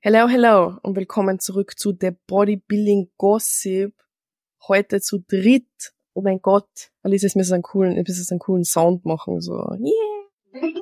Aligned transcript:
Hello, 0.00 0.28
hello 0.28 0.78
und 0.82 0.94
willkommen 0.94 1.40
zurück 1.40 1.76
zu 1.76 1.92
The 2.00 2.12
Bodybuilding 2.28 3.10
Gossip. 3.16 4.00
Heute 4.68 5.00
zu 5.00 5.24
dritt. 5.26 5.92
Oh 6.12 6.22
mein 6.22 6.40
Gott, 6.40 6.92
Alice, 7.02 7.22
jetzt 7.22 7.34
müssen 7.34 7.50
wir 7.50 7.54
einen 7.54 7.62
coolen, 7.64 7.96
jetzt 7.96 8.06
müssen 8.06 8.24
wir 8.24 8.34
einen 8.34 8.38
coolen 8.38 8.64
Sound 8.64 9.04
machen, 9.04 9.40
so. 9.40 9.56
Yeah. 9.72 10.72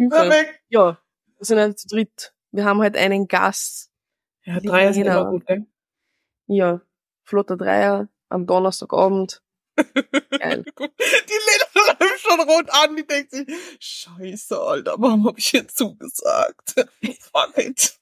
Ja, 0.70 0.98
wir 1.36 1.44
sind 1.44 1.58
halt 1.58 1.78
zu 1.78 1.86
dritt. 1.86 2.34
Wir 2.50 2.64
haben 2.64 2.80
halt 2.80 2.96
einen 2.96 3.28
Gast. 3.28 3.92
Ja, 4.42 4.58
Dreier 4.58 4.92
sind 4.92 5.04
Lena. 5.04 5.20
immer 5.20 5.30
gut, 5.30 5.46
gell? 5.46 5.66
Ja, 6.48 6.80
flotter 7.22 7.56
Dreier 7.56 8.08
am 8.28 8.44
Donnerstagabend. 8.44 9.40
Geil. 9.76 10.64
Die 10.64 10.82
Lena 10.82 11.89
schon 12.18 12.40
rot 12.40 12.70
an, 12.70 12.96
die 12.96 13.06
denkt 13.06 13.32
sich, 13.32 13.46
scheiße, 13.78 14.58
Alter, 14.58 14.94
warum 14.98 15.26
hab 15.26 15.38
ich 15.38 15.52
jetzt 15.52 15.76
zugesagt? 15.76 16.74
Fuck 17.32 17.58
it. 17.58 17.98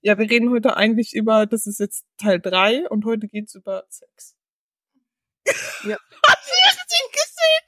Ja, 0.00 0.18
wir 0.18 0.30
reden 0.30 0.50
heute 0.50 0.76
eigentlich 0.76 1.14
über, 1.14 1.46
das 1.46 1.66
ist 1.66 1.80
jetzt 1.80 2.04
Teil 2.16 2.40
drei 2.40 2.88
und 2.88 3.04
heute 3.04 3.28
geht's 3.28 3.54
über 3.54 3.84
Sex. 3.88 4.34
Ja. 5.84 5.96
Hast 6.26 6.48
du 6.48 6.96
gesehen? 7.12 7.64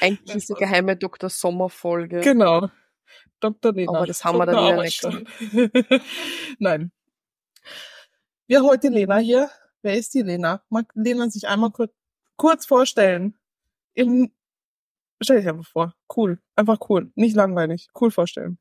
Eigentlich 0.00 0.36
ist 0.36 0.50
eine 0.50 0.58
geheime 0.58 0.96
Dr. 0.96 1.30
Sommer-Folge. 1.30 2.20
Genau. 2.20 2.70
Dr. 3.38 3.72
Lena. 3.72 3.92
Aber 3.92 4.06
das 4.06 4.24
haben 4.24 4.38
wir 4.38 4.46
dann 4.46 4.56
wieder 4.56 4.82
nächstes 4.82 5.14
Arbeitsstelle. 5.14 6.02
Nein. 6.58 6.92
Wir 8.46 8.58
haben 8.58 8.66
heute 8.66 8.88
Lena 8.88 9.18
hier. 9.18 9.50
Wer 9.82 9.96
ist 9.96 10.12
die 10.14 10.22
Lena? 10.22 10.62
Mag 10.68 10.90
Lena 10.94 11.30
sich 11.30 11.46
einmal 11.48 11.70
kurz, 11.70 11.92
kurz 12.40 12.64
vorstellen? 12.64 13.38
Im, 13.92 14.32
stell 15.20 15.36
dich 15.40 15.48
einfach 15.48 15.66
vor. 15.66 15.94
Cool. 16.16 16.40
Einfach 16.56 16.78
cool. 16.88 17.12
Nicht 17.16 17.36
langweilig. 17.36 17.88
Cool 18.00 18.10
vorstellen. 18.10 18.58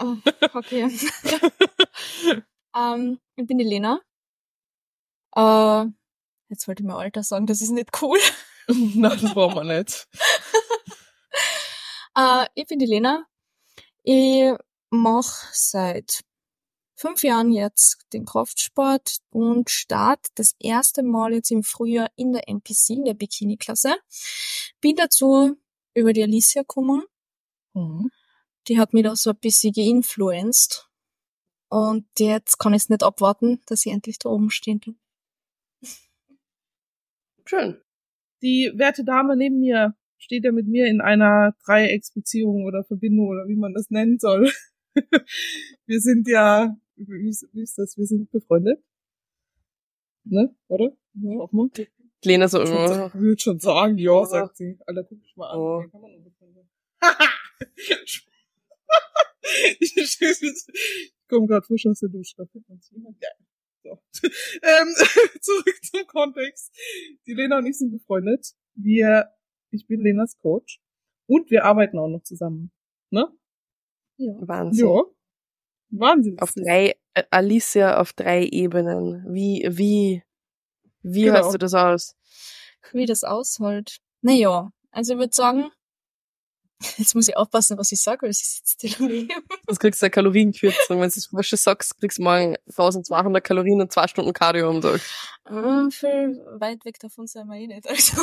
Oh, 0.00 0.16
okay. 0.54 0.84
ähm, 2.74 3.20
ich 3.36 3.46
bin 3.46 3.58
die 3.58 3.64
Lena. 3.64 4.00
Äh, 5.36 5.84
jetzt 6.48 6.66
wollte 6.66 6.82
ich 6.82 6.86
mein 6.86 6.96
Alter 6.96 7.22
sagen, 7.22 7.46
das 7.46 7.60
ist 7.60 7.72
nicht 7.72 7.90
cool. 8.00 8.18
Nein, 8.68 9.18
das 9.20 9.34
braucht 9.34 9.56
man 9.56 9.66
nicht. 9.66 10.08
Äh, 12.14 12.44
ich 12.54 12.66
bin 12.66 12.78
die 12.78 12.84
Lena. 12.84 13.24
Ich 14.02 14.52
mache 14.90 15.48
seit 15.52 16.20
fünf 17.02 17.24
Jahren 17.24 17.50
jetzt 17.50 18.06
den 18.12 18.24
Kraftsport 18.24 19.18
und 19.30 19.68
starte 19.70 20.30
das 20.36 20.54
erste 20.60 21.02
Mal 21.02 21.34
jetzt 21.34 21.50
im 21.50 21.64
Frühjahr 21.64 22.10
in 22.14 22.32
der 22.32 22.48
NPC, 22.48 22.90
in 22.90 23.04
der 23.04 23.14
Bikini-Klasse. 23.14 23.96
Bin 24.80 24.94
dazu 24.94 25.56
über 25.94 26.12
die 26.12 26.22
Alicia 26.22 26.62
gekommen. 26.62 27.02
Mhm. 27.74 28.10
Die 28.68 28.78
hat 28.78 28.94
mich 28.94 29.02
da 29.02 29.16
so 29.16 29.30
ein 29.30 29.38
bisschen 29.38 29.72
geinfluenced. 29.72 30.88
Und 31.68 32.06
jetzt 32.18 32.58
kann 32.58 32.72
ich 32.72 32.84
es 32.84 32.88
nicht 32.88 33.02
abwarten, 33.02 33.60
dass 33.66 33.84
ich 33.84 33.92
endlich 33.92 34.18
da 34.20 34.28
oben 34.28 34.50
stehen 34.50 34.80
kann. 34.80 34.96
Schön. 37.44 37.80
Die 38.42 38.70
werte 38.76 39.04
Dame 39.04 39.36
neben 39.36 39.58
mir 39.58 39.96
steht 40.18 40.44
ja 40.44 40.52
mit 40.52 40.68
mir 40.68 40.86
in 40.86 41.00
einer 41.00 41.56
Dreiecksbeziehung 41.64 42.64
oder 42.64 42.84
Verbindung 42.84 43.26
oder 43.26 43.48
wie 43.48 43.56
man 43.56 43.74
das 43.74 43.90
nennen 43.90 44.20
soll. 44.20 44.52
Wir 45.86 46.00
sind 46.00 46.28
ja, 46.28 46.76
wie 46.96 47.28
ist, 47.28 47.48
wie 47.52 47.62
ist 47.62 47.78
das? 47.78 47.96
Wir 47.96 48.06
sind 48.06 48.30
befreundet. 48.30 48.82
Ne? 50.24 50.54
Oder? 50.68 50.96
Ja, 51.14 51.38
auch 51.40 51.52
mal. 51.52 51.68
Lena 52.24 52.46
so, 52.48 52.62
Ich 52.62 52.70
äh, 52.70 53.12
würde 53.14 53.40
schon 53.40 53.58
sagen, 53.58 53.98
ja, 53.98 54.12
Ja. 54.20 54.24
sagt 54.24 54.56
sie. 54.56 54.78
Alter, 54.86 55.04
guck 55.04 55.20
mich 55.20 55.36
mal 55.36 55.50
an. 55.50 55.58
Ja. 55.60 55.84
Wie 55.84 55.90
kann 55.90 56.00
man 56.00 56.12
nur 56.12 56.22
befreundet 56.22 56.66
ich 59.80 60.20
ich 60.20 60.66
komme 61.28 61.46
gerade 61.46 61.66
frisch 61.66 61.86
aus 61.86 62.00
der 62.00 62.08
Dusche. 62.10 62.34
Da 62.36 62.46
findet 62.46 62.68
man 62.68 62.80
sich 62.80 62.96
immer 62.96 63.12
geil. 63.12 63.36
So. 63.82 63.98
Ähm, 64.62 64.94
zurück 65.40 65.78
zum 65.82 66.06
Kontext. 66.06 66.72
Die 67.26 67.34
Lena 67.34 67.58
und 67.58 67.66
ich 67.66 67.78
sind 67.78 67.90
befreundet. 67.90 68.54
Wir, 68.74 69.28
ich 69.70 69.86
bin 69.86 70.00
Lenas 70.00 70.38
Coach. 70.38 70.80
Und 71.26 71.50
wir 71.50 71.64
arbeiten 71.64 71.98
auch 71.98 72.08
noch 72.08 72.22
zusammen. 72.22 72.70
Ne? 73.10 73.26
Ja. 74.18 74.34
Wahnsinn. 74.40 74.86
Ja. 74.86 75.02
Wahnsinn. 75.92 76.38
Auf 76.40 76.52
drei, 76.54 76.96
äh, 77.14 77.22
Alicia 77.30 77.98
auf 78.00 78.12
drei 78.12 78.44
Ebenen. 78.44 79.24
Wie, 79.32 79.66
wie, 79.70 80.22
wie 81.02 81.22
Genau. 81.24 81.36
hörst 81.36 81.54
du 81.54 81.58
das 81.58 81.74
aus? 81.74 82.16
Wie 82.92 83.06
das 83.06 83.22
aushält. 83.24 83.98
Naja, 84.22 84.70
also 84.90 85.12
ich 85.14 85.18
würde 85.18 85.34
sagen, 85.34 85.70
jetzt 86.98 87.14
muss 87.14 87.28
ich 87.28 87.36
aufpassen, 87.36 87.78
was 87.78 87.92
ich 87.92 88.00
sage, 88.02 88.26
weil 88.26 88.32
sie 88.32 88.44
sitzt 88.44 88.82
in 88.84 88.94
daneben. 88.98 89.42
Sonst 89.66 89.78
kriegst 89.80 90.00
du 90.02 90.06
eine 90.06 90.10
Kalorienkürzung. 90.10 91.00
Wenn 91.00 91.08
du 91.10 91.14
das 91.14 91.26
falsche 91.26 91.56
sagst, 91.56 91.98
kriegst 91.98 92.18
du 92.18 92.22
morgen 92.22 92.56
1200 92.68 93.44
Kalorien 93.44 93.80
und 93.80 93.92
zwei 93.92 94.08
Stunden 94.08 94.32
Cardio 94.32 94.68
am 94.70 94.80
Tag. 94.80 95.00
Äh, 95.46 95.90
viel 95.90 96.42
weit 96.58 96.84
weg 96.84 96.98
davon 97.00 97.26
sind 97.26 97.46
wir 97.48 97.56
eh 97.56 97.66
nicht. 97.66 97.86
Also. 97.88 98.22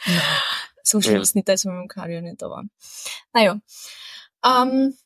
so 0.82 1.00
schlimm 1.00 1.16
Ja. 1.16 1.22
ist 1.22 1.34
nicht, 1.34 1.48
dass 1.48 1.64
wir 1.64 1.72
mit 1.72 1.82
dem 1.82 1.88
Cardio 1.88 2.20
nicht 2.20 2.40
da 2.42 2.50
waren. 2.50 2.70
Naja. 3.32 3.60
Ähm, 4.44 4.96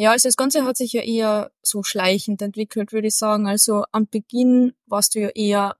ja, 0.00 0.12
also 0.12 0.28
das 0.28 0.36
Ganze 0.36 0.64
hat 0.64 0.76
sich 0.76 0.92
ja 0.92 1.02
eher 1.02 1.50
so 1.60 1.82
schleichend 1.82 2.40
entwickelt, 2.40 2.92
würde 2.92 3.08
ich 3.08 3.16
sagen. 3.16 3.48
Also 3.48 3.84
am 3.90 4.06
Beginn 4.06 4.76
warst 4.86 5.16
du 5.16 5.18
ja 5.18 5.30
eher 5.30 5.76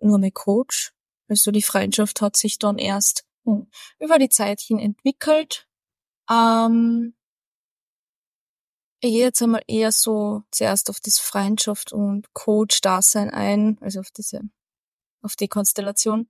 nur 0.00 0.18
mein 0.18 0.34
Coach. 0.34 0.92
Also 1.28 1.52
die 1.52 1.62
Freundschaft 1.62 2.20
hat 2.20 2.36
sich 2.36 2.58
dann 2.58 2.78
erst 2.78 3.24
hm, 3.44 3.70
über 4.00 4.18
die 4.18 4.28
Zeit 4.28 4.60
hin 4.60 4.80
entwickelt. 4.80 5.68
Ähm, 6.28 7.14
ich 8.98 9.10
gehe 9.12 9.26
jetzt 9.26 9.40
einmal 9.40 9.62
eher 9.68 9.92
so 9.92 10.42
zuerst 10.50 10.90
auf 10.90 10.98
das 10.98 11.20
Freundschaft 11.20 11.92
und 11.92 12.34
Coach-Dasein 12.34 13.30
ein, 13.30 13.78
also 13.82 14.00
auf 14.00 14.10
diese, 14.10 14.40
auf 15.22 15.36
die 15.36 15.46
Konstellation. 15.46 16.28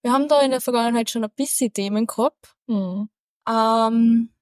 Wir 0.00 0.12
haben 0.12 0.26
da 0.26 0.40
in 0.40 0.52
der 0.52 0.62
Vergangenheit 0.62 1.10
schon 1.10 1.22
ein 1.22 1.34
bisschen 1.36 1.70
Themen 1.74 2.06
gehabt. 2.06 2.56
Mhm. 2.66 3.10
Ähm, 3.46 4.33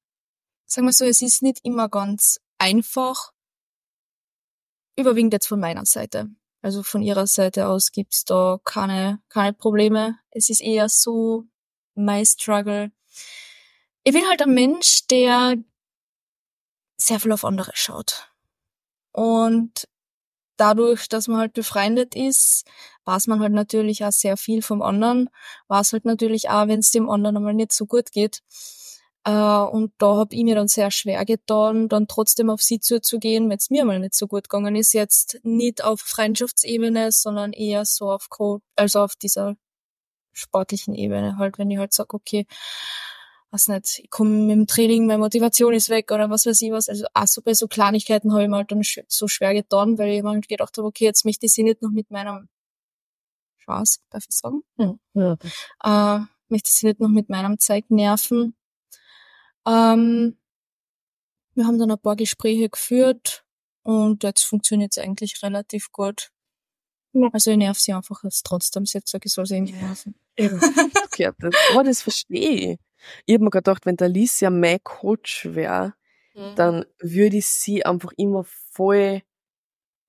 sagen 0.72 0.86
wir 0.86 0.92
so, 0.92 1.04
es 1.04 1.20
ist 1.20 1.42
nicht 1.42 1.60
immer 1.64 1.88
ganz 1.88 2.40
einfach. 2.58 3.32
Überwiegend 4.96 5.32
jetzt 5.32 5.46
von 5.46 5.60
meiner 5.60 5.84
Seite. 5.84 6.30
Also 6.62 6.82
von 6.82 7.02
ihrer 7.02 7.26
Seite 7.26 7.66
aus 7.66 7.92
gibt's 7.92 8.24
da 8.24 8.58
keine, 8.64 9.20
keine 9.28 9.52
Probleme. 9.52 10.18
Es 10.30 10.48
ist 10.48 10.62
eher 10.62 10.88
so 10.88 11.44
my 11.94 12.24
struggle. 12.24 12.90
Ich 14.04 14.12
bin 14.12 14.26
halt 14.28 14.40
ein 14.42 14.54
Mensch, 14.54 15.06
der 15.08 15.56
sehr 16.96 17.20
viel 17.20 17.32
auf 17.32 17.44
andere 17.44 17.72
schaut. 17.74 18.32
Und 19.12 19.88
dadurch, 20.56 21.08
dass 21.08 21.28
man 21.28 21.38
halt 21.38 21.52
befreundet 21.52 22.14
ist, 22.14 22.66
weiß 23.04 23.26
man 23.26 23.40
halt 23.40 23.52
natürlich 23.52 24.04
auch 24.04 24.12
sehr 24.12 24.36
viel 24.36 24.62
vom 24.62 24.80
anderen. 24.80 25.28
Weiß 25.68 25.92
halt 25.92 26.04
natürlich 26.04 26.48
auch, 26.48 26.68
wenn 26.68 26.80
es 26.80 26.92
dem 26.92 27.10
anderen 27.10 27.36
einmal 27.36 27.54
nicht 27.54 27.72
so 27.72 27.84
gut 27.86 28.12
geht. 28.12 28.42
Äh, 29.24 29.30
und 29.30 29.92
da 29.98 30.16
hab 30.16 30.32
ich 30.32 30.42
mir 30.42 30.54
dann 30.54 30.68
sehr 30.68 30.90
schwer 30.90 31.24
getan, 31.24 31.88
dann 31.88 32.08
trotzdem 32.08 32.50
auf 32.50 32.62
sie 32.62 32.80
zuzugehen, 32.80 33.48
wenn 33.48 33.58
es 33.58 33.70
mir 33.70 33.84
mal 33.84 34.00
nicht 34.00 34.14
so 34.14 34.26
gut 34.26 34.48
gegangen 34.48 34.74
ist. 34.76 34.92
Jetzt 34.92 35.38
nicht 35.44 35.84
auf 35.84 36.00
Freundschaftsebene, 36.00 37.12
sondern 37.12 37.52
eher 37.52 37.84
so 37.84 38.10
auf 38.10 38.28
Coach, 38.30 38.62
also 38.76 39.00
auf 39.00 39.14
dieser 39.16 39.56
sportlichen 40.32 40.94
Ebene 40.94 41.36
halt, 41.38 41.58
wenn 41.58 41.70
ich 41.70 41.78
halt 41.78 41.92
sag, 41.92 42.14
okay, 42.14 42.46
was 43.50 43.68
nicht, 43.68 44.00
ich 44.02 44.10
komme 44.10 44.30
mit 44.30 44.56
dem 44.56 44.66
Training, 44.66 45.06
meine 45.06 45.18
Motivation 45.18 45.74
ist 45.74 45.90
weg 45.90 46.10
oder 46.10 46.30
was 46.30 46.46
weiß 46.46 46.60
ich 46.62 46.72
was. 46.72 46.88
Also 46.88 47.04
auch 47.12 47.26
so 47.26 47.42
bei 47.42 47.52
so 47.52 47.68
Kleinigkeiten 47.68 48.32
habe 48.32 48.44
ich 48.44 48.48
mir 48.48 48.56
halt 48.56 48.72
dann 48.72 48.82
so 49.08 49.28
schwer 49.28 49.52
getan, 49.52 49.98
weil 49.98 50.10
ich 50.10 50.22
mir 50.22 50.30
halt 50.30 50.48
gedacht 50.48 50.76
habe, 50.78 50.88
okay, 50.88 51.04
jetzt 51.04 51.24
möchte 51.26 51.46
ich 51.46 51.52
sie 51.52 51.62
nicht 51.62 51.82
noch 51.82 51.90
mit 51.90 52.10
meinem 52.10 52.48
Spaß, 53.58 54.00
darf 54.10 54.24
ich 54.28 54.34
sagen? 54.36 54.62
Ja 54.78 54.94
Ja. 55.14 56.16
äh, 56.18 56.24
möchte 56.48 56.70
sie 56.70 56.86
nicht 56.86 57.00
noch 57.00 57.08
mit 57.08 57.28
meinem 57.28 57.58
Zeug 57.58 57.84
nerven. 57.90 58.54
Ähm, 59.66 60.36
wir 61.54 61.66
haben 61.66 61.78
dann 61.78 61.90
ein 61.90 61.98
paar 61.98 62.16
Gespräche 62.16 62.68
geführt 62.68 63.44
und 63.82 64.22
jetzt 64.22 64.44
funktioniert 64.44 64.92
es 64.96 65.02
eigentlich 65.02 65.42
relativ 65.42 65.92
gut. 65.92 66.30
Ja. 67.12 67.28
Also 67.32 67.50
ich 67.50 67.56
nerv 67.56 67.78
sie 67.78 67.92
einfach 67.92 68.24
jetzt 68.24 68.44
trotzdem. 68.46 68.86
Sie 68.86 68.98
hat 68.98 69.04
gesagt, 69.04 69.26
ich 69.26 69.32
soll 69.32 69.46
sie 69.46 69.60
nicht 69.60 69.80
nerven. 69.80 70.14
Gehört 70.36 71.36
das? 71.40 71.54
Oh, 71.76 71.82
das 71.82 72.00
verstehe 72.02 72.72
ich. 72.72 72.78
Ich 73.26 73.34
hab 73.34 73.42
mir 73.42 73.50
gedacht, 73.50 73.84
wenn 73.84 73.96
der 73.96 74.06
Alicia 74.06 74.48
mein 74.48 74.82
Coach 74.82 75.48
wäre, 75.50 75.94
dann 76.56 76.86
würde 76.98 77.36
ich 77.36 77.46
sie 77.46 77.84
einfach 77.84 78.12
immer 78.16 78.44
voll 78.44 79.22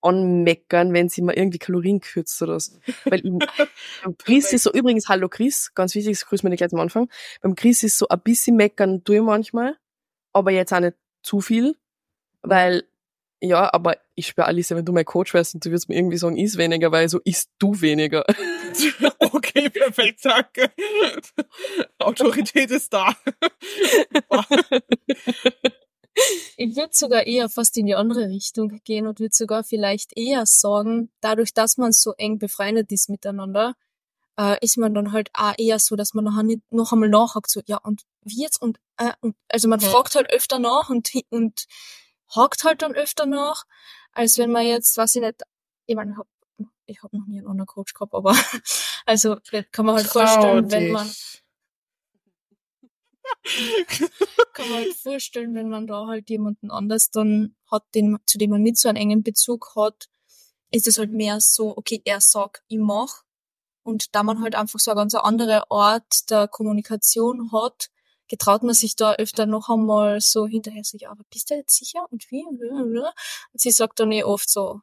anmeckern, 0.04 0.94
wenn 0.94 1.10
sie 1.10 1.22
mal 1.22 1.34
irgendwie 1.34 1.60
Kalorien 1.60 2.00
kürzt 2.02 2.42
oder 2.42 2.60
so. 2.60 2.74
Weil 3.06 3.26
ihm, 3.26 3.40
beim 4.04 4.18
Chris 4.18 4.54
ist 4.54 4.64
so, 4.64 4.72
übrigens, 4.72 5.08
hallo 5.10 5.30
Chris, 5.30 5.74
ganz 5.74 5.96
wichtig, 5.96 6.20
das 6.20 6.26
grüßen 6.28 6.46
wir 6.46 6.52
dich 6.52 6.60
gleich 6.60 6.74
am 6.74 6.80
Anfang. 6.80 7.10
Beim 7.42 7.56
Chris 7.56 7.84
ist 7.84 7.98
so 7.98 8.08
ein 8.08 8.20
bisschen 8.20 8.56
meckern 8.56 9.04
tue 9.04 9.18
ich 9.18 9.22
manchmal, 9.22 9.78
aber 10.34 10.52
jetzt 10.52 10.74
auch 10.74 10.80
nicht 10.80 10.96
zu 11.22 11.42
viel, 11.42 11.76
weil, 12.42 12.84
ja, 13.42 13.74
aber 13.74 13.98
ich 14.16 14.28
schwöre, 14.28 14.48
Alicia, 14.48 14.78
wenn 14.78 14.86
du 14.86 14.94
mein 14.94 15.06
Coach 15.06 15.34
wärst 15.34 15.56
und 15.56 15.66
du 15.66 15.70
würdest 15.70 15.90
mir 15.90 15.96
irgendwie 15.96 16.18
sagen, 16.18 16.38
is 16.38 16.58
weniger, 16.58 16.92
weil 16.92 17.10
so 17.10 17.20
isst 17.24 17.52
du 17.60 17.80
weniger. 17.82 18.24
okay, 19.20 19.70
perfekt, 19.70 20.20
danke. 20.24 20.72
Autorität 22.00 22.72
ist 22.72 22.94
da. 22.94 23.16
Ich 26.58 26.76
würde 26.76 26.94
sogar 26.94 27.26
eher 27.26 27.50
fast 27.50 27.78
in 27.78 27.88
die 27.88 27.96
andere 27.96 28.28
Richtung 28.30 28.80
gehen 28.84 29.08
und 29.08 29.20
würde 29.20 29.34
sogar 29.36 29.64
vielleicht 29.64 30.16
eher 30.16 30.46
sagen, 30.46 31.12
dadurch, 31.22 31.54
dass 31.54 31.78
man 31.78 31.92
so 31.92 32.14
eng 32.18 32.38
befreundet 32.38 32.92
ist 32.92 33.10
miteinander, 33.10 33.74
äh, 34.40 34.58
ist 34.62 34.78
man 34.78 34.94
dann 34.94 35.12
halt 35.12 35.30
auch 35.34 35.54
eher 35.58 35.80
so, 35.80 35.96
dass 35.96 36.14
man 36.14 36.26
nachher 36.26 36.44
nicht 36.44 36.62
noch 36.72 36.92
einmal 36.92 37.10
nachhakt, 37.10 37.50
so, 37.50 37.62
ja, 37.66 37.78
und 37.78 38.04
wie 38.22 38.42
jetzt? 38.42 38.62
Und, 38.62 38.80
äh, 38.98 39.12
und 39.22 39.36
also 39.50 39.68
man 39.68 39.80
Ja. 39.80 39.90
fragt 39.90 40.16
halt 40.16 40.32
öfter 40.32 40.60
nach 40.60 40.90
und, 40.90 41.10
und 41.30 41.66
hakt 42.36 42.64
halt 42.64 42.82
dann 42.82 42.94
öfter 42.96 43.26
nach, 43.26 43.66
als 44.12 44.38
wenn 44.38 44.52
man 44.52 44.66
jetzt, 44.66 44.96
weiß 44.98 45.16
ich 45.16 45.22
nicht, 45.22 45.42
ich 45.86 45.96
meine, 45.96 46.12
ich 46.12 46.18
hab, 46.18 46.28
ich 46.86 47.04
hab 47.04 47.14
noch 47.14 47.26
nie 47.26 47.40
einen 47.40 47.48
anderen 47.48 47.68
Coach 47.68 47.94
gehabt, 47.94 48.14
aber 48.14 48.32
also 49.06 49.38
kann 49.72 49.86
man 49.86 49.96
halt 49.96 50.08
vorstellen, 50.08 50.72
wenn 50.72 50.92
man 50.92 51.12
kann 54.54 54.70
man 54.70 54.80
halt 54.80 54.96
vorstellen, 54.96 55.56
wenn 55.56 55.70
man 55.70 55.88
da 55.88 56.08
halt 56.08 56.30
jemanden 56.30 56.72
anders 56.72 57.10
dann 57.12 57.56
hat, 57.70 57.84
den, 57.96 58.18
zu 58.26 58.38
dem 58.38 58.52
man 58.52 58.62
nicht 58.62 58.78
so 58.78 58.90
einen 58.90 58.98
engen 58.98 59.24
Bezug 59.24 59.76
hat, 59.76 60.10
ist 60.72 60.88
es 60.88 60.98
halt 60.98 61.12
mehr 61.12 61.40
so, 61.40 61.78
okay, 61.78 62.02
er 62.06 62.22
sagt, 62.22 62.64
ich 62.68 62.80
mach. 62.80 63.24
Und 63.84 64.16
da 64.16 64.24
man 64.24 64.42
halt 64.42 64.56
einfach 64.56 64.80
so 64.80 64.92
eine 64.92 65.02
ganz 65.02 65.14
andere 65.16 65.70
Art 65.70 66.30
der 66.30 66.48
Kommunikation 66.48 67.52
hat, 67.52 67.90
getraut 68.28 68.64
man 68.64 68.74
sich 68.74 68.96
da 68.96 69.14
öfter 69.16 69.46
noch 69.46 69.70
einmal 69.70 70.22
so 70.22 70.48
hinterher 70.48 70.84
so, 70.84 70.98
ja, 70.98 71.12
aber 71.12 71.24
bist 71.30 71.50
du 71.50 71.56
jetzt 71.56 71.76
sicher? 71.78 72.06
Und 72.10 72.32
wie? 72.32 72.46
Und 72.46 73.12
sie 73.54 73.72
sagt 73.72 74.00
dann 74.00 74.12
eh 74.12 74.24
oft 74.24 74.50
so, 74.50 74.82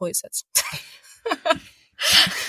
ruhig 0.00 0.20
jetzt. 0.22 0.46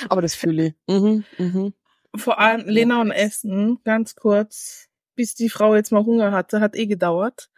Aber 0.10 0.22
das 0.22 0.36
fühle 0.36 0.68
ich. 0.68 0.74
Mhm, 0.88 1.26
mhm. 1.38 1.74
Vor 2.16 2.40
allem 2.40 2.68
Lena 2.68 3.02
und 3.02 3.12
Essen, 3.12 3.80
ganz 3.84 4.16
kurz, 4.16 4.89
bis 5.20 5.36
die 5.36 5.50
Frau 5.50 5.76
jetzt 5.76 5.92
mal 5.92 6.06
Hunger 6.06 6.32
hatte, 6.32 6.62
hat 6.62 6.78
eh 6.78 6.86
gedauert. 6.86 7.50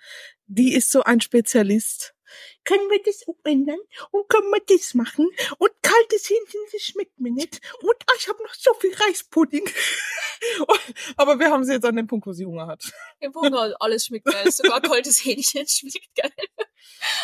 Die 0.48 0.74
ist 0.74 0.90
so 0.90 1.04
ein 1.04 1.22
Spezialist. 1.22 2.16
Können 2.64 2.90
wir 2.90 3.02
das 3.04 3.24
umändern? 3.24 3.80
Und 4.12 4.30
können 4.30 4.50
wir 4.50 4.62
das 4.68 4.94
machen? 4.94 5.30
Und 5.58 5.72
kaltes 5.82 6.30
Hähnchen, 6.30 6.60
das 6.72 6.82
schmeckt 6.82 7.20
mir 7.20 7.32
nicht. 7.32 7.60
Und 7.82 7.96
ah, 8.08 8.14
ich 8.18 8.28
habe 8.28 8.42
noch 8.44 8.54
so 8.54 8.74
viel 8.76 8.94
Reispudding. 8.94 9.68
Aber 11.18 11.40
wir 11.40 11.50
haben 11.52 11.64
sie 11.64 11.74
jetzt 11.74 11.86
an 11.86 11.96
dem 11.96 12.08
Punkt, 12.08 12.26
wo 12.28 12.34
sie 12.34 12.46
Hunger 12.46 12.68
hat. 12.68 12.92
Hab 13.24 13.36
Hunger, 13.36 13.76
alles 13.80 14.06
schmeckt 14.06 14.26
geil. 14.26 14.52
Sogar 14.52 14.82
kaltes 14.82 15.24
Hähnchen 15.24 15.68
schmeckt 15.68 16.16
geil. 16.16 16.32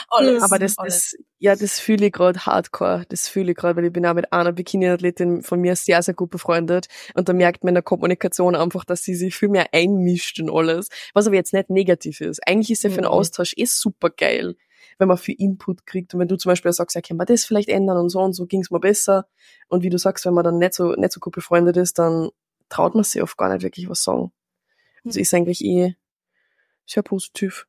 Alles. 0.10 0.44
Aber 0.44 0.60
das, 0.60 0.78
alles. 0.78 1.12
das, 1.12 1.24
ja, 1.40 1.56
das 1.56 1.80
fühle 1.80 2.08
ich 2.08 2.14
gerade 2.14 2.46
hardcore. 2.46 3.06
Das 3.10 3.28
fühle 3.28 3.52
ich 3.52 3.58
gerade, 3.58 3.76
weil 3.76 3.86
ich 3.86 3.94
bin 3.94 4.06
auch 4.06 4.14
mit 4.14 4.32
einer 4.32 4.52
Bikini-Athletin 4.52 5.42
von 5.44 5.60
mir 5.60 5.76
sehr, 5.76 6.02
sehr 6.02 6.14
gut 6.14 6.30
befreundet. 6.30 6.88
Und 7.16 7.28
da 7.30 7.34
merkt 7.34 7.64
man 7.64 7.70
in 7.70 7.76
der 7.76 7.84
Kommunikation 7.84 8.56
einfach, 8.56 8.86
dass 8.86 9.04
sie 9.04 9.16
sich 9.16 9.36
viel 9.36 9.50
mehr 9.50 9.68
einmischt 9.74 10.40
in 10.40 10.50
alles. 10.50 10.90
Was 11.14 11.28
aber 11.28 11.36
jetzt 11.36 11.54
nicht 11.54 11.70
negativ 11.70 12.22
ist. 12.22 12.40
Eigentlich 12.48 12.72
ist 12.72 12.84
ja 12.84 12.90
für 12.90 12.98
einen 12.98 13.08
Mhm. 13.08 13.14
Austausch 13.14 13.54
eh 13.58 13.66
super 13.66 14.10
geil, 14.10 14.56
wenn 14.98 15.08
man 15.08 15.18
viel 15.18 15.36
Input 15.38 15.86
kriegt. 15.86 16.14
Und 16.14 16.20
wenn 16.20 16.28
du 16.28 16.38
zum 16.38 16.50
Beispiel 16.52 16.72
sagst, 16.74 16.96
ja, 16.96 17.02
können 17.02 17.20
wir 17.20 17.26
das 17.26 17.46
vielleicht 17.46 17.70
ändern 17.70 17.98
und 17.98 18.10
so 18.10 18.20
und 18.20 18.34
so 18.34 18.46
ging's 18.46 18.72
mal 18.72 18.80
besser. 18.80 19.28
Und 19.68 19.84
wie 19.84 19.90
du 19.90 19.98
sagst, 19.98 20.26
wenn 20.26 20.34
man 20.34 20.44
dann 20.44 20.58
nicht 20.58 20.74
so, 20.74 20.94
nicht 20.94 21.12
so 21.12 21.20
gut 21.20 21.34
befreundet 21.34 21.78
ist, 21.78 22.00
dann 22.00 22.30
traut 22.70 22.96
man 22.96 23.04
sich 23.04 23.22
oft 23.22 23.38
gar 23.38 23.52
nicht 23.54 23.64
wirklich 23.64 23.90
was 23.90 24.04
sagen. 24.04 24.32
Also 25.06 25.20
ist 25.20 25.34
eigentlich 25.34 25.64
eh 25.64 25.96
sehr 26.86 27.04
positiv. 27.04 27.68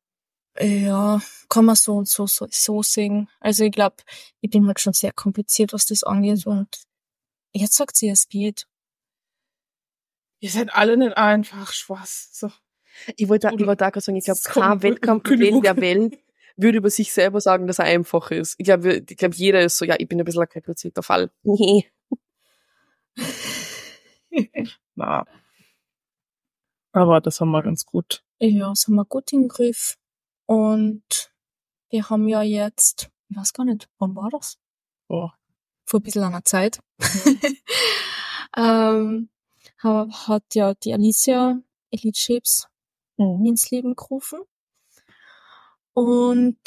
Ja, 0.61 1.21
kann 1.49 1.65
man 1.67 1.77
so 1.77 1.97
und 1.97 2.09
so, 2.09 2.27
so, 2.27 2.49
so 2.51 2.83
sehen. 2.83 3.29
Also 3.39 3.65
ich 3.65 3.71
glaube, 3.73 3.97
ich 4.41 4.51
bin 4.51 4.67
halt 4.67 4.81
schon 4.81 4.93
sehr 4.93 5.13
kompliziert, 5.13 5.73
was 5.73 5.87
das 5.87 6.03
angeht 6.03 6.47
und 6.47 6.69
jetzt 7.53 7.77
sagt 7.77 7.97
sie, 7.97 8.09
es 8.09 8.29
geht. 8.29 8.67
Ihr 10.41 10.51
seid 10.51 10.73
alle 10.73 10.97
nicht 10.97 11.17
einfach, 11.17 11.73
Spaß. 11.73 12.31
So. 12.33 12.51
Ich 13.17 13.29
wollte, 13.29 13.49
ich 13.49 13.55
Oder- 13.55 13.67
wollte 13.69 13.87
auch 13.87 13.93
gerade 13.93 14.05
sagen, 14.05 14.17
ich 14.17 14.25
glaube, 14.25 14.41
kein 15.01 15.23
Kündigung. 15.23 15.63
der 15.63 15.77
Welt 15.77 16.19
würde 16.59 16.79
über 16.79 16.91
sich 16.91 17.13
selber 17.13 17.41
sagen, 17.41 17.67
dass 17.67 17.79
er 17.79 17.87
einfach 17.87 18.31
ist. 18.31 18.55
Ich 18.59 18.65
glaube, 18.65 19.03
ich 19.09 19.17
glaube, 19.17 19.35
jeder 19.37 19.61
ist 19.63 19.79
so, 19.79 19.85
ja, 19.85 19.97
ich 19.99 20.09
bin 20.09 20.19
ein 20.21 20.25
bisschen 20.25 20.43
ein 20.43 20.49
komplizierter 20.49 21.03
Fall. 21.03 21.31
Nee. 21.43 21.91
Na. 24.95 25.25
Aber 26.93 27.21
das 27.21 27.41
haben 27.41 27.51
wir 27.51 27.63
ganz 27.63 27.85
gut. 27.87 28.23
Ja, 28.41 28.69
das 28.71 28.87
haben 28.87 28.95
wir 28.97 29.05
gut 29.05 29.33
im 29.33 29.49
Griff. 29.49 29.97
Und 30.47 31.33
wir 31.91 32.09
haben 32.11 32.29
ja 32.29 32.43
jetzt, 32.43 33.11
ich 33.29 33.37
weiß 33.37 33.53
gar 33.53 33.65
nicht, 33.65 33.89
wann 33.99 34.15
war 34.17 34.31
das? 34.31 34.59
Oh. 35.09 35.29
Vor 35.87 36.01
ein 36.01 36.03
bisschen 36.03 36.23
einer 36.25 36.45
Zeit. 36.45 36.81
ähm, 38.57 39.29
ha- 39.83 40.09
hat 40.29 40.55
ja 40.55 40.75
die 40.75 40.93
Alicia 40.93 41.59
Elite 41.91 42.19
Shapes 42.19 42.67
Mhm. 43.21 43.45
ins 43.47 43.71
Leben 43.73 43.97
gerufen. 43.97 44.41
Und 45.99 46.59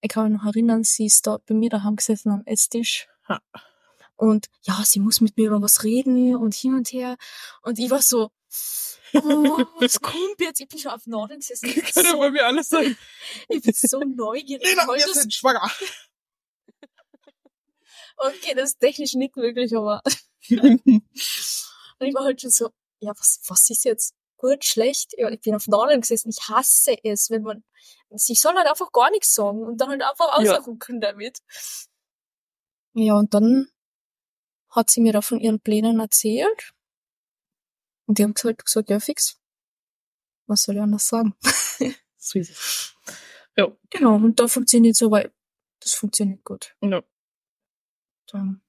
ich 0.00 0.08
kann 0.08 0.32
mich 0.32 0.40
noch 0.40 0.46
erinnern, 0.48 0.82
sie 0.82 1.06
ist 1.06 1.24
da 1.24 1.38
bei 1.46 1.54
mir 1.54 1.70
daheim 1.70 1.94
gesessen 1.94 2.32
am 2.32 2.42
Esstisch. 2.44 3.06
Ha. 3.28 3.40
Und 4.16 4.46
ja, 4.62 4.82
sie 4.84 4.98
muss 4.98 5.20
mit 5.20 5.36
mir 5.36 5.48
über 5.48 5.62
was 5.62 5.84
reden 5.84 6.34
und 6.34 6.52
hin 6.52 6.74
und 6.74 6.92
her. 6.92 7.16
Und 7.62 7.78
ich 7.78 7.88
war 7.88 8.02
so, 8.02 8.32
oh, 9.14 9.64
was 9.78 10.00
kommt 10.00 10.40
jetzt? 10.40 10.60
Ich 10.60 10.66
bin 10.66 10.80
schon 10.80 10.90
auf 10.90 11.06
Norden 11.06 11.38
gesessen. 11.38 11.68
Ich 11.68 11.76
bin 11.76 11.84
Kann 11.84 12.06
so, 12.06 12.28
mir 12.28 12.44
alles 12.44 12.70
sein. 12.70 12.96
ich 13.48 13.62
bin 13.62 13.72
so 13.72 14.00
neugierig. 14.00 14.66
Lena, 14.66 14.88
wir 14.88 15.14
sind 15.14 15.32
schwanger. 15.32 15.70
Okay, 18.18 18.54
das 18.54 18.70
ist 18.70 18.80
technisch 18.80 19.12
nicht 19.12 19.36
möglich, 19.36 19.76
aber 19.76 20.00
und 20.48 20.80
ich 22.00 22.14
war 22.14 22.24
halt 22.24 22.40
schon 22.40 22.50
so, 22.50 22.70
ja, 22.98 23.10
was, 23.10 23.42
was 23.46 23.68
ist 23.68 23.84
jetzt 23.84 24.14
gut, 24.36 24.64
schlecht? 24.64 25.14
Ja, 25.16 25.28
ich 25.30 25.40
bin 25.40 25.54
auf 25.54 25.66
Norden 25.66 26.00
gesessen. 26.00 26.30
Ich 26.30 26.48
hasse 26.48 26.96
es, 27.04 27.30
wenn 27.30 27.42
man, 27.42 27.64
ich 28.10 28.40
soll 28.40 28.54
halt 28.54 28.68
einfach 28.68 28.92
gar 28.92 29.10
nichts 29.10 29.34
sagen 29.34 29.62
und 29.62 29.78
dann 29.80 29.90
halt 29.90 30.02
einfach 30.02 30.40
Ja. 30.42 30.58
ausrucken 30.58 31.00
damit. 31.00 31.38
Ja, 32.94 33.14
und 33.14 33.34
dann 33.34 33.68
hat 34.70 34.90
sie 34.90 35.00
mir 35.00 35.12
da 35.12 35.20
von 35.22 35.40
ihren 35.40 35.60
Plänen 35.60 36.00
erzählt. 36.00 36.72
Und 38.06 38.18
die 38.18 38.22
haben 38.24 38.34
gesagt, 38.34 38.64
gesagt, 38.64 38.90
ja, 38.90 39.00
fix. 39.00 39.38
Was 40.46 40.62
soll 40.62 40.76
ich 40.76 40.80
anders 40.82 41.08
sagen? 41.08 41.34
so 42.18 42.38
ist 42.38 42.50
es. 42.50 42.94
Ja. 43.56 43.68
Genau, 43.90 44.14
und 44.16 44.38
da 44.38 44.46
funktioniert 44.48 44.96
so, 44.96 45.10
weil 45.10 45.32
das 45.80 45.94
funktioniert 45.94 46.44
gut. 46.44 46.76
ja. 46.82 47.02
Dann, 48.28 48.60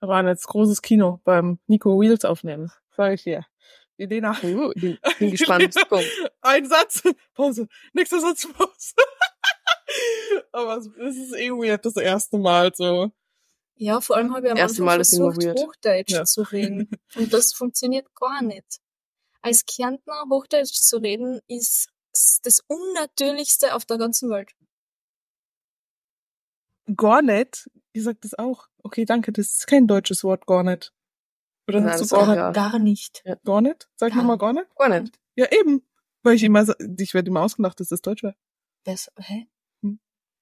Wir 0.00 0.08
waren 0.08 0.26
jetzt 0.26 0.46
großes 0.48 0.82
Kino 0.82 1.20
beim 1.24 1.58
Nico 1.68 2.00
Wheels 2.00 2.24
aufnehmen. 2.24 2.70
Sag 2.96 3.12
ich 3.14 3.22
dir. 3.22 3.46
Die 3.98 4.06
Lena. 4.06 4.32
Uh, 4.42 4.72
bin, 4.74 4.98
bin 5.18 5.30
gespannt. 5.30 5.74
Komm. 5.88 6.04
Ein 6.42 6.66
Satz, 6.68 7.02
Pause. 7.34 7.66
Nächster 7.92 8.20
Satz, 8.20 8.46
Pause. 8.52 8.92
Aber 10.52 10.76
es 10.78 11.16
ist 11.16 11.34
eh 11.36 11.50
weird, 11.50 11.84
das 11.84 11.96
erste 11.96 12.36
Mal 12.38 12.72
so. 12.74 13.10
Ja, 13.78 14.00
vor 14.00 14.16
allem 14.16 14.34
habe 14.34 14.46
ich 14.46 14.52
am 14.52 14.56
Erste 14.58 14.82
Anfang 14.82 14.86
Mal 14.86 15.00
ist 15.00 15.10
versucht, 15.10 15.42
weird. 15.42 15.58
Hochdeutsch 15.58 16.10
Ja. 16.10 16.24
zu 16.24 16.42
reden. 16.42 16.90
Und 17.14 17.32
das 17.32 17.52
funktioniert 17.52 18.06
gar 18.14 18.42
nicht. 18.42 18.80
Als 19.42 19.64
Kärntner 19.64 20.24
Hochdeutsch 20.30 20.72
zu 20.72 20.96
reden, 20.98 21.40
ist 21.46 21.88
das 22.42 22.60
Unnatürlichste 22.66 23.74
auf 23.74 23.84
der 23.84 23.98
ganzen 23.98 24.30
Welt. 24.30 24.52
Gar 26.96 27.22
nicht. 27.22 27.68
Ihr 27.92 28.02
sagt 28.02 28.24
das 28.24 28.34
auch. 28.34 28.66
Okay, 28.82 29.04
danke. 29.04 29.32
Das 29.32 29.46
ist 29.48 29.66
kein 29.66 29.86
deutsches 29.86 30.24
Wort, 30.24 30.46
gar 30.46 30.62
nicht. 30.62 30.92
Oder 31.68 31.80
Nein, 31.80 31.90
hast 31.90 32.00
das 32.00 32.08
du 32.10 32.16
gar 32.16 32.26
nicht? 32.26 32.36
ja. 32.36 32.50
Gar 32.52 32.78
nicht. 32.78 33.24
Gar 33.44 33.60
nicht? 33.60 33.88
Sag 33.96 34.10
Gar- 34.10 34.18
nochmal 34.18 34.38
gar 34.38 34.52
nicht? 34.52 34.66
Gar 34.76 35.00
nicht. 35.00 35.18
Ja, 35.34 35.46
eben. 35.52 35.82
Weil 36.22 36.34
ich 36.34 36.42
immer, 36.44 36.64
ich 36.98 37.14
werde 37.14 37.28
immer 37.28 37.42
ausgelacht, 37.42 37.78
dass 37.80 37.88
das 37.88 38.02
Deutsch 38.02 38.22
wäre. 38.22 38.36
Das, 38.84 39.10
hä? 39.18 39.46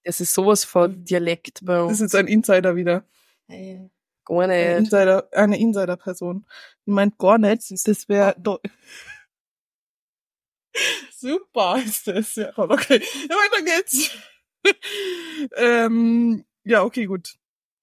Das 0.04 0.20
ist 0.20 0.34
sowas 0.34 0.64
von 0.64 1.04
Dialekt 1.04 1.60
bei 1.64 1.74
Das 1.76 1.82
uns. 1.84 1.92
ist 1.92 2.00
jetzt 2.00 2.14
ein 2.14 2.26
Insider 2.26 2.76
wieder. 2.76 3.04
Äh, 3.48 3.88
Gar 4.26 4.40
Eine 4.42 4.56
nicht. 4.56 4.78
Insider, 4.92 5.28
eine 5.32 5.58
Insider-Person. 5.58 6.46
Die 6.86 6.90
meint 6.90 7.18
gar 7.18 7.36
nicht, 7.38 7.70
das 7.70 8.08
wäre. 8.08 8.34
Super 11.16 11.78
ist 11.84 12.06
das, 12.06 12.34
ja. 12.34 12.50
Okay, 12.56 13.02
ja, 13.28 13.36
weiter 13.36 13.62
geht's. 13.64 14.10
ähm, 15.56 16.44
ja, 16.64 16.82
okay, 16.82 17.04
gut. 17.06 17.34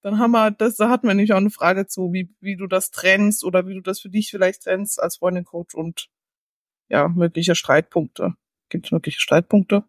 Dann 0.04 0.18
haben 0.18 0.32
wir, 0.32 0.52
das, 0.52 0.78
da 0.78 0.90
hatten 0.90 1.08
wir 1.08 1.14
nämlich 1.14 1.34
auch 1.34 1.38
eine 1.38 1.52
Frage 1.52 1.86
zu, 1.88 2.12
wie, 2.12 2.34
wie 2.40 2.56
du 2.56 2.66
das 2.68 2.90
trennst 2.92 3.44
oder 3.44 3.68
wie 3.68 3.76
du 3.76 3.82
das 3.82 4.00
für 4.00 4.10
dich 4.10 4.32
vielleicht 4.32 4.64
trennst 4.64 5.00
als 5.02 5.18
Freundin, 5.18 5.46
Coach 5.46 5.76
und 5.76 6.10
ja, 6.90 7.08
mögliche 7.08 7.56
Streitpunkte. 7.56 8.34
Gibt 8.70 8.88
es 8.88 8.92
mögliche 8.92 9.20
Streitpunkte? 9.20 9.84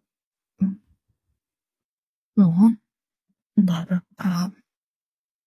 ja. 2.35 2.71
Nein. 3.55 4.01
Ah. 4.17 4.49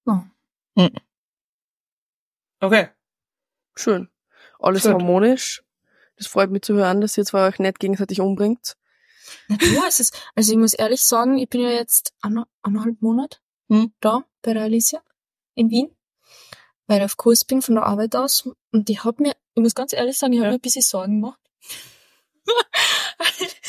Ja. 0.06 0.90
Okay. 2.60 2.88
Schön. 3.76 4.08
Alles 4.58 4.82
Schön. 4.82 4.92
harmonisch. 4.94 5.62
Das 6.16 6.26
freut 6.26 6.50
mich 6.50 6.62
zu 6.62 6.74
hören, 6.74 7.00
dass 7.00 7.16
ihr 7.18 7.24
zwei 7.24 7.46
euch 7.46 7.58
nicht 7.58 7.78
gegenseitig 7.78 8.20
umbringt. 8.20 8.76
Du, 9.48 9.84
es 9.86 10.00
ist, 10.00 10.30
also 10.34 10.52
ich 10.52 10.58
muss 10.58 10.72
ehrlich 10.74 11.02
sagen, 11.02 11.36
ich 11.38 11.48
bin 11.48 11.60
ja 11.60 11.70
jetzt 11.70 12.14
eine- 12.22 12.46
eineinhalb 12.62 13.02
Monate 13.02 13.38
Hm. 13.68 13.92
da 14.00 14.24
bei 14.46 14.54
der 14.54 14.62
Alicia 14.62 15.02
in 15.56 15.68
Wien, 15.70 15.94
weil 16.86 16.98
ich 17.00 17.04
auf 17.04 17.16
Kurs 17.18 17.44
bin 17.44 17.60
von 17.60 17.74
der 17.74 17.84
Arbeit 17.84 18.16
aus 18.16 18.48
und 18.72 18.88
ich 18.88 19.04
hab 19.04 19.20
mir 19.20 19.34
ich 19.54 19.62
muss 19.62 19.74
ganz 19.74 19.92
ehrlich 19.94 20.16
sagen, 20.18 20.34
ich 20.34 20.40
habe 20.40 20.50
mir 20.50 20.54
ein 20.56 20.60
bisschen 20.60 20.82
Sorgen 20.82 21.20
gemacht. 21.20 21.40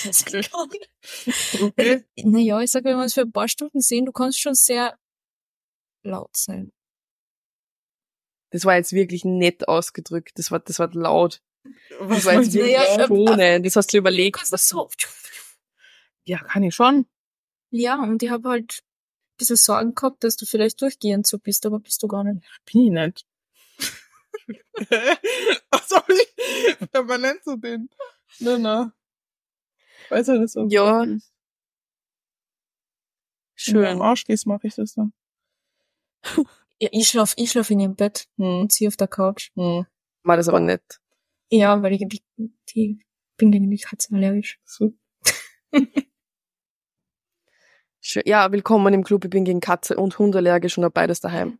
Okay. 1.62 2.05
Naja, 2.17 2.62
ich 2.62 2.72
sag, 2.72 2.84
wenn 2.84 2.98
wir 2.98 3.03
uns 3.03 3.13
für 3.13 3.22
ein 3.22 3.31
paar 3.31 3.48
Stunden 3.48 3.81
sehen, 3.81 4.05
du 4.05 4.12
kannst 4.12 4.39
schon 4.39 4.53
sehr 4.53 4.98
laut 6.03 6.36
sein. 6.36 6.72
Das 8.51 8.65
war 8.65 8.75
jetzt 8.75 8.93
wirklich 8.93 9.25
nett 9.25 9.67
ausgedrückt. 9.67 10.34
Das 10.36 10.51
war, 10.51 10.60
das 10.60 10.79
war 10.79 10.89
laut. 10.93 11.41
Was 12.00 12.17
Das 12.17 12.25
war 12.25 12.34
jetzt 12.34 12.53
meinst 12.53 12.55
du? 12.55 12.60
wirklich 12.60 12.98
Ja, 12.98 13.07
Tone. 13.07 13.62
Das 13.62 13.75
hast 13.75 13.88
du 13.91 13.98
Du 13.98 14.00
überlegt. 14.00 14.51
das 14.51 14.67
so. 14.67 14.89
Ja, 16.25 16.38
kann 16.39 16.63
ich 16.63 16.75
schon. 16.75 17.07
Ja, 17.72 18.01
und 18.01 18.22
ich 18.24 18.29
habe 18.29 18.48
halt 18.50 18.84
bisschen 19.38 19.56
Sorgen 19.58 19.96
gehabt, 19.96 20.24
dass 20.24 20.36
du 20.36 20.46
vielleicht 20.46 20.82
durchgehend 20.82 21.27
so 21.27 21.38
bist, 21.39 21.65
aber 21.65 21.79
bist 21.79 22.01
du 22.03 22.08
gar 22.08 22.24
nicht. 22.24 22.46
Bin 22.72 22.82
ich 22.86 22.91
nicht. 22.91 23.25
Was 25.72 25.89
soll 25.89 26.03
ich 26.10 26.89
permanent 26.91 27.44
so 27.44 27.58
bin? 27.58 27.89
Na, 28.39 28.58
na. 28.58 28.94
Weiß 30.10 30.27
ja, 30.27 30.38
das 30.38 30.53
so. 30.53 30.67
Ja. 30.70 31.01
Wenn 31.01 31.22
du 33.74 33.79
am 33.89 33.98
Schön. 33.98 34.01
Arsch 34.01 34.24
gehst, 34.25 34.46
mache 34.48 34.67
ich 34.67 34.75
das 34.75 34.94
dann. 34.94 35.13
Ja, 36.79 36.89
ich 36.91 37.10
schlaf, 37.10 37.34
ich 37.38 37.50
schlaf 37.50 37.72
in 37.72 37.79
ihrem 37.79 37.96
Bett 37.96 38.27
Hm. 38.38 38.60
und 38.60 38.72
sie 38.72 38.88
auf 38.88 38.96
der 38.96 39.08
Couch. 39.08 39.50
Hm. 39.56 39.88
War 40.22 40.38
das 40.38 40.48
aber 40.48 40.60
nett. 40.60 41.00
Ja, 41.50 41.82
weil 41.82 41.94
ich 41.94 42.06
die, 42.08 42.22
die 42.70 43.03
bin 43.36 43.51
gegen 43.51 43.72
die 43.72 43.79
Katzen 43.79 44.15
allergisch. 44.15 44.60
So. 44.63 44.94
Ja, 48.01 48.51
willkommen 48.51 48.94
im 48.94 49.04
Club. 49.04 49.25
Ich 49.25 49.30
bin 49.30 49.44
gegen 49.44 49.60
Katze 49.60 49.96
und 49.98 50.18
Hund 50.20 50.36
allergisch 50.36 50.77
und 50.77 50.84
habe 50.84 50.94
beides 50.94 51.20
daheim. 51.20 51.60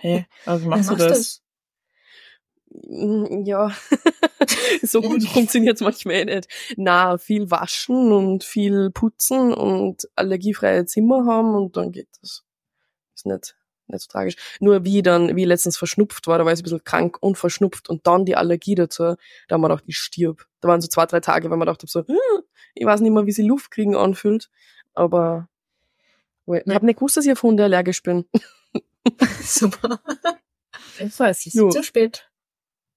Hey, 0.00 0.26
also 0.46 0.68
machst 0.68 0.90
du 0.90 0.96
das? 0.96 1.42
Mm, 2.70 3.44
Ja, 3.44 3.72
so 4.82 5.00
gut 5.00 5.22
funktioniert's 5.24 5.80
manchmal 5.80 6.14
eh 6.16 6.24
nicht. 6.24 6.48
Na, 6.76 7.18
viel 7.18 7.50
waschen 7.50 8.12
und 8.12 8.44
viel 8.44 8.90
putzen 8.90 9.52
und 9.54 10.08
allergiefreie 10.16 10.86
Zimmer 10.86 11.24
haben 11.26 11.54
und 11.54 11.76
dann 11.76 11.92
geht 11.92 12.08
das. 12.20 12.42
Ist 13.14 13.26
nicht, 13.26 13.56
nicht 13.86 14.02
so 14.02 14.08
tragisch. 14.08 14.36
Nur 14.60 14.84
wie 14.84 15.02
dann, 15.02 15.34
wie 15.36 15.42
ich 15.42 15.48
letztens 15.48 15.76
verschnupft 15.78 16.26
war, 16.26 16.38
da 16.38 16.44
war 16.44 16.52
ich 16.52 16.60
ein 16.60 16.62
bisschen 16.64 16.84
krank 16.84 17.16
und 17.20 17.38
verschnupft 17.38 17.88
und 17.88 18.06
dann 18.06 18.24
die 18.24 18.36
Allergie 18.36 18.74
dazu, 18.74 19.14
da 19.48 19.54
haben 19.54 19.60
wir 19.62 19.68
gedacht, 19.68 19.84
ich 19.86 19.98
stirb. 19.98 20.46
Da 20.60 20.68
waren 20.68 20.80
so 20.80 20.88
zwei, 20.88 21.06
drei 21.06 21.20
Tage, 21.20 21.50
weil 21.50 21.58
man 21.58 21.66
dachte 21.66 21.86
so, 21.86 22.04
ich 22.74 22.86
weiß 22.86 23.00
nicht 23.00 23.12
mehr, 23.12 23.26
wie 23.26 23.32
sie 23.32 23.46
Luft 23.46 23.70
kriegen 23.70 23.94
anfühlt, 23.96 24.48
aber 24.94 25.48
ich 26.54 26.74
habe 26.74 26.86
nicht 26.86 26.98
gewusst, 26.98 27.16
dass 27.16 27.26
ich 27.26 27.32
auf 27.32 27.42
Hunde 27.42 27.64
allergisch 27.64 28.02
bin. 28.02 28.24
Super. 29.42 30.00
Das 30.98 31.18
weiß 31.18 31.46
ich. 31.46 31.54
Jo. 31.54 31.70
Zu 31.70 31.82
spät. 31.82 32.30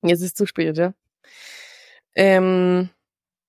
Jetzt 0.01 0.21
ist 0.21 0.37
zu 0.37 0.45
spät, 0.45 0.77
ja. 0.77 0.93
Ähm, 2.15 2.89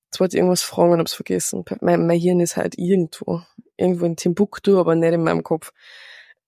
jetzt 0.07 0.21
wollte 0.21 0.37
ich 0.37 0.39
irgendwas 0.39 0.63
fragen 0.63 0.93
und 0.93 1.01
hab's 1.01 1.15
vergessen. 1.15 1.65
Mein, 1.81 2.07
mein 2.07 2.19
Hirn 2.19 2.41
ist 2.41 2.57
halt 2.57 2.79
irgendwo. 2.79 3.43
Irgendwo 3.77 4.07
in 4.07 4.17
Timbuktu, 4.17 4.79
aber 4.79 4.95
nicht 4.95 5.13
in 5.13 5.25
meinem 5.25 5.43
Kopf. 5.43 5.73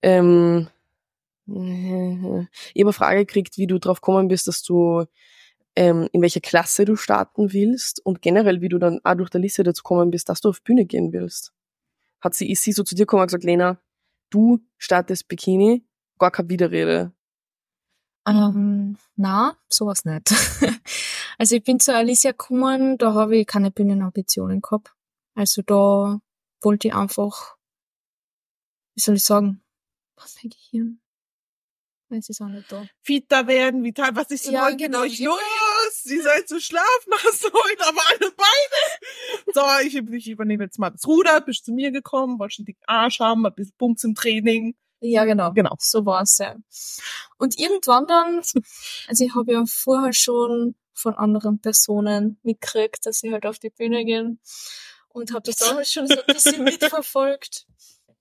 Ähm, 0.00 0.68
ich 1.46 1.54
habe 1.54 2.48
eine 2.75 2.92
Frage 2.92 3.26
gekriegt, 3.26 3.58
wie 3.58 3.66
du 3.66 3.78
drauf 3.78 4.00
gekommen 4.00 4.28
bist, 4.28 4.46
dass 4.46 4.62
du 4.62 5.04
ähm, 5.76 6.08
in 6.12 6.22
welcher 6.22 6.40
Klasse 6.40 6.84
du 6.84 6.96
starten 6.96 7.52
willst 7.52 8.04
und 8.04 8.22
generell, 8.22 8.60
wie 8.60 8.68
du 8.68 8.78
dann 8.78 9.00
auch 9.04 9.14
durch 9.14 9.30
die 9.30 9.38
Liste 9.38 9.62
dazu 9.62 9.82
gekommen 9.82 10.10
bist, 10.10 10.28
dass 10.28 10.40
du 10.40 10.48
auf 10.48 10.62
Bühne 10.62 10.86
gehen 10.86 11.12
willst. 11.12 11.52
Hat 12.20 12.35
sie, 12.35 12.50
ist 12.50 12.62
sie 12.62 12.73
so 12.73 12.82
zu 12.82 12.94
dir 12.94 13.02
gekommen 13.02 13.23
und 13.23 13.28
gesagt, 13.28 13.44
Lena, 13.44 13.80
du 14.30 14.61
startest 14.78 15.28
Bikini, 15.28 15.87
gar 16.18 16.30
keine 16.30 16.49
Widerrede. 16.49 17.12
Ähm, 18.26 18.99
na, 19.14 19.56
sowas 19.68 20.04
nicht. 20.04 20.32
also 21.38 21.56
ich 21.56 21.62
bin 21.62 21.78
zu 21.78 21.94
Alicia 21.94 22.32
gekommen, 22.32 22.99
da 22.99 23.14
habe 23.14 23.37
ich 23.37 23.46
keine 23.46 23.70
Bühnenambitionen 23.70 24.61
gehabt. 24.61 24.94
Also 25.35 25.62
da 25.62 26.20
wollte 26.62 26.88
ich 26.88 26.94
einfach, 26.94 27.56
wie 28.94 29.00
soll 29.00 29.16
ich 29.16 29.25
sagen, 29.25 29.62
was 30.16 30.37
mein 30.42 30.50
Gehirn? 30.50 31.00
Weiß 32.08 32.28
ich 32.28 32.40
auch 32.40 32.49
nicht 32.49 32.70
da. 32.70 32.85
Fitter 33.02 33.46
werden, 33.46 33.85
vital. 33.85 34.14
Was 34.14 34.30
ist 34.30 34.46
denn 34.46 34.54
Ja, 34.54 34.64
heute 34.66 34.76
genau. 34.76 35.02
mit 35.02 35.11
euch? 35.11 35.20
Sie 36.06 36.20
seid 36.20 36.48
zu 36.48 36.60
schlafen, 36.60 37.12
hast 37.25 37.44
du 37.44 37.48
heute 37.48 37.86
aber 37.86 38.00
alle 38.10 38.30
Beine. 38.30 39.42
So, 39.52 39.62
ich, 39.84 39.96
ich 39.96 40.28
übernehme 40.28 40.64
jetzt 40.64 40.78
mal 40.78 40.90
das 40.90 41.06
Ruder, 41.06 41.40
bist 41.40 41.64
zu 41.64 41.72
mir 41.72 41.90
gekommen, 41.90 42.38
wolltest 42.38 42.60
einen 42.60 42.66
dicken 42.66 42.84
Arsch 42.86 43.18
haben, 43.18 43.44
ein 43.44 43.54
bisschen 43.54 43.75
Bums 43.76 44.04
im 44.04 44.14
Training. 44.14 44.76
Ja, 45.00 45.25
genau. 45.25 45.52
Genau. 45.52 45.75
So 45.78 46.06
war's 46.06 46.38
ja. 46.38 46.54
Und 47.38 47.58
irgendwann 47.58 48.06
dann, 48.06 48.36
also 49.08 49.25
ich 49.25 49.34
habe 49.34 49.52
ja 49.52 49.64
vorher 49.66 50.12
schon 50.12 50.76
von 50.94 51.14
anderen 51.14 51.60
Personen 51.60 52.38
mitgekriegt, 52.42 53.04
dass 53.04 53.18
sie 53.18 53.32
halt 53.32 53.44
auf 53.44 53.58
die 53.58 53.70
Bühne 53.70 54.04
gehen 54.04 54.40
und 55.08 55.32
habe 55.32 55.42
das 55.42 55.56
damals 55.56 55.92
schon 55.92 56.06
so 56.06 56.14
ein 56.14 56.32
bisschen 56.34 56.64
mitverfolgt. 56.64 57.66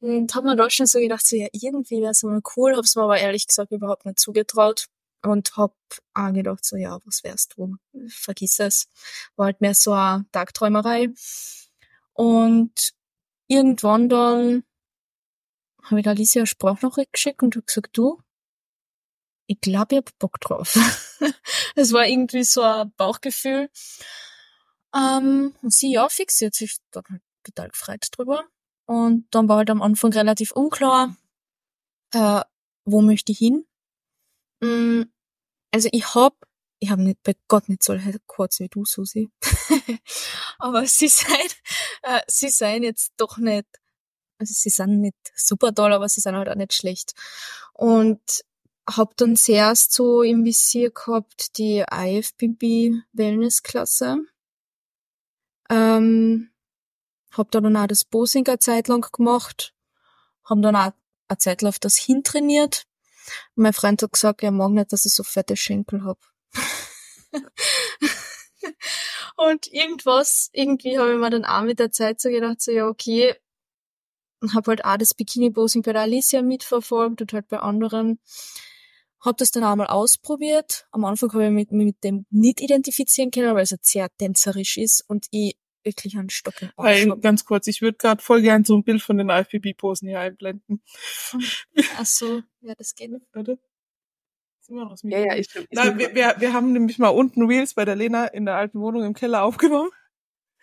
Und 0.02 0.36
habe 0.36 0.48
mir 0.48 0.56
da 0.56 0.70
schon 0.70 0.86
so 0.88 1.00
gedacht, 1.00 1.26
so 1.26 1.36
ja, 1.36 1.48
irgendwie 1.52 2.02
wäre 2.02 2.12
es 2.12 2.24
mal 2.24 2.42
cool, 2.56 2.76
hab's 2.76 2.96
mir 2.96 3.04
aber 3.04 3.18
ehrlich 3.18 3.48
gesagt 3.48 3.72
überhaupt 3.72 4.06
nicht 4.06 4.20
zugetraut 4.20 4.88
und 5.26 5.56
hab 5.58 5.76
auch 6.14 6.34
gedacht, 6.34 6.64
so 6.64 6.76
ja, 6.76 7.00
was 7.06 7.24
wärst 7.24 7.56
du? 7.58 7.78
Vergiss 8.08 8.60
es. 8.60 8.88
War 9.36 9.48
halt 9.48 9.62
mehr 9.62 9.74
so 9.76 9.94
eine 9.94 10.26
Tagträumerei. 10.32 11.10
Und 12.14 12.94
irgendwann 13.48 14.10
dann 14.10 14.64
habe 15.84 16.00
ich 16.00 16.08
Alicia 16.08 16.42
eine 16.42 16.48
Sprachnachricht 16.48 17.14
geschickt 17.14 17.44
und 17.44 17.56
hab 17.56 17.68
gesagt, 17.68 17.98
du, 17.98 18.22
ich 19.48 19.60
glaube, 19.62 19.96
ich 19.96 19.98
hab 19.98 20.18
Bock 20.20 20.40
drauf. 20.40 20.76
Es 21.76 21.94
war 21.94 22.08
irgendwie 22.08 22.44
so 22.44 22.62
ein 22.62 22.92
Bauchgefühl. 22.98 23.70
Ähm, 24.96 25.54
und 25.62 25.74
sie, 25.74 25.92
ja, 25.92 26.08
fix, 26.10 26.38
sie 26.38 26.48
hat 26.48 26.56
sich 26.56 26.78
dann 26.92 27.04
halt 27.10 27.22
total 27.44 27.70
gefreut 27.70 28.08
drüber. 28.12 28.46
Und 28.86 29.28
dann 29.32 29.50
war 29.50 29.58
halt 29.58 29.70
am 29.70 29.82
Anfang 29.82 30.14
relativ 30.14 30.52
unklar, 30.52 31.16
äh, 32.14 32.42
wo 32.86 33.02
möchte 33.02 33.32
ich 33.32 33.40
hin. 33.40 33.66
Mm, 34.62 35.04
Also 35.76 35.90
ich 35.92 36.16
hab, 36.16 36.36
ich 36.80 36.90
hab 36.90 37.00
nicht, 37.00 37.22
bei 37.24 37.36
Gott 37.50 37.68
nicht 37.68 37.84
so 37.84 37.98
kurz 38.28 38.62
wie 38.62 38.70
du, 38.70 38.86
Susi. 38.86 39.30
Aber 40.60 40.86
sie 40.86 41.10
seien, 41.10 41.50
äh, 42.04 42.22
sie 42.28 42.48
seien 42.48 42.84
jetzt 42.84 43.12
doch 43.18 43.38
nicht 43.38 43.68
also 44.38 44.54
sie 44.54 44.70
sind 44.70 45.02
nicht 45.02 45.16
super 45.36 45.74
toll, 45.74 45.94
aber 45.94 46.10
sie 46.10 46.22
sind 46.22 46.36
halt 46.36 46.50
auch 46.50 46.56
nicht 46.56 46.74
schlecht. 46.74 47.14
Und 47.74 48.22
hab 48.88 49.16
dann 49.18 49.36
zuerst 49.36 49.94
so 49.94 50.22
im 50.22 50.44
Visier 50.46 50.92
gehabt 50.92 51.58
die 51.58 51.84
IFBB 51.92 53.02
Wellnessklasse. 53.14 54.18
Ähm, 55.70 56.52
hab 57.32 57.50
da 57.52 57.62
dann 57.62 57.78
auch 57.78 57.88
das 57.88 58.04
Posing 58.04 58.48
eine 58.48 58.60
Zeit 58.60 58.88
lang 58.88 59.10
gemacht, 59.12 59.74
hab 60.44 60.62
dann 60.62 60.76
auch 60.76 60.92
eine 61.28 61.38
Zeit 61.38 61.62
lang 61.62 61.70
auf 61.70 61.80
das 61.80 61.96
hintrainiert. 61.96 62.86
Mein 63.56 63.74
Freund 63.74 64.02
hat 64.02 64.12
gesagt, 64.14 64.44
er 64.44 64.52
mag 64.52 64.72
nicht, 64.72 64.92
dass 64.92 65.06
ich 65.06 65.14
so 65.14 65.24
fette 65.24 65.56
Schenkel 65.56 66.04
hab. 66.04 66.20
Und 69.38 69.68
irgendwas, 69.68 70.50
irgendwie 70.54 70.98
habe 70.98 71.14
ich 71.14 71.20
mir 71.20 71.30
dann 71.30 71.46
auch 71.46 71.64
mit 71.64 71.80
der 71.80 71.92
Zeit 71.92 72.22
so 72.22 72.30
gedacht, 72.30 72.62
so 72.62 72.72
ja, 72.72 72.88
okay, 72.88 73.36
habe 74.54 74.72
halt 74.72 74.86
auch 74.86 74.98
das 74.98 75.14
Bikini-Posing 75.14 75.82
bei 75.82 75.94
der 75.94 76.04
Alicia 76.04 76.42
mitverfolgt 76.42 77.22
und 77.22 77.34
halt 77.34 77.48
bei 77.48 77.60
anderen. 77.60 78.20
Hab 79.20 79.38
das 79.38 79.52
dann 79.52 79.64
auch 79.64 79.76
mal 79.76 79.88
ausprobiert. 79.88 80.86
Am 80.92 81.04
Anfang 81.04 81.32
habe 81.34 81.46
ich 81.46 81.52
mich 81.52 81.72
mit, 81.72 81.86
mit 81.86 82.04
dem 82.04 82.26
nicht 82.30 82.62
identifizieren 82.62 83.32
können, 83.32 83.56
weil 83.56 83.64
es 83.64 83.72
halt 83.72 83.86
sehr 83.86 84.08
tänzerisch 84.18 84.78
ist 84.78 85.04
und 85.08 85.26
ich 85.32 85.58
wirklich 85.86 86.18
einen 86.18 86.30
Stock 86.30 86.62
im 86.62 86.72
Arsch 86.76 86.90
Hey, 86.90 87.06
hab. 87.06 87.22
ganz 87.22 87.46
kurz, 87.46 87.68
ich 87.68 87.82
würde 87.82 87.98
gerade 87.98 88.22
voll 88.22 88.42
gern 88.42 88.66
so 88.66 88.76
ein 88.76 88.84
Bild 88.84 89.02
von 89.02 89.18
den 89.18 89.30
IFBB-Posen 89.30 90.08
hier 90.08 90.20
einblenden. 90.20 90.82
Ach 91.98 92.06
so, 92.06 92.42
ja, 92.62 92.76
das 92.76 92.96
geht 92.96 93.12
nicht. 93.12 93.26
Warte. 93.34 93.60
Ja, 95.04 95.20
ja, 95.20 95.36
ich, 95.36 95.48
ich 95.56 95.68
Nein, 95.72 96.00
wir, 96.00 96.16
wir, 96.16 96.36
wir 96.40 96.54
haben 96.54 96.74
nämlich 96.74 96.98
mal 96.98 97.10
unten 97.10 97.46
Reels 97.46 97.76
bei 97.76 97.86
der 97.86 97.96
Lena 97.96 98.26
in 98.26 98.46
der 98.46 98.56
alten 98.56 98.80
Wohnung 98.80 99.04
im 99.04 99.14
Keller 99.14 99.44
aufgenommen. 99.44 99.92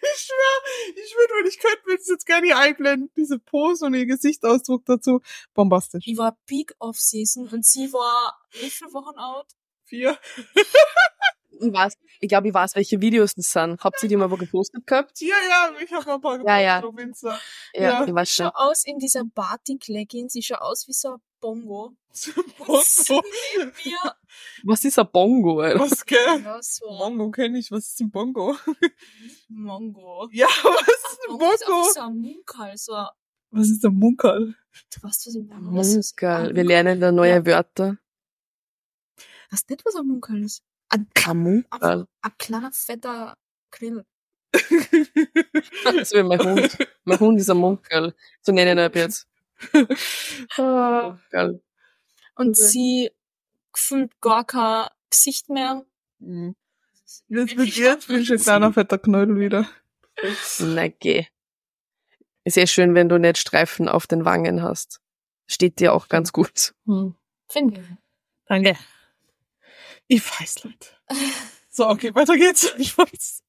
Ich 0.05 0.21
schwör, 0.23 1.05
ich 1.05 1.14
würde, 1.14 1.49
ich 1.49 1.61
könnte 1.61 1.83
mir 1.87 1.97
das 1.97 2.09
jetzt 2.09 2.26
gar 2.26 2.41
nicht 2.41 2.57
einblenden. 2.57 3.12
Diese 3.17 3.38
Pose 3.38 3.87
und 3.87 3.95
ihr 3.95 4.05
Gesichtsausdruck 4.05 4.85
dazu. 4.85 5.21
Bombastisch. 5.55 6.02
Ich 6.09 6.19
war 6.19 6.37
Peak 6.47 6.75
Off-Season 6.81 7.47
und 7.47 7.64
sie 7.64 7.93
war 7.93 8.37
wie 8.50 8.69
viele 8.69 8.93
Wochen 8.95 9.17
out? 9.17 9.47
Vier. 9.85 10.19
ich 11.61 11.73
weiß, 11.73 11.95
ich 12.21 12.29
glaube, 12.29 12.49
ich 12.49 12.55
weiß, 12.55 12.75
welche 12.77 13.01
Videos 13.01 13.35
das 13.35 13.51
sind. 13.53 13.83
Habt 13.83 14.03
ihr 14.03 14.09
die 14.09 14.17
mal 14.17 14.31
wo 14.31 14.37
gepostet 14.37 14.87
gehabt? 14.87 15.21
Ja, 15.21 15.37
ja, 15.49 15.71
ich 15.83 15.91
habe 15.93 16.13
ein 16.15 16.21
paar 16.21 16.41
Ja, 16.45 16.59
ja. 16.61 16.83
auf 16.83 16.99
Insta. 16.99 17.39
Ja, 17.75 17.83
Ja. 17.83 18.05
ich 18.07 18.15
weiß 18.15 18.31
schon. 18.31 18.47
Schau 18.55 18.71
aus 18.71 18.85
in 18.85 18.99
dieser 18.99 19.25
Batik-Leggings, 19.25 20.33
sie 20.33 20.43
schaut 20.43 20.61
aus 20.61 20.87
wie 20.89 20.93
so 20.93 21.15
ein 21.15 21.21
Bongo. 21.41 21.95
Bongo. 22.59 22.75
Wir, 23.85 23.99
Was 24.65 24.85
ist 24.85 24.99
ein 24.99 25.09
Bongo, 25.11 25.61
Alter? 25.61 25.81
Was, 25.81 26.05
gell? 26.07 26.19
ja, 26.45 26.59
so 26.63 26.87
Bongo 26.87 27.31
kenne 27.31 27.59
ich. 27.59 27.71
Was 27.71 27.89
ist 27.89 28.01
ein 28.01 28.11
Bongo? 28.11 28.57
Mongo. 29.49 30.29
Ja, 30.33 30.47
was 30.47 30.89
ist 30.89 31.19
ein 31.29 31.39
Bongo 31.39 31.53
ist 31.53 31.65
auch 31.65 31.69
Bongo? 31.69 31.89
so 31.93 32.01
ein 32.01 32.19
Munkel, 32.19 32.77
so 32.77 32.93
ein 32.95 33.07
Was 33.51 33.69
ist 33.69 33.85
ein 33.85 33.95
Munkerl? 33.95 34.55
Du 34.95 35.03
weißt, 35.03 35.27
was 35.27 35.35
ich 35.35 35.45
meine. 35.47 35.77
Das 35.77 35.89
ist 35.95 36.13
Munkel. 36.23 36.49
ein 36.51 36.55
Wir 36.57 36.65
lernen 36.65 37.01
da 37.01 37.13
neue 37.13 37.31
Ja. 37.37 37.47
Wörter. 37.47 37.99
Weißt 39.51 39.69
nicht, 39.69 39.85
was 39.85 39.95
ein 39.97 40.07
Munkel 40.07 40.45
ist? 40.45 40.63
Ein, 40.93 41.07
Kamunkel. 41.15 42.07
ein 42.21 42.33
kleiner, 42.39 42.71
fetter 42.73 43.35
Grill. 43.71 44.05
Das 45.85 46.13
wäre 46.13 46.25
mein 46.25 46.41
Hund. 46.41 46.77
Mein 47.05 47.19
Hund 47.21 47.41
ist 47.41 47.49
ein 47.51 47.57
Munkel. 47.57 48.15
So 48.43 48.53
nenne 48.53 48.71
ich 48.73 48.77
ihn 48.77 48.79
ab 48.81 48.95
jetzt. 48.97 49.27
Ah, 50.59 51.19
geil. 51.31 51.63
Und 52.35 52.51
Okay. 52.59 52.67
sie 52.69 53.11
gefühlt 53.73 54.21
gar 54.21 54.45
kein 54.45 54.89
Gesicht 55.11 55.49
mehr. 55.49 55.85
Mhm. 56.19 56.55
Jetzt 57.29 57.57
mit 57.57 57.77
jetzt 57.77 58.09
bin 58.09 58.21
ich 58.21 58.31
ein 58.33 58.39
kleiner 58.39 58.73
fetter 58.73 58.99
Knödel 58.99 59.39
wieder. 59.39 59.67
Na 60.59 60.89
geh. 60.89 61.27
Ist 62.45 62.57
eh 62.59 62.67
schön, 62.67 62.95
wenn 62.95 63.09
du 63.09 63.19
nicht 63.19 63.39
Streifen 63.39 63.89
auf 63.89 64.07
den 64.07 64.25
Wangen 64.25 64.63
hast. 64.63 65.01
Steht 65.47 65.81
dir 65.81 65.93
auch 65.95 66.09
ganz 66.09 66.33
gut. 66.33 66.75
Hm. 66.87 67.15
Finde 67.49 67.81
ich. 67.81 67.87
Danke. 68.47 68.77
Ich 70.09 70.23
weiß, 70.23 70.65
Leute. 70.65 70.89
So, 71.71 71.89
okay, 71.89 72.15
weiter 72.15 72.37
geht's. 72.37 72.73
Ich 72.79 72.97
weiß. 72.97 73.43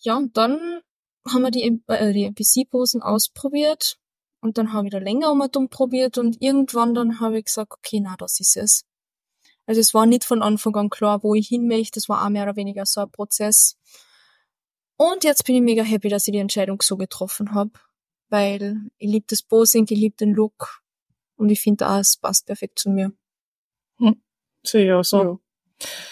Ja, 0.00 0.16
und 0.16 0.36
dann 0.36 0.80
haben 1.28 1.42
wir 1.42 1.50
die, 1.50 1.82
äh, 1.86 2.12
die 2.12 2.24
NPC-Posen 2.24 3.02
ausprobiert. 3.02 3.98
Und 4.40 4.56
dann 4.58 4.72
habe 4.72 4.86
ich 4.86 4.92
da 4.92 4.98
länger 4.98 5.30
um 5.30 5.40
und 5.40 5.70
probiert 5.70 6.16
und 6.16 6.40
irgendwann 6.40 6.94
dann 6.94 7.20
habe 7.20 7.38
ich 7.38 7.44
gesagt, 7.44 7.72
okay, 7.72 8.00
na, 8.00 8.16
das 8.16 8.40
ist 8.40 8.56
es. 8.56 8.84
Also 9.66 9.80
es 9.80 9.92
war 9.92 10.06
nicht 10.06 10.24
von 10.24 10.42
Anfang 10.42 10.74
an 10.76 10.88
klar, 10.88 11.22
wo 11.22 11.34
ich 11.34 11.48
hin 11.48 11.68
möchte. 11.68 12.00
Das 12.00 12.08
war 12.08 12.24
auch 12.24 12.30
mehr 12.30 12.44
oder 12.44 12.56
weniger 12.56 12.86
so 12.86 13.02
ein 13.02 13.10
Prozess. 13.10 13.76
Und 14.96 15.24
jetzt 15.24 15.44
bin 15.44 15.56
ich 15.56 15.62
mega 15.62 15.82
happy, 15.82 16.08
dass 16.08 16.26
ich 16.26 16.32
die 16.32 16.38
Entscheidung 16.38 16.80
so 16.82 16.96
getroffen 16.96 17.54
habe. 17.54 17.72
Weil 18.30 18.90
ich 18.96 19.10
liebe 19.10 19.26
das 19.28 19.42
Posing, 19.42 19.86
ich 19.88 19.98
liebe 19.98 20.16
den 20.16 20.32
Look. 20.32 20.82
Und 21.36 21.50
ich 21.50 21.60
finde 21.60 21.88
auch, 21.88 21.98
es 21.98 22.16
passt 22.16 22.46
perfekt 22.46 22.78
zu 22.78 22.90
mir. 22.90 23.12
Sehe 24.64 24.86
ich 24.86 24.92
auch 24.92 25.04
so. 25.04 25.22
Ja. 25.22 25.38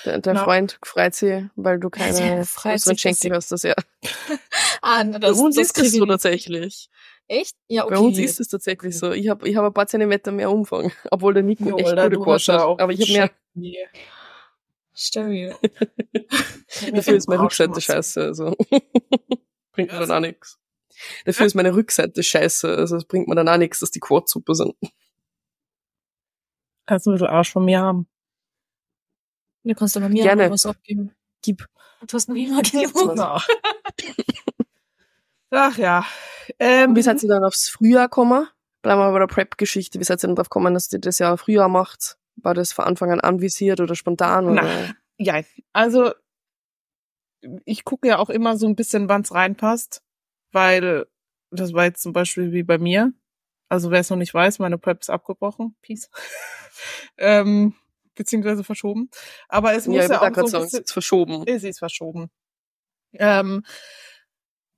Der, 0.04 0.18
der 0.18 0.34
Na. 0.34 0.44
Freund 0.44 0.78
freut 0.82 1.14
sich, 1.14 1.44
weil 1.56 1.78
du 1.78 1.90
keine 1.90 2.38
dass 2.38 3.00
Schenkel 3.00 3.32
hast. 3.32 3.52
Das 3.52 3.62
ja. 3.62 3.75
Ah, 4.82 5.04
na, 5.04 5.18
Bei 5.18 5.32
uns 5.32 5.56
ist 5.56 5.70
das 5.70 5.75
krieg 5.75 5.92
ich 5.92 5.98
so 5.98 6.06
tatsächlich. 6.06 6.88
Echt? 7.26 7.56
Ja, 7.66 7.84
okay. 7.84 7.94
Bei 7.94 8.00
uns 8.00 8.18
ist 8.18 8.40
es 8.40 8.48
tatsächlich 8.48 8.96
so. 8.96 9.12
Ich 9.12 9.28
habe 9.28 9.46
ich 9.48 9.56
hab 9.56 9.64
ein 9.64 9.75
paar 9.75 9.87
Zentimeter 9.87 10.32
mehr 10.32 10.50
Umfang, 10.50 10.92
obwohl 11.10 11.34
der 11.34 11.42
Nico 11.42 11.64
Ja, 11.64 11.76
echt 11.76 12.14
gute 12.14 12.52
ja 12.52 12.54
hat. 12.54 12.60
auch 12.62 12.78
Aber 12.78 12.92
ich 12.92 13.00
habe 13.02 13.12
mehr. 13.12 13.30
Nee. 13.54 13.87
Stabil. 14.94 15.54
Dafür 16.92 17.14
ist 17.16 17.28
meine 17.28 17.42
Rückseite 17.42 17.80
scheiße. 17.80 18.22
Also 18.22 18.56
bringt 19.72 19.92
mir 19.92 19.98
dann 19.98 20.08
so. 20.08 20.14
auch 20.14 20.20
nichts. 20.20 20.58
Dafür 21.25 21.46
ist 21.46 21.54
meine 21.54 21.75
Rückseite 21.75 22.22
scheiße. 22.22 22.68
Also 22.76 22.96
es 22.96 23.04
bringt 23.04 23.28
mir 23.28 23.34
dann 23.34 23.48
auch 23.48 23.58
nichts, 23.58 23.80
dass 23.80 23.90
die 23.90 24.00
Quads 24.00 24.32
super 24.32 24.54
sind. 24.54 24.75
Kannst 26.87 27.06
du 27.06 27.10
ein 27.10 27.14
bisschen 27.14 27.28
Arsch 27.28 27.52
von 27.52 27.64
mir 27.64 27.80
haben. 27.80 28.08
Du 29.64 29.74
kannst 29.74 29.96
aber 29.96 30.08
mir 30.08 30.22
Gerne. 30.22 30.46
auch 30.46 30.50
was 30.50 30.66
abgeben. 30.66 31.12
Gib. 31.42 31.66
Du 32.06 32.14
hast 32.14 32.28
noch 32.28 32.36
immer 32.36 32.62
genug. 32.62 32.92
Ach 35.50 35.78
ja. 35.78 36.06
Ähm, 36.58 36.90
Und 36.90 36.96
wie 36.96 37.02
seid 37.02 37.22
ihr 37.22 37.28
dann 37.28 37.44
aufs 37.44 37.68
Frühjahr 37.68 38.08
gekommen? 38.08 38.48
Bleiben 38.82 39.00
wir 39.00 39.12
bei 39.12 39.18
der 39.18 39.26
Prep-Geschichte. 39.26 39.98
Wie 39.98 40.04
seid 40.04 40.22
ihr 40.22 40.28
dann 40.28 40.36
drauf 40.36 40.48
gekommen, 40.48 40.74
dass 40.74 40.92
ihr 40.92 41.00
das 41.00 41.18
ja 41.18 41.36
Frühjahr 41.36 41.68
macht? 41.68 42.18
War 42.36 42.54
das 42.54 42.72
von 42.72 42.84
Anfang 42.84 43.10
an 43.10 43.20
anvisiert 43.20 43.80
oder 43.80 43.94
spontan? 43.94 44.46
Oder? 44.46 44.62
Na, 44.62 44.94
ja, 45.16 45.42
also 45.72 46.12
ich 47.64 47.84
gucke 47.84 48.08
ja 48.08 48.18
auch 48.18 48.30
immer 48.30 48.56
so 48.56 48.66
ein 48.66 48.76
bisschen, 48.76 49.08
wann's 49.08 49.32
reinpasst, 49.34 50.02
weil 50.52 51.06
das 51.50 51.72
war 51.72 51.84
jetzt 51.84 52.02
zum 52.02 52.12
Beispiel 52.12 52.52
wie 52.52 52.62
bei 52.62 52.78
mir. 52.78 53.12
Also 53.68 53.90
wer 53.90 54.00
es 54.00 54.10
noch 54.10 54.16
nicht 54.16 54.34
weiß, 54.34 54.58
meine 54.60 54.78
Prep 54.78 55.00
ist 55.00 55.10
abgebrochen. 55.10 55.76
Peace. 55.82 56.10
ähm, 57.18 57.74
beziehungsweise 58.18 58.64
verschoben. 58.64 59.08
Aber 59.48 59.72
es 59.75 59.87
muss 59.87 59.96
Ja, 59.96 60.02
ja, 60.02 60.20
auch 60.20 60.20
so 60.20 60.20
sagen, 60.20 60.34
ein 60.34 60.44
es 60.44 60.52
bisschen, 60.52 60.82
ist 60.82 60.92
verschoben. 60.92 61.44
Sie 61.58 61.68
ist 61.68 61.78
verschoben. 61.78 62.30
Ähm, 63.14 63.64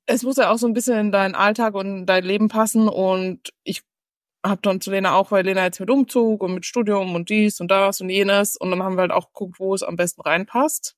es 0.06 0.23
muss 0.23 0.37
ja 0.37 0.50
auch 0.50 0.59
so 0.59 0.66
ein 0.66 0.73
bisschen 0.73 0.99
in 0.99 1.12
deinen 1.12 1.34
Alltag 1.34 1.75
und 1.75 1.86
in 1.86 2.06
dein 2.06 2.25
Leben 2.25 2.49
passen 2.49 2.88
und 2.88 3.52
ich 3.65 3.82
habe 4.45 4.60
dann 4.62 4.80
zu 4.80 4.91
Lena 4.91 5.15
auch, 5.15 5.30
weil 5.30 5.45
Lena 5.45 5.65
jetzt 5.65 5.80
mit 5.80 5.91
Umzug 5.91 6.43
und 6.43 6.54
mit 6.54 6.65
Studium 6.67 7.15
und 7.15 7.28
dies 7.28 7.60
und 7.60 7.71
das 7.71 8.00
und 8.00 8.08
jenes 8.08 8.56
und 8.56 8.71
dann 8.71 8.82
haben 8.82 8.97
wir 8.97 9.02
halt 9.02 9.12
auch 9.12 9.26
geguckt, 9.28 9.60
wo 9.60 9.75
es 9.75 9.82
am 9.82 9.97
besten 9.97 10.23
reinpasst. 10.23 10.97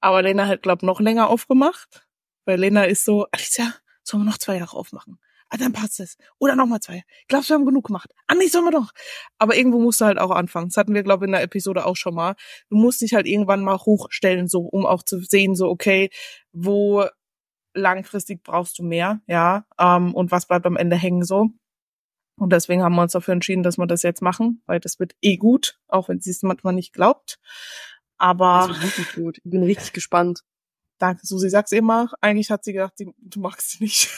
Aber 0.00 0.22
Lena 0.22 0.46
hat, 0.46 0.62
glaub 0.62 0.82
noch 0.82 1.00
länger 1.00 1.28
aufgemacht, 1.28 2.06
weil 2.44 2.60
Lena 2.60 2.84
ist 2.84 3.04
so, 3.04 3.26
Alicia, 3.32 3.74
sollen 4.02 4.24
wir 4.24 4.30
noch 4.30 4.38
zwei 4.38 4.58
Jahre 4.58 4.76
aufmachen? 4.76 5.18
Ah, 5.48 5.56
dann 5.58 5.72
passt 5.72 6.00
es. 6.00 6.16
Oder 6.38 6.56
noch 6.56 6.66
mal 6.66 6.80
zwei. 6.80 7.04
Glaubst 7.28 7.48
du, 7.48 7.54
wir 7.54 7.58
haben 7.58 7.66
genug 7.66 7.86
gemacht? 7.86 8.10
Ah, 8.26 8.34
nee, 8.34 8.48
sollen 8.48 8.64
wir 8.64 8.72
doch. 8.72 8.90
Aber 9.38 9.56
irgendwo 9.56 9.78
musst 9.78 10.00
du 10.00 10.04
halt 10.04 10.18
auch 10.18 10.32
anfangen. 10.32 10.68
Das 10.70 10.76
hatten 10.76 10.92
wir, 10.94 11.04
glaube 11.04 11.24
ich, 11.24 11.28
in 11.28 11.32
der 11.32 11.42
Episode 11.42 11.86
auch 11.86 11.96
schon 11.96 12.14
mal 12.14 12.34
du 12.70 12.76
musst 12.76 13.00
dich 13.00 13.14
halt 13.14 13.26
irgendwann 13.26 13.62
mal 13.62 13.76
hochstellen, 13.78 14.48
so 14.48 14.60
um 14.60 14.86
auch 14.86 15.02
zu 15.02 15.20
sehen, 15.20 15.54
so 15.54 15.68
okay, 15.68 16.10
wo 16.52 17.06
langfristig 17.74 18.42
brauchst 18.42 18.78
du 18.78 18.82
mehr, 18.82 19.20
ja, 19.26 19.66
ähm, 19.78 20.14
und 20.14 20.30
was 20.30 20.46
bleibt 20.46 20.66
am 20.66 20.76
Ende 20.76 20.96
hängen 20.96 21.24
so. 21.24 21.50
Und 22.38 22.52
deswegen 22.52 22.82
haben 22.82 22.94
wir 22.94 23.02
uns 23.02 23.12
dafür 23.12 23.32
entschieden, 23.32 23.62
dass 23.62 23.78
wir 23.78 23.86
das 23.86 24.02
jetzt 24.02 24.22
machen, 24.22 24.62
weil 24.66 24.80
das 24.80 24.98
wird 24.98 25.14
eh 25.22 25.36
gut, 25.36 25.78
auch 25.88 26.08
wenn 26.08 26.20
sie 26.20 26.30
es 26.30 26.42
manchmal 26.42 26.74
nicht 26.74 26.92
glaubt. 26.92 27.38
Aber 28.18 28.66
Das 28.68 28.82
wird 28.82 28.82
wirklich 28.82 29.14
gut. 29.14 29.38
Ich 29.38 29.50
bin 29.50 29.62
richtig 29.62 29.92
gespannt. 29.92 30.42
danke, 30.98 31.26
Susi, 31.26 31.48
sag's 31.50 31.72
immer. 31.72 32.10
Eigentlich 32.20 32.50
hat 32.50 32.64
sie 32.64 32.72
gedacht, 32.72 32.94
die, 32.98 33.10
du 33.18 33.40
magst 33.40 33.70
sie 33.72 33.84
nicht. 33.84 34.10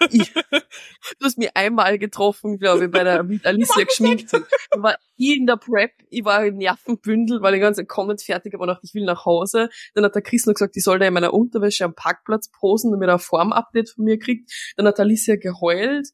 Du 0.00 1.24
hast 1.24 1.38
mich 1.38 1.50
einmal 1.56 1.98
getroffen, 1.98 2.58
glaube 2.58 2.84
ich, 2.86 2.90
bei 2.90 3.04
der 3.04 3.22
mit 3.22 3.44
Alicia 3.44 3.84
geschminkt. 3.84 4.32
Ich 4.32 4.42
war 4.82 4.96
ich 5.16 5.36
in 5.36 5.46
der 5.46 5.56
Prep, 5.56 5.92
ich 6.10 6.24
war 6.24 6.44
im 6.46 6.56
Nervenbündel, 6.58 7.42
weil 7.42 7.54
ich 7.54 7.60
ganz 7.60 7.80
Comment 7.88 8.20
fertig 8.22 8.54
habe 8.54 8.62
und 8.62 8.68
dachte, 8.68 8.82
ich 8.84 8.94
will 8.94 9.04
nach 9.04 9.24
Hause. 9.24 9.68
Dann 9.94 10.04
hat 10.04 10.14
der 10.14 10.22
Chris 10.22 10.46
noch 10.46 10.54
gesagt, 10.54 10.76
ich 10.76 10.84
soll 10.84 10.98
da 10.98 11.06
in 11.06 11.14
meiner 11.14 11.34
Unterwäsche 11.34 11.84
am 11.84 11.94
Parkplatz 11.94 12.48
posen, 12.48 12.92
damit 12.92 13.08
er 13.08 13.14
ein 13.14 13.18
Form-Update 13.18 13.90
von 13.90 14.04
mir 14.04 14.18
kriegt. 14.18 14.52
Dann 14.76 14.86
hat 14.86 15.00
Alicia 15.00 15.36
geheult. 15.36 16.08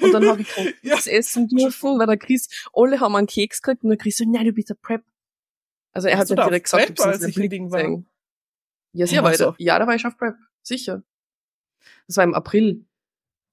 Und 0.00 0.12
dann 0.12 0.26
habe 0.26 0.40
ich 0.42 0.48
kein 0.48 0.72
Ja. 0.82 0.94
Keks 0.94 1.06
essen 1.06 1.48
dürfen, 1.48 1.98
weil 1.98 2.06
der 2.06 2.16
Chris, 2.16 2.48
alle 2.72 3.00
haben 3.00 3.16
einen 3.16 3.26
Keks 3.26 3.60
gekriegt 3.60 3.82
und 3.82 3.90
der 3.90 3.98
Chris 3.98 4.16
so, 4.16 4.24
nein, 4.26 4.44
du 4.46 4.52
bist 4.52 4.70
der 4.70 4.74
Prep. 4.74 5.02
Also 5.92 6.08
er 6.08 6.18
Warst 6.18 6.22
hat 6.22 6.30
nicht 6.30 6.38
da 6.38 6.42
auf 6.44 6.48
direkt 6.48 6.64
gesagt, 6.64 6.86
Prep, 6.86 6.96
du 6.96 7.18
bist 7.18 7.28
ich 7.28 7.36
in 7.44 7.50
Ding 7.50 7.70
war? 7.70 7.82
Ja, 7.82 7.98
Ja, 8.92 9.06
sicher 9.06 9.24
weiter. 9.24 9.44
so. 9.44 9.54
Ja, 9.58 9.78
da 9.78 9.86
war 9.86 9.94
ich 9.94 10.06
auf 10.06 10.16
Prep. 10.16 10.36
Sicher. 10.62 11.02
Das 12.06 12.16
war 12.16 12.24
im 12.24 12.34
April. 12.34 12.86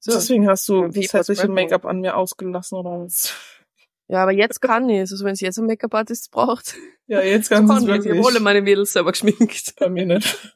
So. 0.04 0.12
Deswegen 0.14 0.48
hast 0.50 0.68
du 0.68 0.88
das 0.88 1.14
hässliche 1.14 1.48
Make-up 1.48 1.86
an 1.86 2.00
mir 2.02 2.18
ausgelassen 2.18 2.78
oder 2.80 3.00
was? 3.04 3.36
Ja, 4.08 4.24
aber 4.24 4.32
jetzt 4.32 4.60
kann 4.62 4.90
ich 4.90 5.00
Also 5.00 5.24
wenn 5.24 5.34
es 5.34 5.42
jetzt 5.42 5.58
einen 5.60 5.68
Make-up-Artist 5.68 6.32
braucht, 6.32 6.76
Ja, 7.08 7.22
jetzt 7.22 7.50
kann 7.50 7.66
es 7.70 7.84
ich. 7.84 7.84
Ich 7.88 7.90
habe 7.94 8.04
wirklich. 8.06 8.26
alle 8.26 8.40
meine 8.40 8.62
Mädels 8.64 8.94
selber 8.94 9.12
geschminkt. 9.12 9.76
Bei 9.78 9.90
mir 9.90 10.06
nicht. 10.08 10.56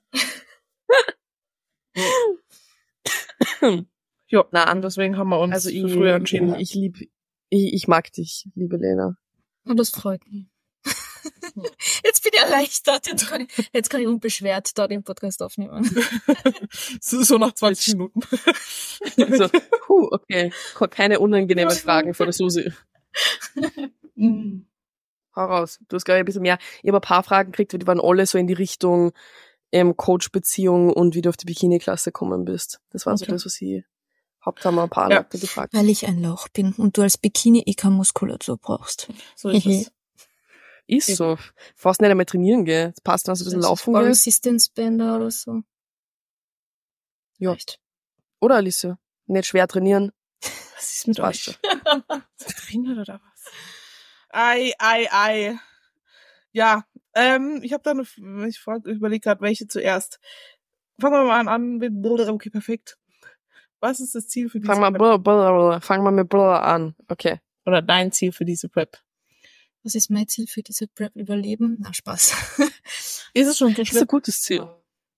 ja, 4.27 4.45
Na, 4.51 4.71
und 4.71 4.81
deswegen 4.81 5.17
haben 5.17 5.29
wir 5.29 5.39
uns 5.39 5.53
Also 5.53 5.69
für 5.69 5.75
ich, 5.75 5.93
früher 5.93 6.15
entschieden. 6.15 6.55
ich 6.55 6.73
lieb, 6.73 6.97
ich, 7.49 7.73
ich 7.73 7.87
mag 7.87 8.11
dich, 8.11 8.47
liebe 8.55 8.77
Lena. 8.77 9.15
Und 9.65 9.77
das 9.77 9.89
freut 9.91 10.21
mich. 10.27 10.47
Erleichtert. 12.43 13.07
Jetzt 13.07 13.27
kann 13.27 13.41
ich, 13.41 13.69
jetzt 13.73 13.89
kann 13.89 14.01
ich 14.01 14.07
unbeschwert 14.07 14.77
da 14.77 14.87
den 14.87 15.03
Podcast 15.03 15.41
aufnehmen. 15.41 15.83
so, 17.01 17.23
so 17.23 17.37
nach 17.37 17.53
20 17.53 17.93
Minuten. 17.95 18.21
So, 19.17 19.47
puh, 19.85 20.07
okay. 20.11 20.51
Keine 20.89 21.19
unangenehmen 21.19 21.75
Fragen 21.75 22.13
von 22.13 22.25
der 22.25 22.33
Susi. 22.33 22.71
Mhm. 24.15 24.65
Hau 25.35 25.45
raus. 25.45 25.79
Du 25.89 25.95
hast, 25.95 26.05
glaube 26.05 26.17
ich, 26.17 26.21
ein 26.21 26.25
bisschen 26.25 26.41
mehr. 26.41 26.57
Ich 26.81 26.87
habe 26.87 26.97
ein 26.97 27.01
paar 27.01 27.23
Fragen 27.23 27.51
gekriegt, 27.51 27.73
die 27.73 27.85
waren 27.85 27.99
alle 27.99 28.25
so 28.25 28.37
in 28.37 28.47
die 28.47 28.53
Richtung 28.53 29.11
ähm, 29.71 29.95
Coach-Beziehung 29.97 30.91
und 30.93 31.13
wie 31.15 31.21
du 31.21 31.29
auf 31.29 31.37
die 31.37 31.45
Bikini-Klasse 31.45 32.11
gekommen 32.11 32.45
bist. 32.45 32.79
Das 32.91 33.05
war 33.05 33.17
so 33.17 33.23
Okay. 33.25 33.33
das, 33.33 33.45
was 33.45 33.61
ich 33.61 33.83
Haupt 34.45 34.63
haben 34.63 34.75
wir 34.75 34.83
ein 34.83 34.89
paar 34.89 35.09
Ja. 35.09 35.17
Leute 35.17 35.39
gefragt. 35.39 35.73
Weil 35.73 35.89
ich 35.89 36.05
ein 36.07 36.21
Lauch 36.21 36.47
bin 36.49 36.73
und 36.73 36.97
du 36.97 37.01
als 37.01 37.17
Bikini 37.17 37.63
eh 37.65 37.73
keine 37.73 37.95
Muskulatur 37.95 38.57
brauchst. 38.57 39.09
So 39.35 39.49
ist 39.49 39.65
es. 39.65 39.91
Ist 40.87 41.15
so. 41.15 41.37
Fast 41.75 42.01
nicht 42.01 42.11
einmal 42.11 42.25
trainieren 42.25 42.65
gehen. 42.65 42.91
Es 42.95 43.01
passt, 43.01 43.27
dass 43.27 43.39
du 43.39 43.43
ein 43.43 43.45
bisschen 43.45 43.61
laufen 43.61 43.93
gehst. 43.93 44.05
Resistance 44.05 44.69
Bänder 44.73 45.15
oder 45.15 45.31
so. 45.31 45.61
Ja. 47.37 47.53
Echt. 47.53 47.79
Oder 48.39 48.55
Alice? 48.55 48.87
Nicht 49.25 49.47
schwer 49.47 49.67
trainieren. 49.67 50.11
Was 50.75 50.95
ist 50.95 51.07
mit 51.07 51.17
Das 51.17 51.25
euch? 51.27 51.59
Trainiert 52.37 52.97
oder 52.97 53.21
was? 53.23 53.51
Ei, 54.29 54.73
ei, 54.77 55.07
ei. 55.11 55.59
Ja, 56.51 56.85
ähm, 57.13 57.61
ich 57.63 57.73
habe 57.73 57.83
da 57.83 57.91
eine, 57.91 58.47
ich 58.47 58.59
frag, 58.59 58.85
überlege 58.85 59.21
gerade, 59.21 59.41
welche 59.41 59.67
zuerst. 59.67 60.19
Fangen 60.99 61.15
wir 61.15 61.23
mal 61.23 61.47
an, 61.47 61.77
mit, 61.77 61.93
okay, 62.29 62.49
perfekt. 62.49 62.97
Was 63.79 63.99
ist 63.99 64.15
das 64.15 64.27
Ziel 64.27 64.49
für 64.49 64.59
diese 64.59 64.71
Fang 64.71 64.81
mal, 64.81 64.91
Prep? 64.91 65.23
brr, 65.23 65.81
fang 65.81 66.03
mal 66.03 66.11
mit 66.11 66.29
Brr 66.29 66.61
an. 66.63 66.95
Okay. 67.07 67.39
Oder 67.65 67.81
dein 67.81 68.11
Ziel 68.11 68.31
für 68.31 68.45
diese 68.45 68.69
Prep? 68.69 68.97
Was 69.85 69.93
ist 69.95 70.09
mein 70.09 70.27
Ziel 70.27 70.47
für 70.47 70.63
diese 70.63 70.87
Prep? 70.87 71.15
Überleben? 71.15 71.77
Na, 71.79 71.93
Spaß. 71.93 72.33
Ist 73.35 73.47
es 73.47 73.57
schon 73.59 73.73
Das 73.75 73.91
ist 73.91 74.01
ein 74.01 74.07
gutes 74.07 74.41
Ziel. 74.41 74.67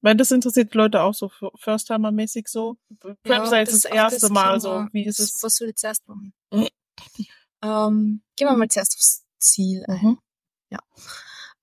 Weil 0.01 0.15
das 0.15 0.29
interessiert 0.31 0.73
die 0.73 0.77
Leute 0.77 1.01
auch 1.01 1.13
so 1.13 1.29
First-Timer-mäßig 1.55 2.47
so. 2.49 2.75
Prep 2.99 3.17
Ja, 3.25 3.45
sei 3.45 3.59
jetzt 3.59 3.73
das, 3.73 3.81
das- 3.83 3.91
erste 3.91 4.19
das 4.21 4.29
Mal 4.29 4.59
so. 4.59 4.85
Wie 4.91 5.05
ist 5.05 5.19
es? 5.21 5.41
Was 5.41 5.55
soll 5.55 5.69
ich 5.69 5.75
zuerst 5.77 6.05
machen? 6.07 6.33
Mhm. 6.51 6.67
Ähm, 7.63 8.21
gehen 8.35 8.47
wir 8.47 8.57
mal 8.57 8.67
zuerst 8.67 8.95
aufs 8.95 9.25
Ziel 9.39 9.85
ein. 9.87 10.01
Mhm. 10.01 10.19
Ja. 10.69 10.79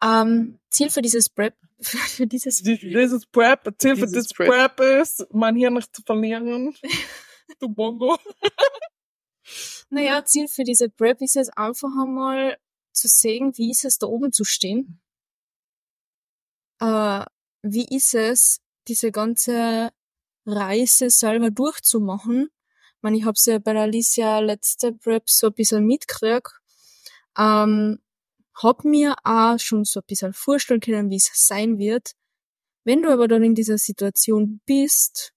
Ähm, 0.02 0.58
Ziel 0.70 0.88
für 0.90 1.02
dieses 1.02 1.28
Prep, 1.28 1.56
für 1.80 2.26
dieses, 2.26 2.62
dieses 2.62 3.26
Prep, 3.26 3.64
Ziel 3.78 3.96
für 3.96 4.06
Dieses 4.06 4.28
das 4.28 4.32
Prep. 4.36 4.48
Prep 4.48 4.80
ist, 5.02 5.26
mein 5.30 5.56
Hirn 5.56 5.74
nicht 5.74 5.94
zu 5.94 6.02
verlieren. 6.02 6.74
du 7.60 7.68
Bongo. 7.68 8.18
naja, 9.90 10.24
Ziel 10.24 10.48
für 10.48 10.64
diese 10.64 10.88
Prep 10.88 11.20
ist 11.20 11.34
jetzt 11.34 11.56
einfach 11.58 11.90
einmal 12.00 12.56
zu 12.94 13.08
sehen, 13.08 13.52
wie 13.56 13.70
ist 13.70 13.84
es 13.84 13.98
da 13.98 14.06
oben 14.06 14.32
zu 14.32 14.44
stehen? 14.44 15.00
Äh, 16.80 17.24
wie 17.62 17.86
ist 17.94 18.14
es, 18.14 18.60
diese 18.88 19.10
ganze 19.12 19.90
Reise 20.46 21.10
selber 21.10 21.50
durchzumachen? 21.50 22.50
Ich 22.96 23.02
meine, 23.02 23.16
ich 23.18 23.24
hab's 23.24 23.46
ja 23.46 23.58
bei 23.58 23.78
Alicia 23.78 24.38
letzte 24.40 24.92
Prep 24.92 25.28
so 25.28 25.48
ein 25.48 25.54
bisschen 25.54 25.86
mitgekriegt. 25.86 26.52
Ähm, 27.36 28.00
hab 28.54 28.84
mir 28.84 29.16
auch 29.24 29.58
schon 29.58 29.84
so 29.84 30.00
ein 30.00 30.06
bisschen 30.06 30.32
vorstellen 30.32 30.80
können, 30.80 31.10
wie 31.10 31.16
es 31.16 31.30
sein 31.34 31.78
wird. 31.78 32.12
Wenn 32.84 33.02
du 33.02 33.10
aber 33.10 33.28
dann 33.28 33.42
in 33.42 33.54
dieser 33.54 33.78
Situation 33.78 34.60
bist, 34.66 35.32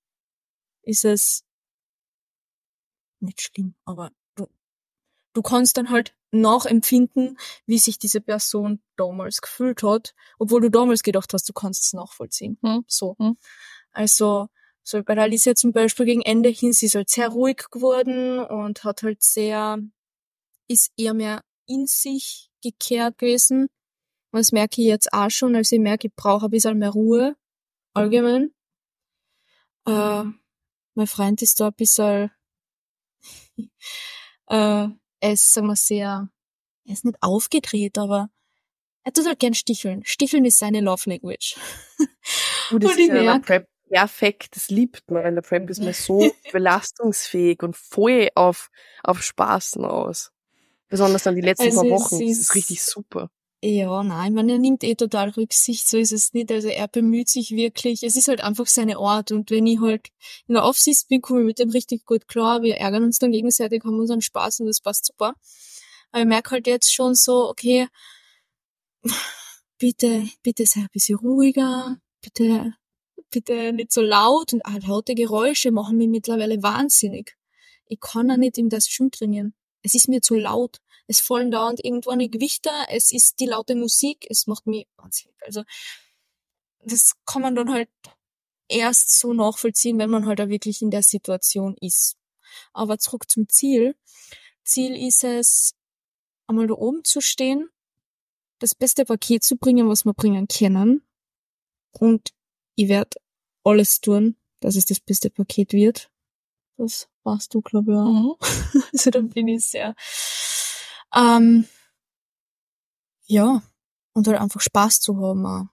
ist 0.83 1.05
es 1.05 1.43
nicht 3.19 3.41
schlimm, 3.41 3.75
aber 3.85 4.11
du, 5.37 5.41
kannst 5.41 5.77
dann 5.77 5.89
halt 5.89 6.15
nachempfinden, 6.31 7.37
wie 7.65 7.77
sich 7.77 7.99
diese 7.99 8.21
Person 8.21 8.81
damals 8.95 9.41
gefühlt 9.41 9.83
hat, 9.83 10.13
obwohl 10.39 10.61
du 10.61 10.69
damals 10.69 11.03
gedacht 11.03 11.33
hast, 11.33 11.47
du 11.47 11.53
kannst 11.53 11.85
es 11.85 11.93
nachvollziehen. 11.93 12.57
Hm. 12.63 12.83
So. 12.87 13.15
Hm. 13.19 13.37
Also, 13.91 14.47
so 14.83 15.03
bei 15.03 15.15
der 15.15 15.25
Alicia 15.25 15.55
zum 15.55 15.73
Beispiel 15.73 16.05
gegen 16.05 16.21
Ende 16.21 16.49
hin, 16.49 16.73
sie 16.73 16.87
ist 16.87 16.95
halt 16.95 17.09
sehr 17.09 17.29
ruhig 17.29 17.57
geworden 17.71 18.39
und 18.39 18.83
hat 18.83 19.03
halt 19.03 19.21
sehr, 19.21 19.79
ist 20.67 20.91
eher 20.97 21.13
mehr 21.13 21.43
in 21.65 21.85
sich 21.85 22.49
gekehrt 22.63 23.17
gewesen. 23.17 23.67
Und 24.31 24.39
das 24.39 24.51
merke 24.51 24.81
ich 24.81 24.87
jetzt 24.87 25.13
auch 25.13 25.29
schon, 25.29 25.55
als 25.55 25.71
ich 25.71 25.79
merke, 25.79 26.07
ich 26.07 26.15
brauche 26.15 26.45
ein 26.45 26.51
bisschen 26.51 26.77
mehr 26.77 26.89
Ruhe, 26.89 27.35
allgemein. 27.93 28.53
Äh, 29.85 30.23
mein 30.95 31.07
Freund 31.07 31.41
ist 31.41 31.59
da 31.59 31.67
ein 31.67 31.73
bisschen, 31.73 32.31
äh, 34.47 34.87
er 35.19 35.33
ist, 35.33 35.53
sagen 35.53 35.67
wir, 35.67 35.75
sehr, 35.75 36.29
er 36.85 36.93
ist 36.93 37.05
nicht 37.05 37.17
aufgedreht, 37.21 37.97
aber 37.97 38.29
er 39.03 39.13
tut 39.13 39.25
halt 39.25 39.39
gern 39.39 39.53
sticheln. 39.53 40.03
Sticheln 40.05 40.45
ist 40.45 40.59
seine 40.59 40.81
Love 40.81 41.09
Language. 41.09 41.55
Du, 42.69 42.79
das 42.79 42.91
Und 42.91 42.99
ist 42.99 42.99
ja 42.99 43.05
in 43.05 43.13
der 43.13 43.23
merk- 43.23 43.45
Prep 43.45 43.67
perfekt, 43.89 44.55
das 44.55 44.69
liebt 44.69 45.09
man. 45.09 45.25
In 45.25 45.35
der 45.35 45.41
Prep 45.41 45.69
ist 45.69 45.81
man 45.81 45.93
so 45.93 46.29
belastungsfähig 46.51 47.63
und 47.63 47.75
voll 47.77 48.29
auf, 48.35 48.69
auf 49.03 49.23
Spaßen 49.23 49.85
aus. 49.85 50.31
Besonders 50.89 51.23
dann 51.23 51.35
die 51.35 51.41
letzten 51.41 51.67
Also 51.67 51.81
paar 51.81 51.89
Wochen. 51.91 52.19
Das 52.19 52.37
ist- 52.37 52.55
richtig 52.55 52.83
super. 52.83 53.29
Ja, 53.63 54.03
nein, 54.03 54.35
man, 54.35 54.49
er 54.49 54.59
nimmt 54.59 54.83
eh 54.83 54.93
total 54.93 55.29
Rücksicht, 55.29 55.89
so 55.89 55.97
ist 55.97 56.11
es 56.11 56.31
nicht. 56.33 56.51
Also 56.51 56.67
er 56.67 56.87
bemüht 56.87 57.27
sich 57.27 57.51
wirklich. 57.51 58.03
Es 58.03 58.15
ist 58.15 58.27
halt 58.27 58.41
einfach 58.41 58.67
seine 58.67 58.97
Art. 58.97 59.31
Und 59.31 59.49
wenn 59.49 59.65
ich 59.65 59.81
halt 59.81 60.09
in 60.47 60.53
der 60.53 60.63
Offseason 60.63 61.07
bin, 61.09 61.21
komme 61.21 61.39
ich 61.41 61.45
mit 61.47 61.59
dem 61.59 61.71
richtig 61.71 62.05
gut 62.05 62.27
klar. 62.27 62.61
Wir 62.61 62.77
ärgern 62.77 63.03
uns 63.03 63.17
dann 63.17 63.31
gegenseitig, 63.31 63.83
haben 63.83 63.99
unseren 63.99 64.21
Spaß 64.21 64.59
und 64.59 64.67
das 64.67 64.79
passt 64.81 65.05
super. 65.07 65.33
Aber 66.11 66.21
ich 66.21 66.27
merke 66.27 66.51
halt 66.51 66.67
jetzt 66.67 66.93
schon 66.93 67.15
so, 67.15 67.49
okay, 67.49 67.87
bitte, 69.79 70.27
bitte 70.43 70.65
sei 70.67 70.81
ein 70.81 70.89
bisschen 70.91 71.17
ruhiger, 71.17 71.97
bitte, 72.21 72.75
bitte 73.31 73.73
nicht 73.73 73.91
so 73.91 74.01
laut 74.01 74.53
und 74.53 74.65
auch 74.65 74.87
laute 74.87 75.15
Geräusche 75.15 75.71
machen 75.71 75.97
mich 75.97 76.09
mittlerweile 76.09 76.61
wahnsinnig. 76.61 77.35
Ich 77.87 77.99
kann 77.99 78.29
auch 78.31 78.37
nicht 78.37 78.57
in 78.57 78.69
das 78.69 78.87
Schwimmen 78.87 79.11
trainieren. 79.11 79.53
Es 79.87 79.95
ist 79.95 80.09
mir 80.09 80.21
zu 80.21 80.35
laut. 80.35 80.81
Es 81.07 81.21
fallen 81.21 81.49
dauernd 81.49 81.79
irgendwo 81.81 82.09
eine 82.09 82.27
Gewichter, 82.27 82.87
es 82.89 83.13
ist 83.13 83.39
die 83.39 83.45
laute 83.45 83.73
Musik, 83.73 84.27
es 84.29 84.45
macht 84.45 84.67
mich 84.67 84.85
wahnsinnig. 84.97 85.37
Also, 85.45 85.63
das 86.81 87.13
kann 87.25 87.41
man 87.41 87.55
dann 87.55 87.71
halt 87.71 87.89
erst 88.67 89.17
so 89.17 89.31
nachvollziehen, 89.33 89.97
wenn 89.97 90.09
man 90.09 90.25
halt 90.25 90.41
auch 90.41 90.49
wirklich 90.49 90.81
in 90.81 90.91
der 90.91 91.03
Situation 91.03 91.77
ist. 91.79 92.17
Aber 92.73 92.97
zurück 92.99 93.29
zum 93.31 93.47
Ziel. 93.47 93.95
Ziel 94.65 94.93
ist 94.97 95.23
es, 95.23 95.73
einmal 96.47 96.67
da 96.67 96.73
oben 96.73 97.05
zu 97.05 97.21
stehen, 97.21 97.69
das 98.59 98.75
beste 98.75 99.05
Paket 99.05 99.45
zu 99.45 99.55
bringen, 99.55 99.87
was 99.87 100.03
wir 100.03 100.13
bringen 100.13 100.49
können. 100.49 101.01
Und 101.91 102.33
ich 102.75 102.89
werde 102.89 103.17
alles 103.63 104.01
tun, 104.01 104.35
dass 104.59 104.75
es 104.75 104.85
das 104.85 104.99
beste 104.99 105.29
Paket 105.29 105.71
wird. 105.71 106.11
Das 106.75 107.07
warst 107.27 107.53
du, 107.53 107.61
glaube 107.61 107.91
ich, 107.91 107.97
auch. 107.97 108.39
Mhm. 108.39 108.81
Also 108.93 109.11
da 109.11 109.19
bin 109.19 109.47
ich 109.49 109.67
sehr. 109.69 109.93
Ähm, 111.13 111.67
ja, 113.27 113.61
und 114.13 114.27
halt 114.27 114.39
einfach 114.39 114.61
Spaß 114.61 114.99
zu 115.01 115.17
haben. 115.17 115.45
auch. 115.45 115.65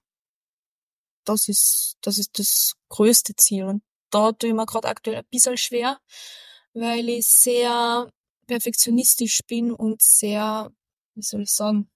Das 1.25 1.49
ist, 1.49 1.97
das 2.03 2.19
ist 2.19 2.39
das 2.39 2.75
größte 2.91 3.35
Ziel. 3.37 3.65
Und 3.65 3.83
da 4.11 4.33
tue 4.33 4.51
ich 4.51 4.55
mir 4.55 4.67
gerade 4.67 4.89
aktuell 4.89 5.17
ein 5.17 5.27
bisschen 5.31 5.57
schwer, 5.57 5.99
weil 6.75 7.09
ich 7.09 7.27
sehr 7.27 8.11
perfektionistisch 8.47 9.41
bin 9.47 9.73
und 9.73 10.03
sehr, 10.03 10.71
wie 11.15 11.23
soll 11.23 11.43
ich 11.43 11.55
sagen, 11.55 11.91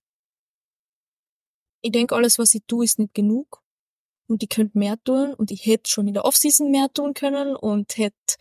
ich 1.81 1.93
denke, 1.93 2.15
alles, 2.17 2.39
was 2.39 2.55
ich 2.55 2.63
tue, 2.67 2.85
ist 2.85 2.99
nicht 2.99 3.15
genug. 3.15 3.63
Und 4.29 4.43
ich 4.43 4.49
könnte 4.49 4.79
mehr 4.79 5.03
tun 5.05 5.35
und 5.35 5.51
ich 5.51 5.65
hätte 5.65 5.91
schon 5.91 6.09
in 6.09 6.15
der 6.15 6.25
Offseason 6.25 6.71
mehr 6.71 6.93
tun 6.93 7.15
können 7.15 7.57
und 7.57 7.97
hätte, 7.97 8.37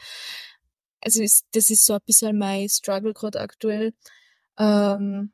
also 1.08 1.24
ist, 1.24 1.46
das 1.54 1.70
ist 1.70 1.86
so 1.86 1.94
ein 1.94 2.02
bisschen 2.06 2.38
mein 2.38 2.68
Struggle 2.68 3.14
gerade 3.14 3.40
aktuell, 3.40 3.94
ähm, 4.60 5.32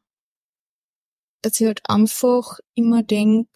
dass 1.42 1.60
ich 1.60 1.66
halt 1.66 1.82
einfach 1.90 2.60
immer 2.76 3.02
denk, 3.02 3.48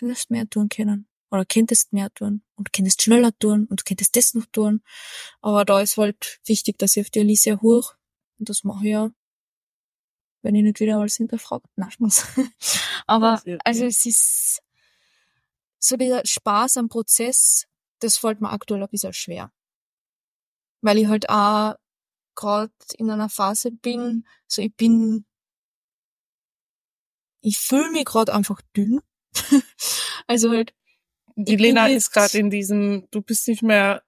hättest 0.00 0.30
mehr 0.30 0.48
tun 0.48 0.70
können. 0.70 1.06
Oder 1.30 1.44
könntest 1.44 1.92
mehr 1.92 2.10
tun. 2.14 2.42
Und 2.54 2.72
könntest 2.72 3.02
schneller 3.02 3.38
tun. 3.38 3.66
Und 3.66 3.84
könntest 3.84 4.16
das 4.16 4.32
noch 4.32 4.46
tun. 4.46 4.82
Aber 5.42 5.66
da 5.66 5.82
ist 5.82 5.98
halt 5.98 6.40
wichtig, 6.46 6.78
dass 6.78 6.96
ich 6.96 7.02
auf 7.04 7.10
die 7.10 7.20
Alicia 7.20 7.60
hoch. 7.60 7.94
Und 8.38 8.48
das 8.48 8.64
mache 8.64 8.86
ich 8.86 8.92
ja. 8.92 9.10
Wenn 10.40 10.54
ich 10.54 10.62
nicht 10.62 10.80
wieder 10.80 10.98
alles 10.98 11.16
hinterfragt. 11.16 11.66
Nein, 11.76 11.90
Spaß. 11.90 12.26
Aber, 13.06 13.42
Sehr 13.44 13.58
also 13.62 13.84
es 13.84 14.06
ist, 14.06 14.62
so 15.78 15.98
dieser 15.98 16.22
Spaß 16.24 16.78
am 16.78 16.88
Prozess, 16.88 17.66
das 17.98 18.16
fällt 18.16 18.40
mir 18.40 18.50
aktuell 18.50 18.82
ein 18.82 18.88
bisschen 18.88 19.12
schwer. 19.12 19.52
Weil 20.86 20.98
ich 20.98 21.08
halt 21.08 21.28
auch 21.28 21.74
gerade 22.36 22.72
in 22.96 23.10
einer 23.10 23.28
Phase 23.28 23.72
bin, 23.72 24.24
so 24.46 24.62
ich 24.62 24.74
bin, 24.76 25.24
ich 27.40 27.58
fühle 27.58 27.90
mich 27.90 28.04
gerade 28.04 28.32
einfach 28.32 28.60
dünn. 28.76 29.00
also 30.26 30.50
halt, 30.50 30.74
Die 31.34 31.56
Lena 31.56 31.88
ist 31.88 32.12
gerade 32.12 32.38
in 32.38 32.50
diesem, 32.50 33.08
du 33.10 33.20
bist 33.20 33.48
nicht 33.48 33.62
mehr 33.62 34.02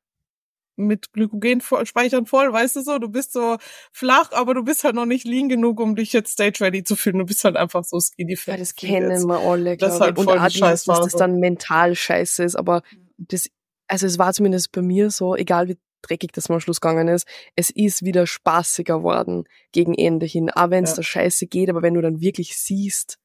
mit 0.76 1.12
Glykogenspeichern 1.12 2.26
voll, 2.26 2.52
weißt 2.52 2.76
du 2.76 2.82
so, 2.82 2.98
du 3.00 3.08
bist 3.08 3.32
so 3.32 3.56
flach, 3.92 4.30
aber 4.30 4.54
du 4.54 4.62
bist 4.62 4.84
halt 4.84 4.94
noch 4.94 5.06
nicht 5.06 5.24
lean 5.24 5.48
genug, 5.48 5.80
um 5.80 5.96
dich 5.96 6.12
jetzt 6.12 6.34
stage 6.34 6.60
ready 6.60 6.84
zu 6.84 6.94
fühlen. 6.94 7.18
Du 7.18 7.24
bist 7.24 7.42
halt 7.42 7.56
einfach 7.56 7.82
so 7.82 7.98
skinny 7.98 8.34
Ja, 8.34 8.36
fett. 8.36 8.60
das 8.60 8.76
kennen 8.76 9.26
wir 9.26 9.40
alle, 9.40 9.76
Das 9.76 9.94
ist 9.94 9.98
glaube 9.98 10.04
halt 10.04 10.18
ich. 10.18 10.52
Und 10.52 10.54
die 10.54 10.62
auch 10.62 10.70
dass 10.70 10.84
das 10.84 11.16
dann 11.16 11.40
mental 11.40 11.96
scheiße 11.96 12.44
ist. 12.44 12.54
Aber 12.54 12.82
das, 13.16 13.48
also 13.88 14.06
es 14.06 14.18
war 14.18 14.32
zumindest 14.32 14.70
bei 14.70 14.82
mir 14.82 15.10
so, 15.10 15.34
egal 15.34 15.66
wie 15.66 15.78
dreckig 16.02 16.32
das 16.32 16.48
mal 16.48 16.56
am 16.56 16.60
Schluss 16.60 16.80
gegangen 16.80 17.08
ist, 17.08 17.26
es 17.56 17.70
ist 17.70 18.04
wieder 18.04 18.26
spaßiger 18.26 19.02
worden 19.02 19.44
gegen 19.72 19.94
Ende 19.94 20.26
hin. 20.26 20.50
Auch 20.50 20.70
wenn 20.70 20.84
es 20.84 20.90
Ja. 20.90 20.96
da 20.96 21.02
scheiße 21.02 21.46
geht, 21.46 21.70
aber 21.70 21.82
wenn 21.82 21.94
du 21.94 22.00
dann 22.00 22.20
wirklich 22.20 22.56
siehst, 22.56 23.18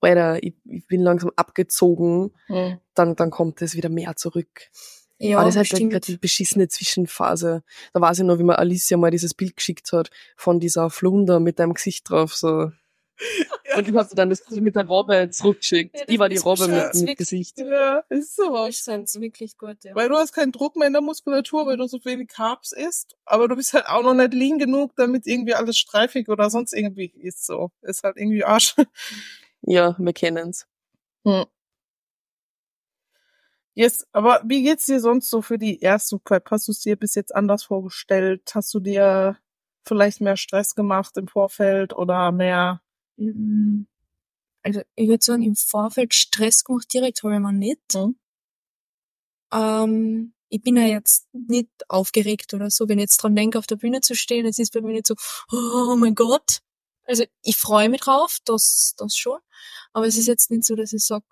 Alter, 0.00 0.42
ich, 0.42 0.52
ich 0.66 0.86
bin 0.86 1.00
langsam 1.00 1.30
abgezogen, 1.36 2.32
Mhm. 2.48 2.78
dann, 2.94 3.16
dann 3.16 3.30
kommt 3.30 3.62
es 3.62 3.74
wieder 3.74 3.88
mehr 3.88 4.16
zurück. 4.16 4.68
ja, 5.18 5.38
aber 5.38 5.46
das 5.50 5.56
ist 5.56 5.72
halt 5.72 5.90
gerade 5.90 6.04
die 6.04 6.18
beschissene 6.18 6.68
Zwischenphase. 6.68 7.62
Da 7.94 8.00
weiß 8.00 8.18
ich 8.18 8.24
noch, 8.24 8.38
wie 8.38 8.42
mir 8.42 8.58
Alicia 8.58 8.98
mal 8.98 9.10
dieses 9.10 9.32
Bild 9.32 9.56
geschickt 9.56 9.90
hat 9.92 10.10
von 10.36 10.60
dieser 10.60 10.90
Flunder 10.90 11.40
mit 11.40 11.58
deinem 11.58 11.72
Gesicht 11.72 12.10
drauf, 12.10 12.34
so. 12.34 12.70
Und 13.76 13.88
ich 13.88 13.94
hab 13.94 14.08
dir 14.08 14.14
dann 14.14 14.30
das 14.30 14.48
mit 14.50 14.76
der 14.76 14.86
Robbe 14.86 15.30
zurückgeschickt. 15.30 15.98
Ja, 15.98 16.04
die 16.06 16.18
war 16.18 16.28
die 16.28 16.36
Robbe 16.36 16.68
mit, 16.68 16.94
wirklich. 16.94 17.16
Gesicht. 17.16 17.58
Ja, 17.58 18.04
ist 18.08 18.36
so. 18.36 18.52
Das 18.54 18.86
ist 18.86 19.20
wirklich 19.20 19.56
gut, 19.56 19.82
ja. 19.84 19.94
Weil 19.94 20.08
du 20.08 20.16
hast 20.16 20.32
keinen 20.32 20.52
Druck 20.52 20.76
mehr 20.76 20.86
in 20.86 20.92
der 20.92 21.02
Muskulatur, 21.02 21.66
weil 21.66 21.76
du 21.76 21.86
so 21.86 22.04
wenig 22.04 22.28
Carbs 22.28 22.72
isst, 22.72 23.16
aber 23.24 23.48
du 23.48 23.56
bist 23.56 23.72
halt 23.72 23.86
auch 23.86 24.02
noch 24.02 24.14
nicht 24.14 24.34
lean 24.34 24.58
genug, 24.58 24.94
damit 24.96 25.26
irgendwie 25.26 25.54
alles 25.54 25.78
streifig 25.78 26.28
oder 26.28 26.50
sonst 26.50 26.72
irgendwie 26.72 27.06
ist 27.06 27.46
so. 27.46 27.70
Ist 27.82 28.02
halt 28.02 28.16
irgendwie 28.16 28.44
Arsch. 28.44 28.74
Ja, 29.62 29.96
wir 29.98 30.12
kennen's. 30.12 30.66
Hm. 31.24 31.46
Yes, 33.76 34.06
aber 34.12 34.40
wie 34.44 34.62
geht's 34.62 34.86
dir 34.86 35.00
sonst 35.00 35.30
so 35.30 35.42
für 35.42 35.58
die 35.58 35.80
erste 35.80 36.18
Prep? 36.18 36.48
Hast 36.50 36.68
du 36.68 36.72
es 36.72 36.80
dir 36.80 36.96
bis 36.96 37.16
jetzt 37.16 37.34
anders 37.34 37.64
vorgestellt? 37.64 38.52
Hast 38.54 38.72
du 38.72 38.78
dir 38.78 39.36
vielleicht 39.84 40.20
mehr 40.20 40.36
Stress 40.36 40.76
gemacht 40.76 41.16
im 41.16 41.26
Vorfeld 41.26 41.92
oder 41.92 42.30
mehr? 42.30 42.80
Mm, 43.16 43.84
Also 44.62 44.82
ich 44.96 45.08
würde 45.08 45.24
sagen, 45.24 45.42
im 45.42 45.56
Vorfeld 45.56 46.14
Stress 46.14 46.64
gemacht 46.64 46.92
direkt 46.92 47.22
habe 47.22 47.34
ich 47.34 47.40
mir 47.40 47.52
nicht. 47.52 47.94
Mhm. 47.94 48.16
Ähm, 49.52 50.34
ich 50.48 50.62
bin 50.62 50.76
ja 50.76 50.84
jetzt 50.84 51.26
nicht 51.32 51.68
aufgeregt 51.88 52.54
oder 52.54 52.70
so, 52.70 52.88
wenn 52.88 52.98
ich 52.98 53.04
jetzt 53.04 53.18
dran 53.18 53.36
denke, 53.36 53.58
auf 53.58 53.66
der 53.66 53.76
Bühne 53.76 54.00
zu 54.00 54.14
stehen. 54.14 54.46
Es 54.46 54.58
ist 54.58 54.72
bei 54.72 54.80
mir 54.80 54.92
nicht 54.92 55.06
so, 55.06 55.14
oh 55.52 55.96
mein 55.96 56.14
Gott. 56.14 56.60
Also 57.04 57.24
ich 57.42 57.56
freue 57.56 57.88
mich 57.88 58.00
drauf, 58.02 58.38
das, 58.44 58.94
das 58.96 59.16
schon. 59.16 59.38
Aber 59.92 60.06
es 60.06 60.16
ist 60.16 60.26
jetzt 60.26 60.50
nicht 60.50 60.64
so, 60.64 60.74
dass 60.76 60.92
ich 60.92 61.04
sag, 61.04 61.22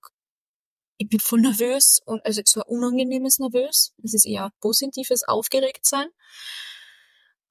ich 0.99 1.09
bin 1.09 1.21
voll 1.21 1.41
nervös 1.41 2.01
und 2.05 2.25
also 2.25 2.43
so 2.45 2.61
ein 2.63 2.69
unangenehmes 2.69 3.39
Nervös. 3.39 3.95
Es 4.03 4.15
ist 4.15 4.27
eher 4.27 4.53
positives 4.61 5.23
Aufgeregtsein. 5.25 6.09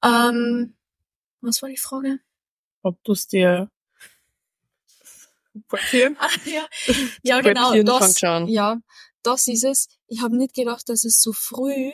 Ähm, 0.04 0.76
was 1.40 1.62
war 1.62 1.68
die 1.68 1.76
Frage? 1.76 2.20
Ob 2.82 3.02
du 3.04 3.12
es 3.12 3.26
dir 3.28 3.70
Portieren? 5.68 6.16
Ah, 6.18 6.28
ja, 6.44 6.66
ja 7.22 7.40
genau. 7.40 7.74
Das, 7.82 8.20
ja, 8.20 8.78
das 9.22 9.46
ist 9.48 9.64
es. 9.64 9.88
Ich 10.06 10.22
habe 10.22 10.36
nicht 10.36 10.54
gedacht, 10.54 10.88
dass 10.88 11.04
es 11.04 11.20
so 11.20 11.32
früh 11.32 11.92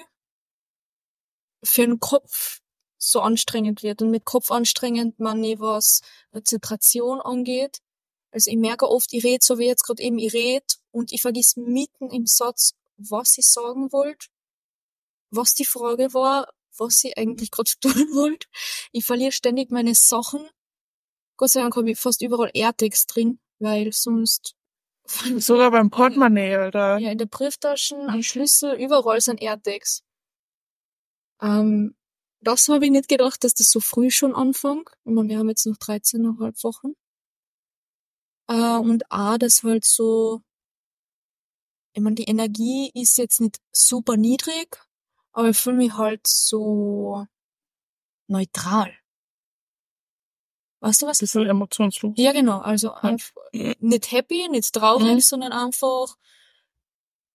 für 1.65 1.87
den 1.87 2.01
Kopf 2.01 2.61
so 2.99 3.21
anstrengend 3.21 3.83
wird. 3.83 4.03
Und 4.03 4.11
mit 4.11 4.25
Kopf 4.25 4.51
anstrengend 4.51 5.19
man 5.19 5.41
nicht 5.41 5.61
was 5.61 6.01
Konzentration 6.33 7.21
angeht. 7.21 7.79
Also 8.31 8.51
ich 8.51 8.59
merke 8.59 8.89
oft, 8.89 9.13
ich 9.13 9.25
rede 9.25 9.45
so 9.45 9.59
wie 9.59 9.67
jetzt 9.67 9.85
gerade 9.85 10.03
eben, 10.03 10.19
ich 10.19 10.33
rede 10.35 10.67
und 10.91 11.13
ich 11.13 11.23
vergiss 11.23 11.57
mitten 11.57 12.11
im 12.11 12.27
Satz, 12.27 12.75
was 12.97 13.39
ich 13.39 13.47
sagen 13.47 13.91
wollte, 13.93 14.27
was 15.31 15.55
die 15.55 15.65
Frage 15.65 16.13
war, 16.13 16.49
was 16.77 17.03
ich 17.05 17.17
eigentlich 17.17 17.51
gerade 17.51 17.71
tun 17.81 18.09
wollte. 18.15 18.47
Ich 18.93 19.05
verliere 19.05 19.33
ständig 19.33 19.71
meine 19.71 19.95
Sachen. 19.95 20.49
Gott 21.37 21.51
sei 21.51 21.61
Dank 21.61 21.77
habe 21.77 21.91
ich 21.91 21.99
fast 21.99 22.21
überall 22.21 22.51
AirTags 22.53 23.07
drin, 23.07 23.41
weil 23.59 23.93
sonst 23.93 24.55
Sogar 25.39 25.71
beim 25.71 25.91
Portemonnaie, 25.91 26.69
oder? 26.69 26.99
Ja, 26.99 27.11
in 27.11 27.19
der 27.19 27.27
Brieftaschen, 27.27 28.09
am 28.11 28.23
Schlüssel, 28.23 28.75
überall 28.79 29.21
sind 29.21 29.41
AirTags. 29.41 30.03
Ähm, 31.41 31.97
das 32.41 32.69
habe 32.69 32.85
ich 32.85 32.91
nicht 32.91 33.09
gedacht, 33.09 33.43
dass 33.43 33.55
das 33.55 33.71
so 33.71 33.81
früh 33.81 34.11
schon 34.11 34.35
anfängt. 34.35 34.91
Ich 35.05 35.13
meine, 35.13 35.29
wir 35.29 35.39
haben 35.39 35.49
jetzt 35.49 35.67
noch 35.67 35.77
13,5 35.77 36.63
Wochen. 36.63 36.93
Äh, 38.49 38.79
und 38.79 39.11
A, 39.11 39.39
das 39.39 39.63
halt 39.63 39.85
so, 39.85 40.43
ich 41.95 42.03
meine, 42.03 42.17
die 42.17 42.25
Energie 42.25 42.91
ist 42.95 43.19
jetzt 43.19 43.41
nicht 43.41 43.59
super 43.73 44.17
niedrig, 44.17 44.79
aber 45.33 45.51
ich 45.51 45.57
fühle 45.57 45.77
mich 45.77 45.95
halt 45.95 46.27
so 46.27 47.27
neutral. 48.29 48.93
Weißt 50.81 51.03
du 51.03 51.07
was? 51.07 51.19
Bisschen 51.19 51.47
emotionslos. 51.47 52.15
Ja, 52.17 52.33
genau. 52.33 52.59
Also 52.59 52.93
ja. 53.03 53.17
nicht 53.81 54.13
happy, 54.13 54.49
nicht 54.49 54.73
traurig, 54.73 55.15
mhm. 55.15 55.21
sondern 55.21 55.53
einfach. 55.53 56.17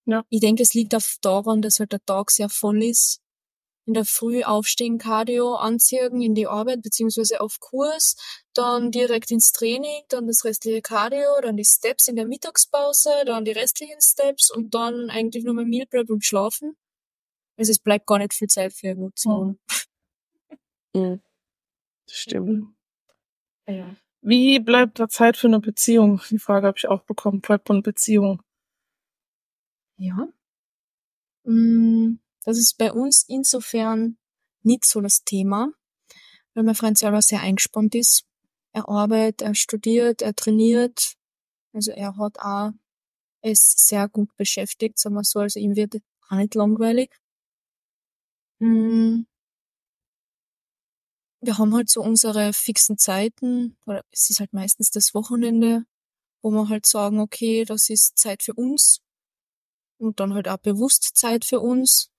Ja. 0.05 0.23
Ich 0.29 0.41
denke, 0.41 0.63
es 0.63 0.73
liegt 0.73 0.95
auch 0.95 1.01
daran, 1.21 1.61
dass 1.61 1.79
halt 1.79 1.91
der 1.91 2.03
Tag 2.05 2.31
sehr 2.31 2.49
voll 2.49 2.83
ist 2.83 3.23
in 3.85 3.93
der 3.93 4.05
Früh 4.05 4.43
aufstehen, 4.43 4.97
Cardio 4.97 5.55
anziehen, 5.55 6.21
in 6.21 6.35
die 6.35 6.47
Arbeit 6.47 6.81
beziehungsweise 6.81 7.41
auf 7.41 7.59
Kurs, 7.59 8.15
dann 8.53 8.91
direkt 8.91 9.31
ins 9.31 9.51
Training, 9.51 10.03
dann 10.09 10.27
das 10.27 10.45
restliche 10.45 10.81
Cardio, 10.81 11.41
dann 11.41 11.57
die 11.57 11.65
Steps 11.65 12.07
in 12.07 12.15
der 12.15 12.25
Mittagspause, 12.25 13.09
dann 13.25 13.45
die 13.45 13.51
restlichen 13.51 13.99
Steps 13.99 14.51
und 14.51 14.73
dann 14.73 15.09
eigentlich 15.09 15.43
nur 15.43 15.53
mal 15.53 15.65
Meal 15.65 15.85
Prep 15.85 16.09
und 16.09 16.23
Schlafen. 16.23 16.77
Also 17.57 17.71
es 17.71 17.79
bleibt 17.79 18.07
gar 18.07 18.19
nicht 18.19 18.33
viel 18.33 18.47
Zeit 18.47 18.73
für 18.73 18.87
Emotionen. 18.87 19.59
Mhm. 20.93 21.21
Das 22.05 22.17
stimmt. 22.17 22.72
Ja. 23.67 23.95
Wie 24.21 24.59
bleibt 24.59 24.99
da 24.99 25.09
Zeit 25.09 25.37
für 25.37 25.47
eine 25.47 25.59
Beziehung? 25.59 26.21
Die 26.29 26.39
Frage 26.39 26.67
habe 26.67 26.77
ich 26.77 26.87
auch 26.87 27.03
bekommen. 27.03 27.41
Bleibt 27.41 27.69
eine 27.69 27.81
Beziehung? 27.81 28.41
Ja. 29.97 30.27
Mm 31.45 32.19
das 32.43 32.57
ist 32.57 32.77
bei 32.77 32.91
uns 32.91 33.25
insofern 33.27 34.17
nicht 34.63 34.85
so 34.85 35.01
das 35.01 35.23
Thema, 35.23 35.71
weil 36.53 36.63
mein 36.63 36.75
Freund 36.75 36.97
selber 36.97 37.21
sehr 37.21 37.41
eingespannt 37.41 37.95
ist. 37.95 38.25
Er 38.73 38.89
arbeitet, 38.89 39.41
er 39.41 39.55
studiert, 39.55 40.21
er 40.21 40.35
trainiert. 40.35 41.15
Also 41.73 41.91
er 41.91 42.17
hat 42.17 42.39
auch, 42.39 42.71
ist 43.41 43.87
sehr 43.87 44.07
gut 44.09 44.35
beschäftigt, 44.37 44.99
sagen 44.99 45.15
wir 45.15 45.23
so, 45.23 45.39
also 45.39 45.59
ihm 45.59 45.75
wird 45.75 45.97
auch 46.29 46.37
nicht 46.37 46.55
langweilig. 46.55 47.11
Hm. 48.59 49.25
Wir 51.43 51.57
haben 51.57 51.75
halt 51.75 51.89
so 51.89 52.01
unsere 52.01 52.53
fixen 52.53 52.97
Zeiten, 52.97 53.75
oder 53.85 54.05
es 54.11 54.29
ist 54.29 54.39
halt 54.39 54.53
meistens 54.53 54.91
das 54.91 55.13
Wochenende, 55.13 55.83
wo 56.41 56.51
wir 56.51 56.69
halt 56.69 56.85
sagen, 56.85 57.19
okay, 57.19 57.65
das 57.65 57.89
ist 57.89 58.17
Zeit 58.17 58.43
für 58.43 58.53
uns. 58.53 59.01
Und 59.97 60.21
dann 60.21 60.33
halt 60.33 60.47
auch 60.47 60.57
bewusst 60.57 61.17
Zeit 61.17 61.43
für 61.43 61.59
uns. 61.59 62.09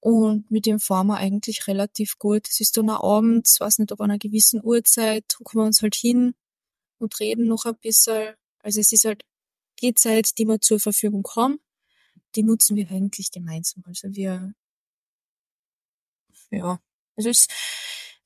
Und 0.00 0.50
mit 0.50 0.64
dem 0.64 0.80
fahren 0.80 1.08
wir 1.08 1.18
eigentlich 1.18 1.66
relativ 1.66 2.18
gut. 2.18 2.48
Es 2.48 2.60
ist 2.60 2.78
dann 2.78 2.88
auch 2.88 3.18
abends, 3.18 3.60
weiß 3.60 3.78
nicht, 3.78 3.92
ob 3.92 4.00
an 4.00 4.10
einer 4.10 4.18
gewissen 4.18 4.64
Uhrzeit, 4.64 5.24
gucken 5.36 5.60
wir 5.60 5.66
uns 5.66 5.82
halt 5.82 5.94
hin 5.94 6.34
und 6.98 7.20
reden 7.20 7.46
noch 7.46 7.66
ein 7.66 7.76
bisschen. 7.76 8.34
Also 8.60 8.80
es 8.80 8.90
ist 8.90 9.04
halt 9.04 9.22
die 9.82 9.92
Zeit, 9.92 10.38
die 10.38 10.46
wir 10.46 10.62
zur 10.62 10.80
Verfügung 10.80 11.26
haben, 11.36 11.58
die 12.34 12.42
nutzen 12.42 12.76
wir 12.76 12.90
eigentlich 12.90 13.30
gemeinsam. 13.30 13.84
Also 13.86 14.08
wir, 14.14 14.54
ja, 16.50 16.80
also 17.16 17.28
es, 17.28 17.46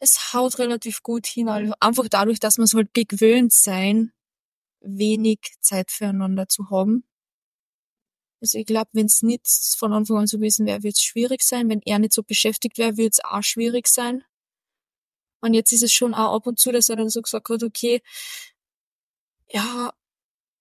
es 0.00 0.32
haut 0.32 0.58
relativ 0.58 1.02
gut 1.02 1.26
hin. 1.26 1.48
Einfach 1.48 2.08
dadurch, 2.08 2.40
dass 2.40 2.58
wir 2.58 2.64
es 2.64 2.74
halt 2.74 2.92
gewöhnt 2.94 3.52
sein, 3.52 4.12
wenig 4.80 5.38
Zeit 5.60 5.90
füreinander 5.90 6.48
zu 6.48 6.70
haben. 6.70 7.04
Also 8.40 8.58
ich 8.58 8.66
glaube, 8.66 8.90
wenn 8.92 9.06
es 9.06 9.22
nicht 9.22 9.46
von 9.78 9.92
Anfang 9.94 10.18
an 10.18 10.26
so 10.26 10.36
gewesen 10.36 10.66
wäre, 10.66 10.82
wird 10.82 10.96
es 10.96 11.02
schwierig 11.02 11.42
sein. 11.42 11.70
Wenn 11.70 11.80
er 11.82 11.98
nicht 11.98 12.12
so 12.12 12.22
beschäftigt 12.22 12.76
wäre, 12.76 12.98
wird 12.98 13.14
es 13.14 13.24
auch 13.24 13.42
schwierig 13.42 13.88
sein. 13.88 14.22
Und 15.40 15.54
jetzt 15.54 15.72
ist 15.72 15.82
es 15.82 15.92
schon 15.92 16.12
auch 16.14 16.34
ab 16.34 16.46
und 16.46 16.58
zu, 16.58 16.70
dass 16.70 16.88
er 16.88 16.96
dann 16.96 17.08
so 17.08 17.22
gesagt 17.22 17.48
hat, 17.48 17.62
okay, 17.62 18.02
ja, 19.48 19.92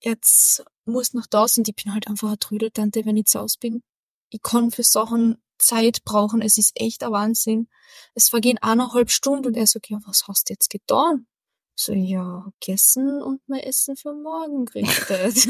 jetzt 0.01 0.63
muss 0.85 1.13
noch 1.13 1.25
das 1.25 1.57
und 1.57 1.67
ich 1.67 1.75
bin 1.75 1.93
halt 1.93 2.07
einfach 2.07 2.29
eine 2.29 2.39
Trödeltante, 2.39 3.05
wenn 3.05 3.17
ich 3.17 3.25
zu 3.25 3.39
Hause 3.39 3.57
bin. 3.59 3.83
Ich 4.29 4.41
kann 4.41 4.71
für 4.71 4.83
Sachen 4.83 5.41
Zeit 5.65 6.03
brauchen, 6.03 6.41
es 6.41 6.57
ist 6.57 6.71
echt 6.75 7.03
ein 7.03 7.11
Wahnsinn. 7.11 7.67
Es 8.13 8.29
vergehen 8.29 8.57
eineinhalb 8.59 9.09
Stunden 9.09 9.47
und 9.47 9.57
er 9.57 9.67
sagt, 9.67 9.89
ja, 9.89 9.99
was 10.05 10.27
hast 10.27 10.49
du 10.49 10.53
jetzt 10.53 10.69
getan? 10.69 11.27
So, 11.75 11.93
ja, 11.93 12.51
gegessen 12.59 13.21
und 13.21 13.41
mein 13.47 13.61
Essen 13.61 13.95
für 13.95 14.13
morgen 14.13 14.65
gerichtet. 14.65 15.35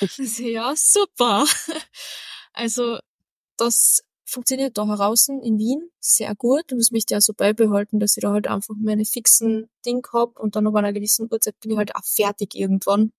so, 0.18 0.42
ja, 0.42 0.74
super. 0.76 1.44
Also, 2.52 2.98
das 3.56 4.02
funktioniert 4.24 4.78
da 4.78 4.86
heraus 4.86 5.28
in 5.28 5.58
Wien 5.58 5.90
sehr 5.98 6.34
gut 6.34 6.72
und 6.72 6.78
das 6.78 6.90
möchte 6.90 7.14
ich 7.14 7.18
auch 7.18 7.22
so 7.22 7.34
beibehalten, 7.34 8.00
dass 8.00 8.16
ich 8.16 8.22
da 8.22 8.32
halt 8.32 8.46
einfach 8.46 8.74
meine 8.78 9.04
fixen 9.04 9.68
Ding 9.84 10.06
hab 10.12 10.38
und 10.38 10.56
dann 10.56 10.66
auf 10.66 10.74
einer 10.74 10.92
gewissen 10.92 11.28
Uhrzeit 11.30 11.58
bin 11.60 11.72
ich 11.72 11.76
halt 11.76 11.94
auch 11.96 12.04
fertig 12.04 12.54
irgendwann. 12.54 13.12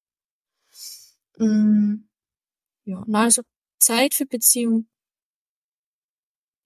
Mm, 1.37 2.07
ja, 2.85 3.03
na, 3.07 3.23
also 3.23 3.41
Zeit 3.79 4.13
für 4.13 4.25
Beziehung 4.25 4.87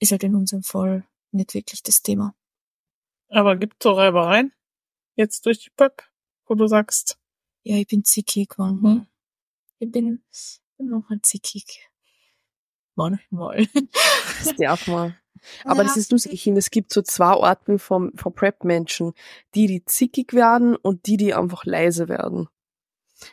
ist 0.05 0.11
halt 0.11 0.23
in 0.23 0.35
unserem 0.35 0.63
Fall 0.63 1.05
nicht 1.31 1.53
wirklich 1.53 1.83
das 1.83 2.01
Thema. 2.01 2.33
Aber 3.29 3.55
gibt's 3.55 3.83
so 3.83 3.91
Reibereien? 3.91 4.53
jetzt 5.15 5.45
durch 5.45 5.59
die 5.59 5.69
Pöpp, 5.71 6.03
wo 6.45 6.55
du 6.55 6.67
sagst? 6.67 7.17
Ja, 7.63 7.77
ich 7.77 7.87
bin 7.87 8.03
zickig 8.03 8.57
manchmal. 8.57 8.95
Mhm. 8.95 9.07
Ich 9.79 9.91
bin, 9.91 10.23
bin 10.77 10.87
noch 10.87 11.09
ein 11.09 11.21
zickig. 11.23 11.89
Manchmal. 12.95 13.67
Das 14.39 14.55
darf 14.57 14.87
man. 14.87 15.15
Aber 15.63 15.81
ja. 15.81 15.83
das 15.83 15.97
ist 15.97 16.11
lustig, 16.11 16.33
ich 16.33 16.43
finde, 16.43 16.59
es 16.59 16.71
gibt 16.71 16.93
so 16.93 17.01
zwei 17.01 17.31
Arten 17.31 17.77
von, 17.77 18.15
von 18.15 18.33
Prep-Menschen. 18.33 19.13
Die, 19.53 19.67
die 19.67 19.83
zickig 19.85 20.33
werden 20.33 20.75
und 20.75 21.05
die, 21.07 21.17
die 21.17 21.33
einfach 21.33 21.65
leise 21.65 22.07
werden. 22.07 22.47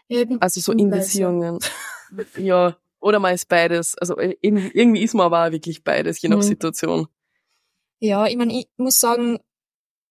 Ja, 0.08 0.24
also 0.40 0.60
so 0.60 0.72
in 0.72 0.90
Beziehungen. 0.90 1.58
ja, 2.36 2.76
oder 3.02 3.18
mal 3.18 3.34
ist 3.34 3.48
beides. 3.48 3.96
Also 3.98 4.16
äh, 4.16 4.36
irgendwie 4.40 5.02
ist 5.02 5.14
man 5.14 5.26
aber 5.26 5.46
auch 5.46 5.52
wirklich 5.52 5.84
beides, 5.84 6.22
je 6.22 6.28
nach 6.28 6.38
mhm. 6.38 6.42
Situation. 6.42 7.08
Ja, 8.00 8.26
ich 8.26 8.36
meine, 8.36 8.58
ich 8.58 8.68
muss 8.76 8.98
sagen, 8.98 9.38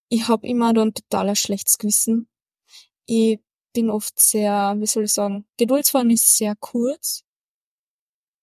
ich 0.08 0.28
habe 0.28 0.46
immer 0.46 0.72
dann 0.72 0.94
total 0.94 1.30
ein 1.30 1.36
schlechtes 1.36 1.78
Gewissen. 1.78 2.28
Ich 3.06 3.40
bin 3.72 3.90
oft 3.90 4.20
sehr, 4.20 4.74
wie 4.78 4.86
soll 4.86 5.04
ich 5.04 5.12
sagen, 5.12 5.46
Geduldsfahren 5.56 6.10
ist 6.10 6.36
sehr 6.36 6.54
kurz. 6.56 7.24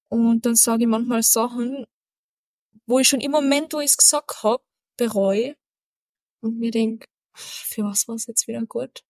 Und 0.09 0.45
dann 0.45 0.55
sage 0.55 0.83
ich 0.83 0.89
manchmal 0.89 1.21
Sachen, 1.21 1.85
wo 2.87 2.99
ich 2.99 3.07
schon 3.07 3.21
im 3.21 3.31
Moment, 3.31 3.73
wo 3.73 3.79
ich 3.79 3.91
es 3.91 3.97
gesagt 3.97 4.43
hab, 4.43 4.63
bereue. 4.97 5.55
Und 6.41 6.57
mir 6.57 6.71
denk, 6.71 7.05
für 7.35 7.83
was 7.83 8.07
war 8.07 8.15
es 8.15 8.25
jetzt 8.25 8.47
wieder 8.47 8.65
gut? 8.65 9.03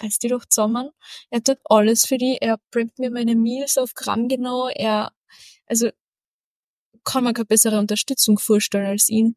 Reiß 0.00 0.18
die 0.18 0.28
doch 0.28 0.44
zusammen. 0.44 0.90
Er 1.30 1.42
tut 1.42 1.58
alles 1.64 2.06
für 2.06 2.18
die. 2.18 2.38
Er 2.40 2.58
preppt 2.70 2.98
mir 2.98 3.10
meine 3.10 3.34
Meals 3.34 3.78
auf 3.78 3.94
Gramm 3.94 4.28
genau. 4.28 4.68
Er, 4.68 5.12
also, 5.66 5.90
kann 7.04 7.24
man 7.24 7.34
keine 7.34 7.46
bessere 7.46 7.78
Unterstützung 7.78 8.38
vorstellen 8.38 8.86
als 8.86 9.08
ihn. 9.08 9.36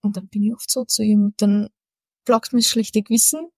Und 0.00 0.16
dann 0.16 0.28
bin 0.28 0.42
ich 0.44 0.54
oft 0.54 0.70
so 0.70 0.84
zu 0.84 1.02
ihm. 1.02 1.34
Dann 1.36 1.68
plagt 2.24 2.52
mich 2.52 2.68
schlechte 2.68 3.02
Gewissen. 3.02 3.50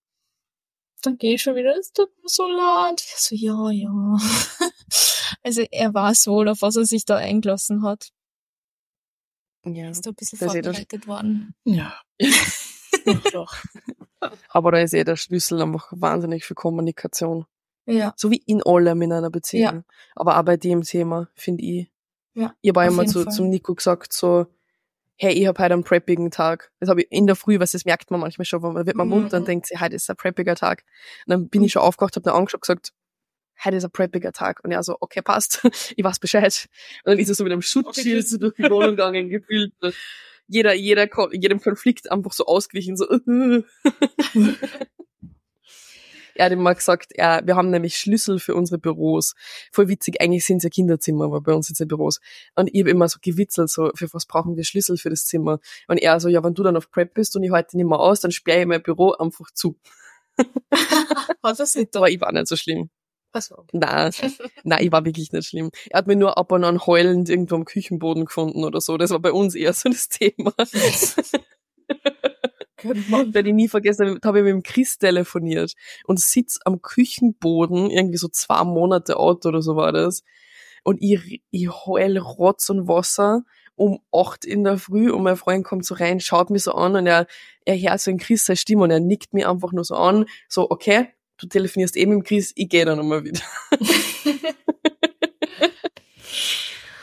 Dann 1.03 1.19
gehe 1.19 1.35
ich 1.35 1.43
schon 1.43 1.55
wieder, 1.55 1.77
es 1.77 1.93
tut 1.93 2.09
mir 2.23 2.29
so 2.29 2.47
leid. 2.49 3.01
Ich 3.01 3.17
so, 3.17 3.35
ja, 3.35 3.71
ja. 3.71 3.91
also 5.43 5.63
er 5.71 5.93
weiß 5.93 6.27
wohl, 6.29 6.49
auf 6.49 6.63
was 6.63 6.77
er 6.77 6.87
sich 6.87 7.05
da 7.05 7.17
eingelassen 7.17 7.83
hat. 7.83 8.11
Ja. 9.67 9.91
Ist 9.91 10.07
da 10.07 10.11
ein 10.11 10.15
bisschen 10.15 10.39
vorbereitet 10.39 11.07
worden. 11.07 11.55
Ja. 11.65 12.01
doch, 13.07 13.31
doch. 13.33 13.57
Aber 14.49 14.73
da 14.73 14.79
ist 14.79 14.95
eh 14.95 15.05
der 15.05 15.17
Schlüssel 15.17 15.61
einfach 15.63 15.93
wahnsinnig 15.95 16.45
für 16.45 16.55
Kommunikation. 16.55 17.47
Ja. 17.87 18.15
So 18.17 18.31
wie 18.31 18.43
in 18.47 18.63
allem 18.63 19.03
in 19.03 19.13
einer 19.13 19.31
Beziehung. 19.31 19.63
Ja. 19.77 19.83
Aber 20.15 20.39
auch 20.39 20.43
bei 20.45 20.57
dem 20.57 20.83
Thema, 20.83 21.29
finde 21.35 21.63
ich. 21.65 21.91
Ja, 22.35 22.55
Ich 22.63 22.71
habe 22.75 22.87
immer 22.87 23.07
zu, 23.07 23.23
Fall. 23.25 23.33
zum 23.33 23.49
Nico 23.49 23.75
gesagt, 23.75 24.13
so, 24.13 24.47
hey, 25.17 25.33
ich 25.35 25.47
habe 25.47 25.63
heute 25.63 25.75
einen 25.75 25.85
preppigen 25.85 26.31
Tag. 26.31 26.73
Das 26.81 26.89
habe 26.89 27.03
ich 27.03 27.13
in 27.13 27.27
der 27.27 27.37
Früh, 27.37 27.61
was 27.61 27.73
das 27.73 27.85
merkt 27.85 28.11
man 28.11 28.21
manchmal 28.21 28.45
schon, 28.47 28.63
wenn 28.63 28.73
man 28.73 28.87
wird 28.87 28.97
man 28.97 29.07
Mhm. 29.07 29.15
munter 29.15 29.37
und 29.37 29.47
denkt 29.47 29.67
sich, 29.67 29.81
heute 29.81 29.95
ist 29.97 30.11
ein 30.11 30.17
preppiger 30.17 30.57
Tag. 30.57 30.83
Und 31.27 31.31
dann 31.31 31.49
bin 31.49 31.63
ich 31.63 31.73
schon 31.73 31.83
aufgewacht, 31.83 32.17
habe 32.17 32.25
dann 32.25 32.35
angeschaut 32.35 32.59
und 32.59 32.63
gesagt, 32.63 32.93
heute 33.65 33.77
ist 33.77 33.85
ein 33.85 33.91
preppiger 33.93 34.33
Tag. 34.33 34.61
Und 34.65 34.73
er 34.73 34.83
so, 34.83 34.97
okay, 35.01 35.23
passt, 35.23 35.61
ich 35.97 36.03
weiß 36.03 36.19
Bescheid. 36.19 36.67
Und 37.05 37.11
dann 37.13 37.19
ist 37.21 37.29
er 37.29 37.35
so 37.37 37.45
mit 37.45 37.53
einem 37.53 37.63
Schutzschild 37.63 38.27
so 38.27 38.39
durch 38.39 38.55
die 38.55 38.65
Wohnung 38.65 38.91
gegangen, 38.91 39.29
gefühlt. 39.29 39.73
Jeder, 40.47 40.75
jeder, 40.75 41.09
jedem 41.33 41.61
Konflikt 41.61 42.11
einfach 42.11 42.33
so 42.33 42.47
ausgewichen, 42.47 42.97
so, 42.97 43.07
Er 46.35 46.47
hat 46.47 46.53
immer 46.53 46.75
gesagt, 46.75 47.13
er, 47.15 47.47
wir 47.47 47.55
haben 47.55 47.71
nämlich 47.71 47.97
Schlüssel 47.97 48.41
für 48.41 48.55
unsere 48.55 48.79
Büros. 48.79 49.35
Voll 49.73 49.89
witzig, 49.89 50.21
eigentlich 50.21 50.45
sind 50.45 50.59
es 50.59 50.65
ja 50.65 50.71
Kinderzimmer, 50.71 51.27
aber 51.27 51.41
bei 51.41 51.53
uns 51.53 51.69
sind 51.69 51.75
es 51.75 51.79
ja 51.79 51.87
Büros. 51.87 52.21
Und 52.57 52.71
ich 52.73 52.81
habe 52.81 52.91
immer 52.91 53.09
so 53.09 53.19
gewitzelt, 53.23 53.71
so, 53.71 53.91
für 53.95 54.13
was 54.13 54.27
brauchen 54.27 54.57
wir 54.57 54.65
Schlüssel 54.65 54.97
für 54.97 55.11
das 55.11 55.27
Zimmer? 55.27 55.61
Und 55.87 55.99
er 55.99 56.19
so, 56.19 56.29
ja, 56.29 56.43
wenn 56.43 56.55
du 56.55 56.63
dann 56.63 56.77
auf 56.77 56.91
Prep 56.91 57.15
bist 57.15 57.37
und 57.37 57.45
ich 57.45 57.53
heute 57.53 57.77
nicht 57.77 57.87
mehr 57.87 58.01
aus, 58.01 58.21
dann 58.21 58.33
sperre 58.33 58.63
ich 58.63 58.67
mein 58.67 58.83
Büro 58.83 59.13
einfach 59.13 59.51
zu. 59.53 59.79
Hat 61.43 61.61
das 61.61 61.77
nicht 61.77 61.97
Aber 61.97 62.11
ich 62.11 62.21
war 62.21 62.33
nicht 62.33 62.49
so 62.49 62.57
schlimm. 62.57 62.91
Also, 63.35 63.67
Nein, 63.73 64.13
nein, 64.63 64.85
ich 64.85 64.93
war 64.93 65.05
wirklich 65.05 65.33
nicht 65.33 65.49
schlimm. 65.49 65.73
Er 65.91 65.99
hat 65.99 66.07
mir 66.07 66.15
nur 66.15 66.39
ab 66.39 66.53
und 66.53 66.63
an 66.63 66.87
heulend 66.87 67.29
irgendwo 67.29 67.57
am 67.57 67.65
Küchenboden 67.65 68.27
gefunden 68.27 68.63
oder 68.63 68.81
so. 68.81 68.97
Das 68.97 69.11
war 69.11 69.19
bei 69.19 69.33
uns 69.33 69.57
eher 69.57 69.73
so 69.73 69.89
das 69.89 70.09
Thema. 70.09 70.55
Kennt 72.77 73.11
man. 73.11 73.35
werde 73.35 73.49
ich 73.49 73.55
nie 73.55 73.67
vergessen, 73.67 74.19
da 74.21 74.29
habe 74.29 74.39
ich 74.39 74.45
mit 74.45 74.53
dem 74.53 74.63
Chris 74.63 74.99
telefoniert 74.99 75.73
und 76.05 76.21
sitz 76.21 76.61
am 76.65 76.81
Küchenboden, 76.81 77.91
irgendwie 77.91 78.19
so 78.19 78.29
zwei 78.29 78.63
Monate 78.63 79.17
alt 79.17 79.45
oder 79.47 79.63
so 79.63 79.75
war 79.75 79.91
das. 79.91 80.23
Und 80.85 81.03
ich, 81.03 81.43
ich 81.51 81.69
heul 81.69 82.19
Rotz 82.19 82.71
und 82.71 82.87
Wasser 82.87 83.43
um 83.75 83.99
acht 84.13 84.45
in 84.45 84.63
der 84.63 84.79
Früh 84.79 85.11
und 85.11 85.25
mein 85.25 85.37
Freund 85.37 85.65
kommt 85.65 85.85
so 85.85 85.97
rein, 85.97 86.21
schaut 86.21 86.51
mich 86.51 86.63
so 86.63 86.73
an 86.73 86.95
und 86.95 87.09
er, 87.09 87.27
er 87.65 87.77
hört 87.77 88.01
so 88.01 88.13
in 88.13 88.19
Chris 88.19 88.45
seine 88.45 88.57
Stimme 88.57 88.85
und 88.85 88.93
er 88.93 89.01
nickt 89.01 89.35
mir 89.35 89.51
einfach 89.51 89.73
nur 89.73 89.83
so 89.83 89.97
an, 89.97 90.27
so, 90.49 90.71
okay, 90.71 91.09
du 91.39 91.47
telefonierst 91.47 91.97
eben 91.97 92.13
mit 92.13 92.21
dem 92.21 92.27
Chris, 92.27 92.53
ich 92.55 92.69
gehe 92.69 92.85
dann 92.85 92.99
nochmal 92.99 93.25
wieder. 93.25 93.41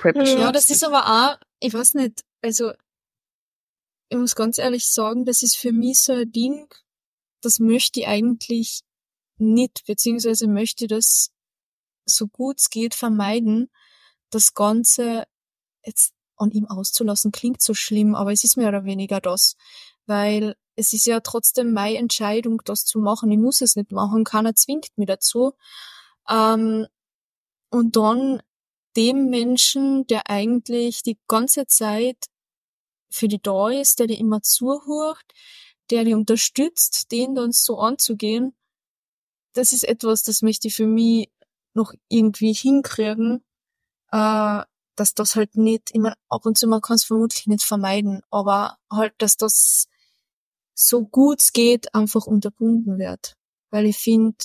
Ja, 0.03 0.51
das 0.51 0.69
ist 0.69 0.83
aber 0.83 1.05
auch, 1.05 1.37
ich 1.59 1.73
weiß 1.73 1.93
nicht, 1.93 2.21
also, 2.41 2.71
ich 4.09 4.17
muss 4.17 4.35
ganz 4.35 4.57
ehrlich 4.57 4.87
sagen, 4.87 5.25
das 5.25 5.43
ist 5.43 5.57
für 5.57 5.71
mich 5.71 5.99
so 5.99 6.13
ein 6.13 6.31
Ding, 6.31 6.67
das 7.41 7.59
möchte 7.59 7.99
ich 8.01 8.07
eigentlich 8.07 8.81
nicht, 9.37 9.83
beziehungsweise 9.85 10.47
möchte 10.47 10.85
ich 10.85 10.89
das 10.89 11.29
so 12.05 12.27
gut 12.27 12.59
es 12.59 12.69
geht 12.69 12.95
vermeiden, 12.95 13.69
das 14.31 14.53
Ganze 14.53 15.25
jetzt 15.85 16.13
an 16.35 16.51
ihm 16.51 16.65
auszulassen, 16.67 17.31
klingt 17.31 17.61
so 17.61 17.73
schlimm, 17.73 18.15
aber 18.15 18.31
es 18.31 18.43
ist 18.43 18.57
mehr 18.57 18.69
oder 18.69 18.85
weniger 18.85 19.21
das, 19.21 19.55
weil 20.07 20.55
es 20.75 20.93
ist 20.93 21.05
ja 21.05 21.19
trotzdem 21.19 21.73
meine 21.73 21.97
Entscheidung, 21.97 22.61
das 22.65 22.85
zu 22.85 22.99
machen. 22.99 23.31
Ich 23.31 23.39
muss 23.39 23.61
es 23.61 23.75
nicht 23.75 23.91
machen, 23.91 24.23
keiner 24.23 24.55
zwingt 24.55 24.89
mich 24.97 25.07
dazu. 25.07 25.53
Ähm, 26.29 26.87
und 27.69 27.95
dann 27.95 28.41
dem 28.95 29.29
Menschen, 29.29 30.05
der 30.07 30.29
eigentlich 30.29 31.03
die 31.03 31.17
ganze 31.27 31.67
Zeit 31.67 32.17
für 33.09 33.27
die 33.27 33.41
da 33.41 33.69
ist, 33.69 33.99
der 33.99 34.07
dir 34.07 34.17
immer 34.17 34.41
zuhört, 34.41 35.23
der 35.89 36.05
die 36.05 36.13
unterstützt, 36.13 37.11
den 37.11 37.35
dann 37.35 37.51
so 37.51 37.79
anzugehen, 37.79 38.55
das 39.53 39.73
ist 39.73 39.83
etwas, 39.83 40.23
das 40.23 40.41
möchte 40.41 40.69
ich 40.69 40.75
für 40.75 40.87
mich 40.87 41.29
noch 41.73 41.93
irgendwie 42.09 42.53
hinkriegen, 42.53 43.43
äh, 44.11 44.63
dass 44.95 45.13
das 45.15 45.35
halt 45.35 45.55
nicht, 45.55 45.91
immer 45.91 46.15
ab 46.29 46.45
und 46.45 46.57
zu, 46.57 46.67
man 46.67 46.81
kann 46.81 46.95
es 46.95 47.05
vermutlich 47.05 47.47
nicht 47.47 47.63
vermeiden, 47.63 48.21
aber 48.29 48.77
halt, 48.89 49.13
dass 49.17 49.37
das 49.37 49.87
so 50.81 51.05
gut 51.05 51.39
es 51.39 51.53
geht, 51.53 51.93
einfach 51.93 52.25
unterbunden 52.25 52.97
wird. 52.97 53.35
Weil 53.69 53.85
ich 53.85 53.97
finde, 53.97 54.37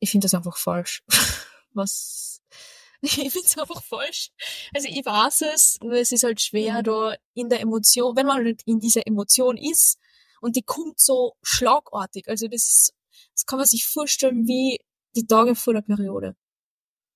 ich 0.00 0.10
finde 0.10 0.26
das 0.26 0.34
einfach 0.34 0.56
falsch. 0.56 1.02
Was, 1.72 2.40
ich 3.02 3.14
finde 3.14 3.46
es 3.46 3.58
einfach 3.58 3.82
falsch. 3.82 4.30
Also 4.74 4.88
ich 4.88 5.04
weiß 5.04 5.42
es, 5.42 5.78
nur 5.82 5.94
es 5.94 6.12
ist 6.12 6.24
halt 6.24 6.40
schwer 6.40 6.82
da 6.82 7.14
in 7.34 7.48
der 7.48 7.60
Emotion, 7.60 8.16
wenn 8.16 8.26
man 8.26 8.44
halt 8.44 8.62
in 8.64 8.80
dieser 8.80 9.06
Emotion 9.06 9.56
ist 9.56 9.98
und 10.40 10.56
die 10.56 10.62
kommt 10.62 11.00
so 11.00 11.34
schlagartig. 11.42 12.28
Also 12.28 12.48
das 12.48 12.66
ist, 12.66 12.94
das 13.34 13.46
kann 13.46 13.58
man 13.58 13.66
sich 13.66 13.86
vorstellen 13.86 14.46
wie 14.46 14.78
die 15.14 15.26
Tage 15.26 15.54
vor 15.54 15.74
der 15.74 15.82
Periode. 15.82 16.36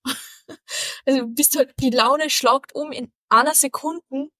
Also 1.07 1.21
du 1.21 1.27
bist 1.29 1.57
halt, 1.57 1.73
die 1.79 1.91
Laune 1.91 2.29
schlagt 2.29 2.75
um 2.75 2.91
in 2.91 3.13
einer 3.29 3.55
Sekunde, 3.55 4.31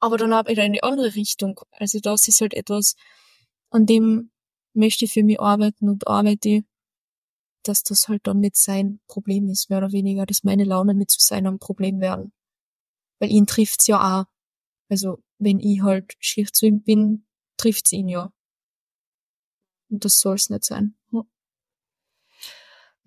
aber 0.00 0.16
dann 0.16 0.32
auch 0.32 0.46
wieder 0.46 0.64
in 0.64 0.72
die 0.72 0.82
andere 0.82 1.14
Richtung. 1.14 1.60
Also 1.72 2.00
das 2.00 2.26
ist 2.26 2.40
halt 2.40 2.54
etwas, 2.54 2.96
an 3.70 3.86
dem 3.86 4.30
möchte 4.74 5.04
ich 5.06 5.12
für 5.12 5.22
mich 5.22 5.40
arbeiten 5.40 5.88
und 5.88 6.06
arbeite 6.06 6.64
dass 7.66 7.82
das 7.82 8.08
halt 8.08 8.26
dann 8.26 8.40
nicht 8.40 8.56
sein 8.56 9.00
Problem 9.06 9.48
ist, 9.48 9.70
mehr 9.70 9.78
oder 9.78 9.92
weniger, 9.92 10.26
dass 10.26 10.44
meine 10.44 10.64
Laune 10.64 10.94
nicht 10.94 11.10
zu 11.10 11.18
seinem 11.20 11.58
Problem 11.58 12.00
werden. 12.00 12.32
Weil 13.18 13.30
ihn 13.30 13.46
trifft's 13.46 13.86
ja 13.86 14.20
auch. 14.20 14.24
Also, 14.88 15.18
wenn 15.38 15.58
ich 15.58 15.82
halt 15.82 16.14
schier 16.18 16.46
zu 16.52 16.66
ihm 16.66 16.82
bin, 16.82 17.26
trifft's 17.56 17.92
ihn 17.92 18.08
ja. 18.08 18.32
Und 19.88 20.04
das 20.04 20.18
soll's 20.18 20.50
nicht 20.50 20.64
sein. 20.64 20.96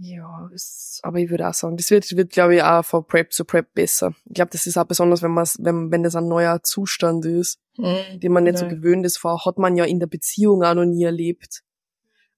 Ja, 0.02 0.50
es, 0.56 1.00
aber 1.04 1.20
ich 1.20 1.30
würde 1.30 1.48
auch 1.48 1.54
sagen, 1.54 1.76
das 1.76 1.92
wird, 1.92 2.16
wird 2.16 2.32
glaube 2.32 2.56
ich, 2.56 2.64
auch 2.64 2.84
von 2.86 3.06
Prep 3.06 3.34
zu 3.34 3.44
Prep 3.44 3.74
besser. 3.74 4.16
Ich 4.26 4.34
glaube, 4.36 4.50
das 4.52 4.66
ist 4.66 4.78
auch 4.78 4.86
besonders, 4.86 5.22
wenn 5.22 5.32
man 5.32 5.46
wenn, 5.60 5.92
wenn 5.92 6.04
das 6.04 6.16
ein 6.16 6.28
neuer 6.28 6.64
Zustand 6.64 7.26
ist, 7.26 7.60
den 7.78 8.32
man 8.32 8.46
nicht 8.46 8.58
so 8.58 8.66
Ja. 8.66 8.72
gewöhnt 8.72 9.06
ist, 9.06 9.18
vor, 9.18 9.46
hat 9.46 9.58
man 9.58 9.76
ja 9.76 9.84
in 9.84 10.00
der 10.00 10.08
Beziehung 10.08 10.64
auch 10.64 10.74
noch 10.74 10.86
nie 10.86 11.04
erlebt. 11.04 11.64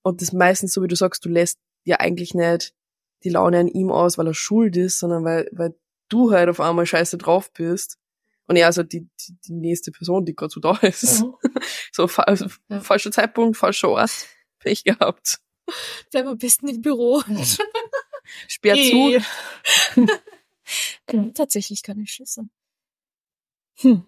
Und 0.01 0.21
das 0.21 0.33
meistens, 0.33 0.73
so 0.73 0.81
wie 0.81 0.87
du 0.87 0.95
sagst, 0.95 1.23
du 1.23 1.29
lässt 1.29 1.59
ja 1.83 1.97
eigentlich 1.99 2.33
nicht 2.33 2.73
die 3.23 3.29
Laune 3.29 3.59
an 3.59 3.67
ihm 3.67 3.91
aus, 3.91 4.17
weil 4.17 4.25
er 4.27 4.33
schuld 4.33 4.75
ist, 4.75 4.97
sondern 4.97 5.23
weil, 5.23 5.47
weil 5.51 5.75
du 6.09 6.31
halt 6.31 6.49
auf 6.49 6.59
einmal 6.59 6.87
scheiße 6.87 7.19
drauf 7.19 7.53
bist. 7.53 7.99
Und 8.47 8.55
er 8.55 8.65
also 8.65 8.81
die, 8.81 9.07
die, 9.19 9.37
die 9.45 9.53
nächste 9.53 9.91
Person, 9.91 10.25
die 10.25 10.35
gerade 10.35 10.51
so 10.51 10.59
da 10.59 10.77
ist. 10.81 11.21
Mhm. 11.23 11.33
So, 11.91 12.07
fa 12.07 12.25
Ja. 12.69 12.79
falscher 12.79 13.11
Zeitpunkt, 13.11 13.55
falscher 13.57 13.89
Ort. 13.89 14.25
Pech 14.59 14.83
gehabt. 14.83 15.39
Bleib 16.11 16.25
am 16.27 16.37
besten 16.37 16.67
im 16.67 16.81
Büro. 16.81 17.21
Sperr 18.47 18.75
zu. 18.75 19.11
Eh. 19.11 19.21
Tatsächlich 21.33 21.83
keine 21.83 22.07
Schlüssel. 22.07 22.49
Hm. 23.79 24.05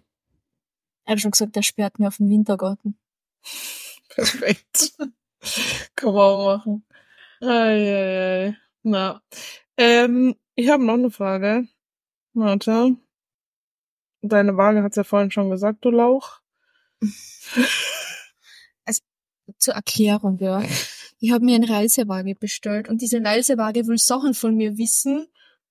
Ich 1.04 1.10
habe 1.10 1.20
schon 1.20 1.32
gesagt, 1.32 1.56
der 1.56 1.62
sperrt 1.62 1.98
mir 1.98 2.08
auf 2.08 2.16
den 2.16 2.30
Wintergarten. 2.30 2.98
Perfekt. 4.08 4.94
Kann 5.96 6.14
man 6.14 6.16
auch 6.16 6.58
machen. 6.58 6.86
Eieiei. 7.40 8.56
Na. 8.82 9.22
Ähm, 9.76 10.34
ich 10.54 10.68
habe 10.70 10.84
noch 10.84 10.94
eine 10.94 11.10
Frage. 11.10 11.68
Warte. 12.32 12.96
Deine 14.22 14.56
Waage 14.56 14.82
hat's 14.82 14.96
ja 14.96 15.04
vorhin 15.04 15.30
schon 15.30 15.50
gesagt, 15.50 15.84
du 15.84 15.90
Lauch. 15.90 16.40
Zur 19.58 19.74
Erklärung, 19.74 20.38
ja. 20.38 20.62
Ich 21.24 21.30
habe 21.30 21.42
mir 21.42 21.54
eine 21.54 21.70
Reisewaage 21.70 22.34
bestellt 22.34 22.86
und 22.86 23.00
diese 23.00 23.24
Reisewaage 23.24 23.86
will 23.86 23.96
Sachen 23.96 24.34
von 24.34 24.54
mir 24.56 24.76
wissen. 24.76 25.26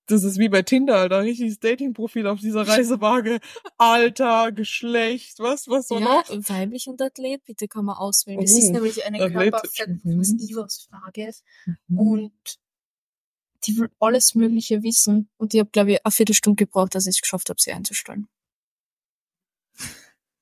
Das 0.06 0.24
ist 0.24 0.36
wie 0.36 0.48
bei 0.48 0.62
Tinder, 0.62 0.96
Alter. 0.96 1.20
Richtiges 1.22 1.60
Datingprofil 1.60 2.26
auf 2.26 2.40
dieser 2.40 2.66
Reisewaage. 2.66 3.38
Alter, 3.78 4.50
Geschlecht, 4.50 5.38
was, 5.38 5.68
was 5.68 5.86
so 5.86 6.00
ja, 6.00 6.04
noch? 6.06 6.28
weiblich 6.48 6.88
und 6.88 7.00
Athlet, 7.00 7.44
bitte 7.44 7.68
kann 7.68 7.84
man 7.84 7.94
auswählen. 7.94 8.40
Das 8.40 8.52
Oh, 8.52 8.58
ist 8.58 8.70
nämlich 8.70 9.04
eine 9.06 9.22
athletisch. 9.22 9.52
Körperfett, 9.52 10.04
Mhm. 10.04 10.24
frage. 10.90 11.32
Und 11.94 12.32
die 13.68 13.78
will 13.78 13.90
alles 14.00 14.34
Mögliche 14.34 14.82
wissen. 14.82 15.30
Und 15.36 15.54
ich 15.54 15.60
habe, 15.60 15.70
glaube 15.70 15.92
ich, 15.92 16.04
eine 16.04 16.10
Viertelstunde 16.10 16.64
gebraucht, 16.64 16.96
dass 16.96 17.06
ich 17.06 17.14
es 17.14 17.20
geschafft 17.22 17.48
habe, 17.48 17.60
sie 17.62 17.70
einzustellen. 17.72 18.26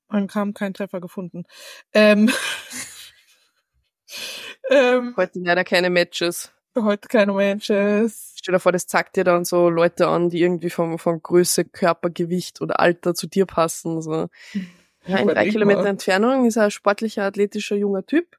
Man 0.07 0.25
kam 0.25 0.55
kein 0.55 0.73
Treffer 0.73 1.01
gefunden. 1.01 1.43
Ähm, 1.93 2.31
ähm, 4.73 5.13
Heute 5.17 5.39
leider 5.39 5.63
keine 5.63 5.89
Matches. 5.89 6.51
heute 6.75 7.07
keine 7.07 7.33
Matches. 7.33 8.33
Stell 8.37 8.53
dir 8.53 8.59
vor, 8.59 8.71
das 8.71 8.87
zeigt 8.87 9.15
dir 9.15 9.23
dann 9.23 9.45
so 9.45 9.69
Leute 9.69 10.07
an, 10.07 10.29
die 10.29 10.41
irgendwie 10.41 10.69
vom, 10.69 10.99
von 10.99 11.21
Größe, 11.21 11.65
Körpergewicht 11.65 12.61
oder 12.61 12.79
Alter 12.79 13.13
zu 13.13 13.27
dir 13.27 13.45
passen. 13.45 14.01
So. 14.01 14.29
Ja, 15.05 15.17
in 15.17 15.27
drei 15.27 15.49
Kilometer 15.49 15.81
mal. 15.83 15.87
Entfernung 15.87 16.45
ist 16.45 16.57
er 16.57 16.65
ein 16.65 16.71
sportlicher, 16.71 17.23
athletischer, 17.23 17.75
junger 17.75 18.05
Typ. 18.05 18.37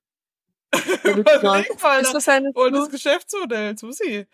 Ist 0.74 2.14
das 2.14 2.28
eine 2.28 2.50
Und 2.52 2.72
das 2.72 2.90
Geschäftsmodell, 2.90 3.78
Susi. 3.78 4.26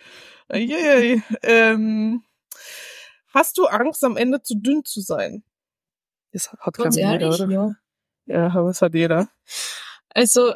Eieiei. 0.48 1.22
Ähm, 1.42 2.24
hast 3.34 3.58
du 3.58 3.66
Angst, 3.66 4.02
am 4.04 4.16
Ende 4.16 4.42
zu 4.42 4.54
dünn 4.56 4.84
zu 4.84 5.02
sein? 5.02 5.44
Das 6.32 6.50
hat 6.52 6.78
Ganz 6.78 6.96
glaube 6.96 7.16
ich 7.16 7.22
jeder, 7.22 7.34
oder? 7.34 7.50
ja. 7.50 7.74
Ja, 8.26 8.46
aber 8.54 8.68
das 8.68 8.80
hat 8.80 8.94
jeder. 8.94 9.28
Also, 10.14 10.54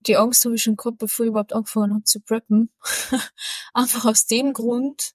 die 0.00 0.16
Angst 0.16 0.44
habe 0.44 0.54
ich 0.54 0.62
schon 0.62 0.76
gehabt, 0.76 0.98
bevor 0.98 1.26
ich 1.26 1.30
überhaupt 1.30 1.52
angefangen 1.52 1.94
habe 1.94 2.04
zu 2.04 2.20
preppen. 2.20 2.70
Einfach 3.74 4.04
aus 4.04 4.26
dem 4.26 4.52
Grund, 4.52 5.12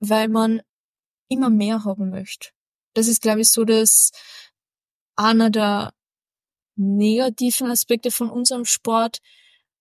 weil 0.00 0.28
man 0.28 0.62
immer 1.28 1.50
mehr 1.50 1.84
haben 1.84 2.10
möchte. 2.10 2.50
Das 2.94 3.08
ist, 3.08 3.22
glaube 3.22 3.42
ich, 3.42 3.50
so 3.50 3.64
dass 3.64 4.12
einer 5.16 5.50
der 5.50 5.92
negativen 6.76 7.70
Aspekte 7.70 8.10
von 8.10 8.30
unserem 8.30 8.64
Sport. 8.64 9.18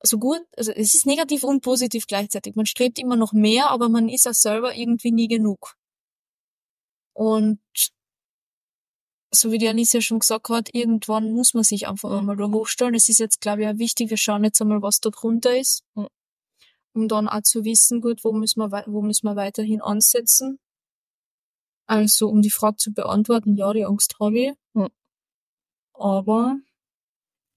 So 0.01 0.17
gut, 0.19 0.41
also 0.55 0.71
es 0.71 0.93
ist 0.93 1.05
negativ 1.05 1.43
und 1.43 1.61
positiv 1.61 2.07
gleichzeitig. 2.07 2.55
Man 2.55 2.65
strebt 2.65 2.99
immer 2.99 3.15
noch 3.15 3.33
mehr, 3.33 3.69
aber 3.69 3.89
man 3.89 4.09
ist 4.09 4.27
auch 4.27 4.33
selber 4.33 4.75
irgendwie 4.75 5.11
nie 5.11 5.27
genug. 5.27 5.75
Und 7.13 7.59
so 9.31 9.51
wie 9.51 9.57
die 9.57 9.67
Alicia 9.67 10.01
schon 10.01 10.19
gesagt 10.19 10.49
hat, 10.49 10.69
irgendwann 10.73 11.31
muss 11.31 11.53
man 11.53 11.63
sich 11.63 11.87
einfach 11.87 12.09
mhm. 12.09 12.17
einmal 12.17 12.37
da 12.37 12.45
hochstellen. 12.45 12.95
Es 12.95 13.09
ist 13.09 13.19
jetzt, 13.19 13.41
glaube 13.41 13.63
ich, 13.63 13.67
auch 13.67 13.77
wichtig, 13.77 14.09
wir 14.09 14.17
schauen 14.17 14.43
jetzt 14.43 14.61
einmal, 14.61 14.81
was 14.81 14.99
da 14.99 15.09
drunter 15.09 15.57
ist. 15.57 15.83
Mhm. 15.95 16.07
Um 16.93 17.07
dann 17.07 17.27
auch 17.27 17.41
zu 17.41 17.65
wissen, 17.65 17.99
gut, 17.99 18.23
wo 18.23 18.31
müssen 18.31 18.59
wir, 18.59 18.83
wo 18.87 19.01
müssen 19.01 19.27
wir 19.27 19.35
weiterhin 19.35 19.81
ansetzen. 19.81 20.59
Also, 21.87 22.29
um 22.29 22.41
die 22.41 22.49
Frage 22.49 22.77
zu 22.77 22.93
beantworten, 22.93 23.55
ja, 23.55 23.71
die 23.73 23.85
Angst 23.85 24.15
habe 24.19 24.39
ich. 24.39 24.53
Mhm. 24.73 24.89
Aber 25.93 26.57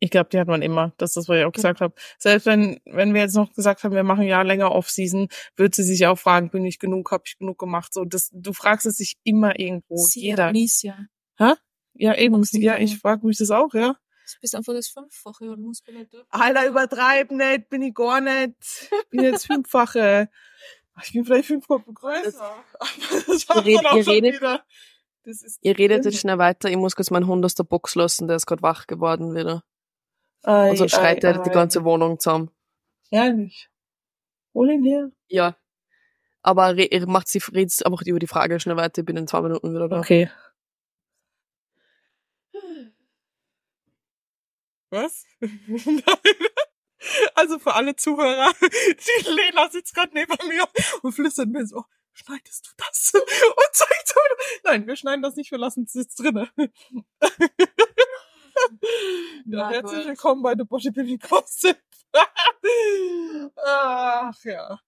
ich 0.01 0.11
glaube, 0.11 0.29
die 0.31 0.39
hat 0.39 0.49
man 0.49 0.63
immer. 0.63 0.93
Das 0.99 1.11
ist 1.11 1.17
das, 1.17 1.29
was 1.29 1.39
ich 1.39 1.45
auch 1.45 1.53
gesagt 1.53 1.81
habe. 1.81 1.95
Selbst 2.19 2.47
wenn, 2.47 2.81
wenn 2.85 3.15
wir 3.15 3.23
jetzt 3.23 3.35
noch 3.35 3.53
gesagt 3.53 3.83
haben, 3.83 3.95
wir 3.95 4.05
machen 4.05 4.25
ja 4.25 4.43
länger 4.43 4.73
Off-Season, 4.73 5.29
wird 5.57 5.75
sie 5.75 5.83
sich 5.83 6.07
auch 6.07 6.19
fragen, 6.19 6.51
bin 6.51 6.65
ich 6.65 6.79
genug, 6.79 7.11
habe 7.11 7.25
ich 7.27 7.39
genug 7.39 7.59
gemacht? 7.59 7.93
So, 7.93 8.05
das, 8.05 8.31
du 8.33 8.53
fragst 8.53 8.87
es 8.87 8.97
sich 8.97 9.17
immer 9.25 9.59
irgendwo. 9.59 9.97
Sie 9.97 10.21
Jeder. 10.21 10.47
Alicia. 10.47 11.07
Hä? 11.39 11.55
Ja, 11.95 12.15
eben. 12.15 12.45
Ja, 12.53 12.79
ich 12.79 12.99
frage 12.99 13.27
mich 13.27 13.39
das 13.39 13.51
auch, 13.51 13.75
ja. 13.75 13.97
Du 14.35 14.41
bist 14.43 14.55
einfach 14.55 14.75
das 14.75 14.89
Fünffache 14.89 15.51
und 15.51 15.63
Muskulatur. 15.63 16.27
Alter, 16.29 16.67
übertreib 16.69 17.31
nicht, 17.31 17.71
bin 17.71 17.83
ich 17.83 17.95
gar 17.95 18.21
nicht. 18.21 18.91
Bin 19.11 19.25
jetzt 19.25 19.47
Fünffache. 19.47 20.29
Ich 21.01 21.13
bin 21.13 21.25
vielleicht 21.25 21.47
fünfmal 21.47 21.79
größer. 21.79 22.65
Das, 22.81 23.47
das 23.47 23.65
ihr, 23.65 23.79
red, 23.79 23.95
ihr 23.95 24.07
redet, 24.09 24.43
ihr 25.61 25.79
redet 25.79 26.05
jetzt 26.05 26.19
schnell 26.19 26.39
weiter. 26.39 26.69
Ich 26.69 26.77
muss 26.77 26.97
kurz 26.97 27.13
meinen 27.13 27.29
Hund 27.29 27.45
aus 27.45 27.55
der 27.55 27.63
Box 27.63 27.95
lassen, 27.95 28.27
der 28.27 28.37
ist 28.37 28.47
gerade 28.47 28.63
wach 28.63 28.89
geworden 28.89 29.33
wieder. 29.33 29.63
Ei, 30.43 30.71
und 30.71 30.77
sonst 30.77 30.97
schreit 30.97 31.23
er 31.23 31.43
die 31.43 31.51
ganze 31.51 31.85
Wohnung 31.85 32.19
zusammen. 32.19 32.51
Ehrlich? 33.13 33.71
Hol 34.55 34.71
ihn 34.71 34.83
her. 34.83 35.11
Ja. 35.29 35.57
Aber 36.43 36.77
re 36.77 36.89
macht 37.07 37.29
sie, 37.29 37.41
redet 37.53 37.87
einfach 37.87 38.03
über 38.03 38.19
die 38.19 38.27
Frage 38.27 38.59
schnell 38.59 38.77
weiter. 38.77 39.01
Ich 39.01 39.07
bin 39.07 39.17
in 39.17 39.29
zwei 39.29 39.43
Minuten 39.43 39.73
wieder 39.73 39.89
da. 39.89 39.99
Okay. 40.01 40.31
Was? 44.91 45.25
also 47.35 47.59
für 47.59 47.75
alle 47.75 47.95
Zuhörer, 47.97 48.53
die 48.61 49.29
Lena 49.29 49.69
sitzt 49.71 49.95
gerade 49.95 50.15
neben 50.15 50.35
mir 50.49 50.67
und 51.03 51.13
flüstert 51.13 51.49
mir 51.49 51.67
so, 51.67 51.85
schneidest 52.13 52.67
du 52.67 52.71
das? 52.79 53.13
Und 53.15 53.73
zeigt 53.73 54.09
so, 54.09 54.15
nein, 54.65 54.87
wir 54.87 54.97
schneiden 54.97 55.23
das 55.23 55.37
nicht, 55.37 55.51
wir 55.51 55.59
lassen 55.59 55.85
es 55.85 55.95
jetzt 55.95 56.17
drinne. 56.17 56.49
ja, 59.47 59.69
herzlich 59.71 60.07
willkommen 60.07 60.43
bei 60.43 60.55
The 60.57 60.65
Bodybuilding 60.65 61.19
Gossip. 61.19 61.79
Ach 63.57 64.45
ja. 64.45 64.81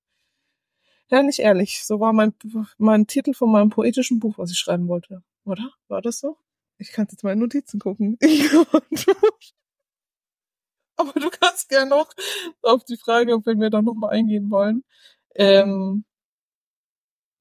Ja, 1.10 1.22
nicht 1.22 1.40
ehrlich. 1.40 1.84
So 1.84 2.00
war 2.00 2.12
mein, 2.12 2.34
mein 2.78 3.06
Titel 3.06 3.34
von 3.34 3.50
meinem 3.50 3.70
poetischen 3.70 4.20
Buch, 4.20 4.38
was 4.38 4.50
ich 4.50 4.58
schreiben 4.58 4.88
wollte. 4.88 5.22
Oder? 5.44 5.72
War 5.88 6.00
das 6.00 6.20
so? 6.20 6.38
Ich 6.80 6.92
kann 6.92 7.06
jetzt 7.10 7.22
meine 7.22 7.40
Notizen 7.40 7.78
gucken. 7.78 8.18
Aber 10.96 11.12
du 11.12 11.28
kannst 11.30 11.68
gerne 11.68 11.90
noch 11.90 12.12
auf 12.62 12.84
die 12.84 12.96
Frage, 12.96 13.34
ob 13.34 13.44
wir 13.46 13.70
da 13.70 13.82
nochmal 13.82 14.10
eingehen 14.14 14.50
wollen. 14.50 14.84
Ähm, 15.34 16.04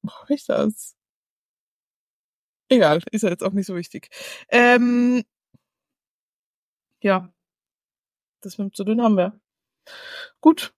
wo 0.02 0.12
hab 0.12 0.28
ich 0.30 0.44
das? 0.44 0.94
Egal, 2.68 3.02
ist 3.10 3.22
ja 3.22 3.30
jetzt 3.30 3.42
auch 3.42 3.52
nicht 3.52 3.66
so 3.66 3.74
wichtig. 3.74 4.10
Ähm, 4.48 5.24
ja, 7.02 7.32
das 8.42 8.58
mit 8.58 8.76
zu 8.76 8.84
dünn 8.84 9.02
haben 9.02 9.16
wir. 9.16 9.40
Gut. 10.40 10.74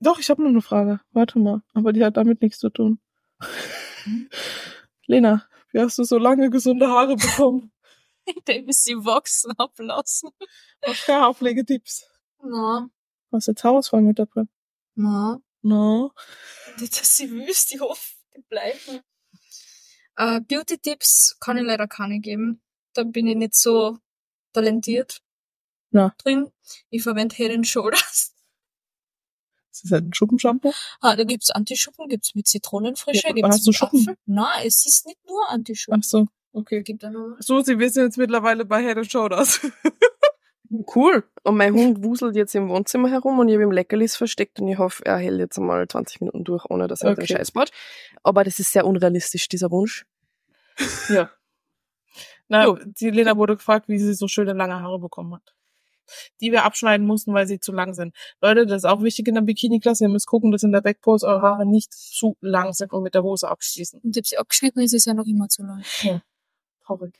Doch, 0.00 0.18
ich 0.18 0.28
habe 0.30 0.42
nur 0.42 0.50
eine 0.50 0.62
Frage. 0.62 1.00
Warte 1.12 1.38
mal, 1.38 1.62
aber 1.74 1.92
die 1.92 2.04
hat 2.04 2.16
damit 2.16 2.42
nichts 2.42 2.58
zu 2.58 2.70
tun. 2.70 3.00
Lena, 5.06 5.49
wie 5.72 5.80
hast 5.80 5.98
du 5.98 6.04
so 6.04 6.18
lange 6.18 6.50
gesunde 6.50 6.88
Haare 6.88 7.16
bekommen? 7.16 7.72
indem 8.24 8.68
ich 8.68 8.76
sie 8.78 8.96
wachsen 8.96 9.52
hab 9.58 9.78
lassen. 9.78 10.30
Keine 11.04 11.22
Haarpflegetipps? 11.22 12.06
Na. 12.42 12.88
Hast 13.32 13.46
du 13.48 13.52
jetzt 13.52 13.64
Haarausfall 13.64 14.02
mit 14.02 14.16
Prep? 14.16 14.48
Na. 14.94 15.40
Na. 15.62 16.10
Nicht, 16.78 17.00
dass 17.00 17.16
sie 17.16 17.30
wüsst, 17.30 17.72
ich 17.72 17.80
hoffe, 17.80 18.14
die 18.34 18.42
bleiben. 18.42 19.00
Äh, 20.16 20.40
Beauty-Tipps 20.40 21.36
kann 21.40 21.58
ich 21.58 21.64
leider 21.64 21.86
keine 21.86 22.20
geben. 22.20 22.62
Da 22.94 23.04
bin 23.04 23.26
ich 23.26 23.36
nicht 23.36 23.54
so 23.54 23.98
talentiert 24.52 25.22
Na. 25.90 26.14
drin. 26.18 26.50
Ich 26.90 27.02
verwende 27.02 27.34
Head 27.36 27.66
Shoulders. 27.66 28.34
Ist 29.80 29.84
das 29.84 29.92
halt 29.92 30.04
ein 30.08 30.14
Schuppenshampoo? 30.14 30.72
Ah, 31.00 31.16
da 31.16 31.24
gibt's 31.24 31.50
Antischuppen, 31.50 32.08
gibt's 32.08 32.34
mit 32.34 32.46
Zitronenfrische, 32.46 33.28
Ja, 33.28 33.32
gibt's 33.32 33.48
hast 33.56 33.66
du 33.66 33.70
mit 33.70 33.76
Schuppen? 33.76 34.00
Apfel. 34.00 34.16
Nein, 34.26 34.66
es 34.66 34.84
ist 34.86 35.06
nicht 35.06 35.18
nur 35.26 35.48
Antischuppen. 35.48 36.00
Ach 36.04 36.06
so, 36.08 36.26
okay. 36.52 36.82
Gibt? 36.82 37.04
So, 37.38 37.60
Sie 37.62 37.78
wissen 37.78 38.02
jetzt 38.04 38.18
mittlerweile 38.18 38.64
bei 38.66 38.82
Head 38.82 38.98
and 38.98 39.10
Shoulders. 39.10 39.60
Cool. 40.94 41.24
Und 41.42 41.56
mein 41.56 41.74
Hund 41.74 42.04
wuselt 42.04 42.36
jetzt 42.36 42.54
im 42.54 42.68
Wohnzimmer 42.68 43.10
herum 43.10 43.40
und 43.40 43.48
ich 43.48 43.54
habe 43.54 43.64
ihm 43.64 43.72
Leckerlis 43.72 44.14
versteckt 44.16 44.60
und 44.60 44.68
ich 44.68 44.78
hoffe, 44.78 45.04
er 45.04 45.16
hält 45.18 45.40
jetzt 45.40 45.58
mal 45.58 45.88
20 45.88 46.20
Minuten 46.20 46.44
durch, 46.44 46.64
ohne 46.70 46.86
dass 46.86 47.02
er 47.02 47.10
Okay. 47.10 47.22
den 47.26 47.36
Scheiß 47.36 47.50
baut. 47.50 47.72
Aber 48.22 48.44
das 48.44 48.60
ist 48.60 48.70
sehr 48.72 48.86
unrealistisch, 48.86 49.48
dieser 49.48 49.72
Wunsch. 49.72 50.06
ja. 51.08 51.28
Na, 52.46 52.66
Jo. 52.66 52.78
die 52.84 53.10
Lena 53.10 53.36
wurde 53.36 53.56
gefragt, 53.56 53.88
wie 53.88 53.98
sie 53.98 54.14
so 54.14 54.28
schöne 54.28 54.52
lange 54.52 54.80
Haare 54.80 55.00
bekommen 55.00 55.34
hat. 55.34 55.54
Die 56.40 56.52
wir 56.52 56.64
abschneiden 56.64 57.06
mussten, 57.06 57.32
weil 57.34 57.46
sie 57.46 57.60
zu 57.60 57.72
lang 57.72 57.94
sind. 57.94 58.14
Leute, 58.40 58.66
das 58.66 58.78
ist 58.84 58.90
auch 58.90 59.02
wichtig 59.02 59.28
in 59.28 59.34
der 59.34 59.42
Bikini-Klasse. 59.42 60.04
Ihr 60.04 60.08
müsst 60.10 60.26
gucken, 60.26 60.50
dass 60.52 60.62
in 60.62 60.72
der 60.72 60.80
Backpose 60.80 61.26
eure 61.26 61.42
Haare 61.42 61.66
nicht 61.66 61.92
zu 61.92 62.36
lang 62.40 62.72
sind 62.72 62.92
und 62.92 63.02
mit 63.02 63.14
der 63.14 63.22
Hose 63.22 63.48
abschließen. 63.48 64.00
Und 64.02 64.16
ich 64.16 64.20
hab 64.20 64.26
sie 64.26 64.38
abgeschnitten, 64.38 64.80
ist 64.80 64.94
es 64.94 65.04
ja 65.04 65.14
noch 65.14 65.26
immer 65.26 65.48
zu 65.48 65.62
lang. 65.62 65.82
Traurig. 66.84 67.14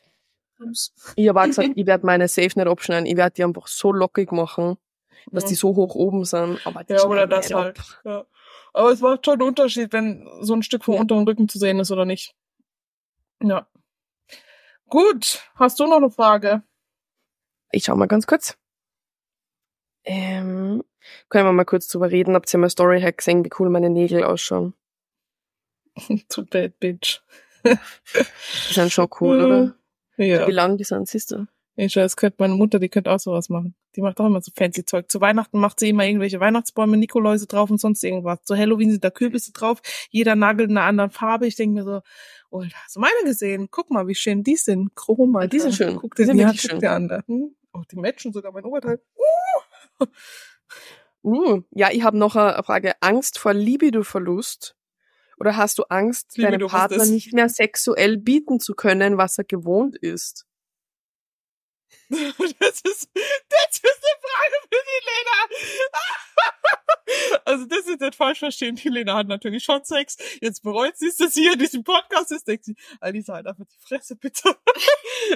Haben's. 0.58 0.92
Ich 1.16 1.28
habe 1.28 1.40
auch 1.40 1.46
gesagt, 1.46 1.70
ich 1.76 1.86
werde 1.86 2.06
meine 2.06 2.28
Safe 2.28 2.46
nicht 2.54 2.66
abschneiden. 2.66 3.06
Ich 3.06 3.16
werde 3.16 3.34
die 3.34 3.44
einfach 3.44 3.66
so 3.66 3.92
lockig 3.92 4.32
machen, 4.32 4.76
dass 5.30 5.44
die 5.46 5.54
so 5.54 5.74
hoch 5.76 5.94
oben 5.94 6.24
sind. 6.24 6.60
Aber 6.66 6.84
die 6.84 6.92
Ja, 6.94 7.04
oder 7.04 7.26
das 7.26 7.48
nicht 7.48 7.54
halt. 7.56 7.78
Ja. 8.04 8.26
Aber 8.72 8.90
es 8.92 9.00
macht 9.00 9.24
schon 9.24 9.34
einen 9.40 9.48
Unterschied, 9.48 9.92
wenn 9.92 10.28
so 10.42 10.54
ein 10.54 10.62
Stück 10.62 10.84
vom 10.84 10.94
Ja. 10.94 11.00
unteren 11.00 11.26
Rücken 11.26 11.48
zu 11.48 11.58
sehen 11.58 11.78
ist 11.80 11.90
oder 11.90 12.04
nicht. 12.04 12.34
Ja. 13.42 13.66
Gut. 14.86 15.42
Hast 15.54 15.80
du 15.80 15.86
noch 15.86 15.96
eine 15.96 16.10
Frage? 16.10 16.62
Ich 17.72 17.84
schau 17.84 17.96
mal 17.96 18.06
ganz 18.06 18.26
kurz. 18.26 18.56
Ähm, 20.04 20.82
können 21.28 21.46
wir 21.46 21.52
mal 21.52 21.64
kurz 21.64 21.88
drüber 21.88 22.10
reden? 22.10 22.34
Habt 22.34 22.52
ihr 22.52 22.58
mal 22.58 22.70
Storyhack 22.70 23.18
gesehen, 23.18 23.44
wie 23.44 23.50
cool 23.58 23.70
meine 23.70 23.90
Nägel 23.90 24.24
ausschauen? 24.24 24.74
Too 26.28 26.44
bad, 26.44 26.78
bitch. 26.78 27.20
Die 27.64 28.72
sind 28.74 28.92
schon 28.92 29.08
cool, 29.20 29.44
oder? 29.44 29.74
Ja. 30.16 30.46
Wie 30.46 30.52
lang 30.52 30.76
die 30.76 30.84
sind, 30.84 31.08
siehst 31.08 31.30
du? 31.30 31.46
Ich 31.76 31.96
weiß, 31.96 32.14
könnte 32.14 32.36
meine 32.40 32.52
Mutter, 32.54 32.78
die 32.78 32.90
könnte 32.90 33.10
auch 33.10 33.18
sowas 33.18 33.48
machen. 33.48 33.74
Die 33.96 34.02
macht 34.02 34.20
auch 34.20 34.26
immer 34.26 34.42
so 34.42 34.52
fancy 34.54 34.84
Zeug. 34.84 35.10
Zu 35.10 35.22
Weihnachten 35.22 35.58
macht 35.58 35.80
sie 35.80 35.88
immer 35.88 36.04
irgendwelche 36.04 36.40
Weihnachtsbäume, 36.40 36.98
Nikoläuse 36.98 37.46
drauf 37.46 37.70
und 37.70 37.80
sonst 37.80 38.04
irgendwas. 38.04 38.42
Zu 38.42 38.54
Halloween 38.54 38.90
sind 38.90 39.02
da 39.02 39.08
Kürbisse 39.08 39.52
drauf. 39.52 39.80
Jeder 40.10 40.36
Nagel 40.36 40.66
in 40.68 40.76
einer 40.76 40.86
anderen 40.86 41.10
Farbe. 41.10 41.46
Ich 41.46 41.56
denke 41.56 41.72
mir 41.76 41.84
so, 41.84 42.02
oh, 42.50 42.62
hast 42.84 42.96
du 42.96 43.00
meine 43.00 43.14
gesehen? 43.24 43.68
Guck 43.70 43.90
mal, 43.90 44.06
wie 44.08 44.14
schön 44.14 44.42
die 44.42 44.56
sind. 44.56 44.94
Chrom, 44.94 45.34
Alter. 45.36 45.48
die 45.48 45.60
sind 45.60 45.74
schön. 45.74 45.96
Guck 45.96 46.14
Die 46.16 46.22
dir 46.22 46.26
sind 46.26 46.36
die, 46.36 46.44
guck 46.44 46.58
schön. 46.58 46.80
dir 46.80 46.90
an. 46.90 47.08
da. 47.08 47.22
Hm? 47.26 47.54
Oh, 47.72 47.82
die 47.90 47.96
matchen 47.96 48.34
sogar 48.34 48.52
mein 48.52 48.64
Oberteil. 48.66 49.00
Uh, 49.16 49.49
ja, 51.70 51.90
ich 51.90 52.02
habe 52.02 52.16
noch 52.16 52.36
eine 52.36 52.62
Frage. 52.62 52.94
Angst 53.00 53.38
vor 53.38 53.54
Libido-Verlust? 53.54 54.76
Oder 55.38 55.56
hast 55.56 55.78
du 55.78 55.84
Angst, 55.84 56.36
Libido, 56.36 56.58
deinem 56.58 56.68
Partner 56.68 57.06
nicht 57.06 57.32
mehr 57.32 57.48
sexuell 57.48 58.18
bieten 58.18 58.60
zu 58.60 58.74
können, 58.74 59.16
was 59.16 59.38
er 59.38 59.44
gewohnt 59.44 59.96
ist? 59.96 60.46
Das 62.10 62.80
ist, 62.82 63.08
das 63.14 63.70
ist 63.72 63.84
eine 63.84 64.20
Frage 64.20 64.56
für 64.62 64.82
die 64.84 65.00
Lena. 65.06 65.38
Also 67.44 67.64
das 67.66 67.86
ist 67.86 68.00
nicht 68.00 68.14
falsch 68.14 68.38
verstehen. 68.38 68.76
Die 68.76 68.88
Lena 68.88 69.16
hat 69.16 69.26
natürlich 69.26 69.64
schon 69.64 69.82
Sex. 69.84 70.16
Jetzt 70.40 70.62
bereut 70.62 70.96
sie 70.96 71.08
es, 71.08 71.16
dass 71.16 71.34
sie 71.34 71.42
hier 71.42 71.54
in 71.54 71.58
diesem 71.58 71.82
Podcast 71.82 72.30
ist. 72.30 72.46
Denkt 72.46 72.64
sie, 72.64 72.76
Alisa, 73.00 73.34
halt 73.34 73.48
einfach 73.48 73.64
die 73.64 73.78
Fresse, 73.78 74.14
bitte. 74.16 74.56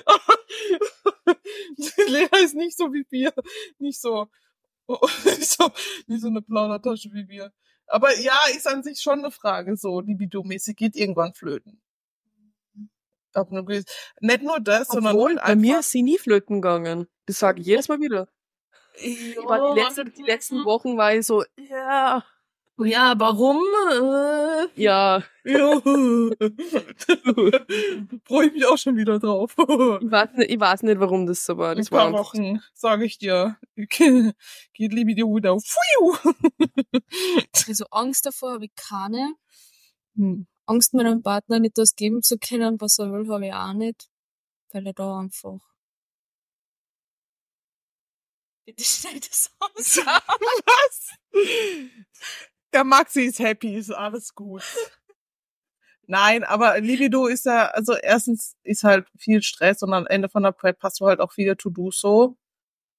die 1.77 2.11
Lena 2.11 2.39
ist 2.39 2.55
nicht 2.55 2.77
so 2.77 2.93
wie 2.93 3.05
wir. 3.11 3.33
Nicht 3.79 4.01
so, 4.01 4.29
so, 5.41 5.71
nicht 6.07 6.21
so 6.21 6.29
eine 6.29 6.43
Plaudertasche 6.43 7.13
wie 7.13 7.29
wir. 7.29 7.53
Aber 7.87 8.17
ja, 8.19 8.39
ist 8.55 8.67
an 8.67 8.83
sich 8.83 9.01
schon 9.01 9.21
eine 9.21 9.31
Frage, 9.31 9.77
so 9.77 10.01
libido-mäßig 10.01 10.77
geht 10.77 10.97
irgendwann 10.97 11.35
flöten. 11.35 11.81
Nicht 14.21 14.43
nur 14.43 14.61
das, 14.61 14.89
sondern 14.89 15.17
Obwohl, 15.17 15.39
auch 15.39 15.47
bei 15.47 15.57
mir 15.57 15.81
ist 15.81 15.91
sie 15.91 16.03
nie 16.03 16.19
flöten 16.19 16.63
gegangen. 16.63 17.09
Das 17.27 17.39
sage 17.39 17.61
ich 17.61 17.67
jedes 17.67 17.89
Mal 17.89 18.01
wieder. 18.01 18.29
War 19.45 19.75
die, 19.75 19.81
letzten, 19.81 20.13
die 20.15 20.23
letzten 20.23 20.65
Wochen 20.65 20.97
war 20.97 21.15
ich 21.15 21.27
so, 21.27 21.45
ja. 21.57 22.25
Ja, 22.79 23.15
warum? 23.19 23.59
Äh, 23.93 24.67
Ja, 24.83 25.23
Ja. 25.45 25.81
Freue 28.27 28.47
ich 28.47 28.53
mich 28.53 28.67
auch 28.67 28.77
schon 28.79 28.97
wieder 28.97 29.21
drauf. 29.21 29.55
ich 29.57 29.67
weiß 30.11 30.33
nicht, 30.35 30.51
ich 30.51 30.59
weiß 30.59 30.83
nicht 30.83 30.99
warum 30.99 31.27
das 31.27 31.45
so 31.45 31.57
war. 31.57 31.73
In 31.73 31.79
Das 31.79 31.89
ein 31.89 31.93
war 31.93 31.99
paar 32.01 32.09
einfach, 32.09 32.35
Wochen, 32.35 32.61
sage 32.73 33.05
ich 33.05 33.19
dir, 33.19 33.57
geht 33.77 34.35
Libido 34.93 35.29
wieder. 35.37 35.57
Fuiu. 35.61 36.17
also 37.69 37.85
Angst 37.91 38.27
davor 38.27 38.55
habe 38.55 38.65
ich 38.65 38.75
keine. 38.75 39.35
Hm. 40.17 40.47
Angst, 40.67 40.95
meinem 40.95 41.23
Partner 41.23 41.61
nicht 41.61 41.79
das 41.79 41.95
geben 41.95 42.23
zu 42.23 42.39
können, 42.39 42.81
was 42.81 42.99
er 42.99 43.13
will, 43.13 43.29
habe 43.29 43.47
ich 43.47 43.53
auch 43.53 43.73
nicht. 43.75 44.09
Weil 44.73 44.87
er 44.89 44.95
da 44.95 45.19
einfach. 45.19 45.61
Bitte 48.67 48.83
schneid 48.83 49.29
das 49.29 49.51
aus. 49.61 49.99
Was? 49.99 51.11
Der 52.75 52.85
Maxi 52.85 53.23
ist 53.23 53.39
happy, 53.39 53.77
ist 53.77 53.93
alles 53.93 54.35
gut. 54.35 54.63
Nein, 56.07 56.45
aber 56.45 56.81
Libido 56.81 57.27
ist 57.29 57.47
ja, 57.47 57.69
also 57.69 57.95
erstens 57.95 58.57
ist 58.63 58.85
halt 58.85 59.07
viel 59.17 59.43
Stress 59.43 59.83
und 59.83 59.95
am 59.95 60.07
Ende 60.07 60.29
von 60.29 60.43
der 60.43 60.53
Prep 60.53 60.83
hast 60.83 61.01
du 61.01 61.07
halt 61.07 61.21
auch 61.21 61.33
viele 61.33 61.57
To-Dos 61.57 61.99
so. 62.01 62.37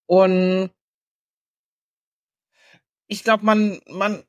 Und 0.08 0.72
ich 3.08 3.24
glaube, 3.24 3.46
man, 3.46 3.80
man 3.88 4.24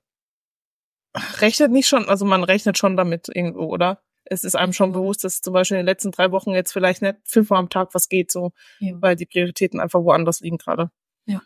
rechnet 1.40 1.70
nicht 1.70 1.88
schon, 1.88 2.08
also 2.08 2.24
man 2.26 2.44
rechnet 2.44 2.76
schon 2.76 2.96
damit 2.96 3.28
irgendwo, 3.34 3.66
oder? 3.66 4.02
Es 4.24 4.42
ist 4.44 4.56
einem 4.56 4.72
schon 4.72 4.92
bewusst, 4.92 5.22
dass 5.24 5.40
zum 5.40 5.52
Beispiel 5.54 5.76
in 5.76 5.82
den 5.82 5.86
letzten 5.86 6.10
drei 6.10 6.32
Wochen 6.32 6.50
jetzt 6.50 6.72
vielleicht 6.72 7.00
nicht 7.00 7.16
fünfmal 7.24 7.60
am 7.60 7.70
Tag 7.70 7.94
was 7.94 8.08
geht, 8.08 8.30
so, 8.32 8.52
Ja. 8.80 8.94
weil 9.00 9.16
die 9.16 9.26
Prioritäten 9.26 9.78
einfach 9.80 10.00
woanders 10.02 10.40
liegen 10.40 10.58
gerade. 10.58 10.90
Ja. 11.26 11.40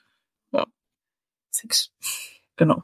Ja. 0.53 0.67
Six. 1.51 1.93
Genau. 2.57 2.83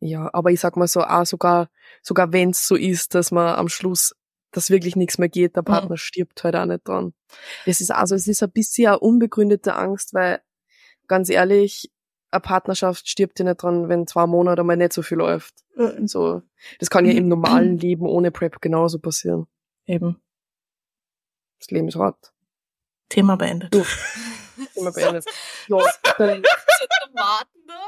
Ja, 0.00 0.30
aber 0.32 0.50
ich 0.50 0.60
sag 0.60 0.76
mal 0.76 0.88
so, 0.88 1.02
auch 1.02 1.26
sogar, 1.26 1.70
sogar 2.02 2.32
wenn's 2.32 2.66
so 2.66 2.74
ist, 2.74 3.14
dass 3.14 3.30
man 3.30 3.54
am 3.54 3.68
Schluss, 3.68 4.16
dass 4.50 4.70
wirklich 4.70 4.96
nichts 4.96 5.18
mehr 5.18 5.28
geht, 5.28 5.56
der 5.56 5.62
Partner 5.62 5.96
stirbt 5.96 6.42
halt 6.42 6.56
auch 6.56 6.64
nicht 6.64 6.88
dran. 6.88 7.12
Das 7.66 7.80
ist 7.80 7.90
also, 7.90 8.14
es 8.14 8.26
ist 8.26 8.42
ein 8.42 8.50
bisschen 8.50 8.88
eine 8.88 8.98
unbegründete 8.98 9.74
Angst, 9.74 10.14
weil, 10.14 10.40
ganz 11.06 11.28
ehrlich, 11.28 11.92
eine 12.30 12.40
Partnerschaft 12.40 13.08
stirbt 13.08 13.38
ja 13.38 13.44
nicht 13.44 13.62
dran, 13.62 13.88
wenn 13.88 14.06
zwei 14.06 14.26
Monate 14.26 14.64
mal 14.64 14.76
nicht 14.76 14.92
so 14.92 15.02
viel 15.02 15.18
läuft. 15.18 15.54
So, 16.04 16.42
das 16.78 16.90
kann 16.90 17.04
ja 17.04 17.12
im 17.12 17.28
normalen 17.28 17.78
Leben 17.78 18.06
ohne 18.06 18.30
Prep 18.30 18.60
genauso 18.60 18.98
passieren. 18.98 19.46
Eben. 19.86 20.20
Das 21.58 21.70
Leben 21.70 21.88
ist 21.88 21.96
hart. 21.96 22.32
Thema 23.08 23.36
beendet. 23.36 23.74
Immer 24.74 24.92
beendet. 24.92 25.24
Ja, 25.68 25.78
dann, 26.18 26.42
Tomaten 27.06 27.66
da? 27.66 27.80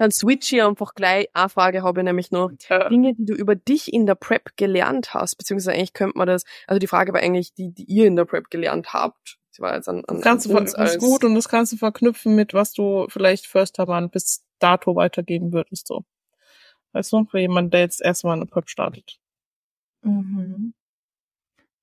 Dann 0.00 0.12
switch 0.12 0.50
ich 0.54 0.62
einfach 0.62 0.94
gleich. 0.94 1.28
Eine 1.34 1.50
Frage 1.50 1.82
habe 1.82 2.00
ich 2.00 2.04
nämlich 2.04 2.30
noch. 2.30 2.50
Dinge, 2.88 3.14
die 3.14 3.26
du 3.26 3.34
über 3.34 3.54
dich 3.54 3.92
in 3.92 4.06
der 4.06 4.14
Prep 4.14 4.56
gelernt 4.56 5.12
hast, 5.12 5.36
beziehungsweise 5.36 5.76
eigentlich 5.76 5.92
könnte 5.92 6.16
man 6.16 6.26
das, 6.26 6.44
also 6.66 6.78
die 6.78 6.86
Frage 6.86 7.12
war 7.12 7.20
eigentlich, 7.20 7.52
die, 7.52 7.70
die 7.70 7.84
ihr 7.84 8.06
in 8.06 8.16
der 8.16 8.24
Prep 8.24 8.48
gelernt 8.48 8.94
habt. 8.94 9.38
Sie 9.50 9.60
war 9.60 9.74
jetzt 9.74 9.90
an, 9.90 10.02
an 10.06 10.16
Das 10.16 10.24
kannst 10.24 10.46
du 10.46 10.56
uns 10.56 10.72
das 10.72 10.94
ist 10.94 11.00
gut 11.00 11.22
und 11.22 11.34
das 11.34 11.50
kannst 11.50 11.72
du 11.72 11.76
verknüpfen 11.76 12.34
mit, 12.34 12.54
was 12.54 12.72
du 12.72 13.08
vielleicht 13.10 13.46
Förstermann 13.46 14.08
bis 14.08 14.42
dato 14.58 14.96
weitergeben 14.96 15.52
würdest, 15.52 15.86
so. 15.86 16.06
Weißt 16.92 17.12
du, 17.12 17.26
für 17.26 17.38
jemanden, 17.38 17.70
der 17.70 17.80
jetzt 17.80 18.00
erstmal 18.00 18.36
eine 18.36 18.46
Prep 18.46 18.70
startet. 18.70 19.20
Mhm. 20.00 20.72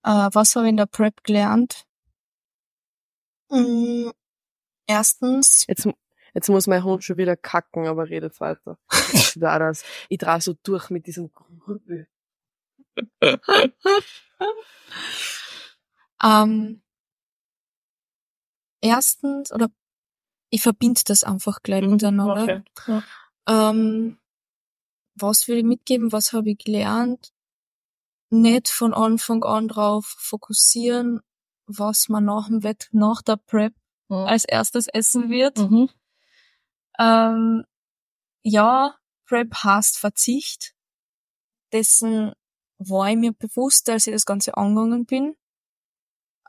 Äh, 0.01 0.30
was 0.34 0.55
habe 0.55 0.65
ich 0.65 0.72
in 0.72 0.78
der 0.78 0.88
Prep 0.88 1.24
gelernt? 1.24 1.86
Mm, 3.49 4.09
erstens, 4.88 5.65
Jetzt, 5.68 5.88
jetzt 6.38 6.50
muss 6.50 6.68
mein 6.68 6.84
Hund 6.84 7.04
schon 7.04 7.18
wieder 7.18 7.36
kacken, 7.36 7.88
aber 7.88 8.10
redet 8.10 8.40
weiter. 8.40 8.78
da 9.36 9.58
das. 9.58 9.84
Ich 10.08 10.20
trage 10.20 10.44
so 10.44 10.54
durch 10.62 10.92
mit 10.92 11.08
diesem 11.08 11.32
Grübel. 11.34 12.08
ähm, 16.24 16.84
erstens, 18.82 19.52
oder 19.52 19.72
ich 20.52 20.62
verbinde 20.62 21.02
das 21.06 21.24
einfach 21.24 21.64
gleich 21.64 21.88
miteinander. 21.88 22.44
Okay. 22.44 22.62
Ja. 22.86 23.04
Ähm, 23.50 24.20
was 25.16 25.48
will 25.48 25.58
ich 25.58 25.64
mitgeben? 25.64 26.12
Was 26.12 26.34
habe 26.34 26.52
ich 26.52 26.60
gelernt? 26.60 27.34
Nicht 28.30 28.70
von 28.70 28.94
Anfang 28.94 29.44
an 29.44 29.70
drauf 29.70 30.06
fokussieren, 30.20 31.22
was 31.66 32.10
man 32.10 32.26
nach 32.26 32.46
dem 32.48 32.62
Wett, 32.62 32.90
nach 32.92 33.24
der 33.24 33.38
Prep 33.38 33.74
als 34.10 34.46
erstes 34.46 34.88
essen 34.88 35.32
wird. 35.32 35.58
Mhm. 35.58 35.90
Ähm, 37.00 37.64
ja, 38.43 38.95
Prep 39.26 39.54
heißt 39.64 39.98
Verzicht. 39.98 40.74
Dessen 41.74 42.34
war 42.80 43.10
ich 43.10 43.18
mir 43.18 43.34
bewusst, 43.34 43.89
als 43.89 44.08
ich 44.08 44.14
das 44.14 44.26
Ganze 44.26 44.56
angegangen 44.56 45.06
bin. 45.06 45.36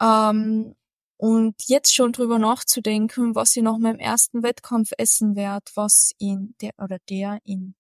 Ähm, 0.00 0.76
und 1.16 1.56
jetzt 1.66 1.94
schon 1.94 2.12
drüber 2.12 2.38
nachzudenken, 2.38 3.34
was 3.34 3.56
ich 3.56 3.62
nach 3.62 3.78
meinem 3.78 3.98
ersten 3.98 4.44
Wettkampf 4.44 4.92
essen 4.96 5.34
werde, 5.34 5.66
was 5.74 6.12
in 6.18 6.54
der 6.60 6.72
oder 6.78 6.98
der 7.08 7.40
in 7.44 7.74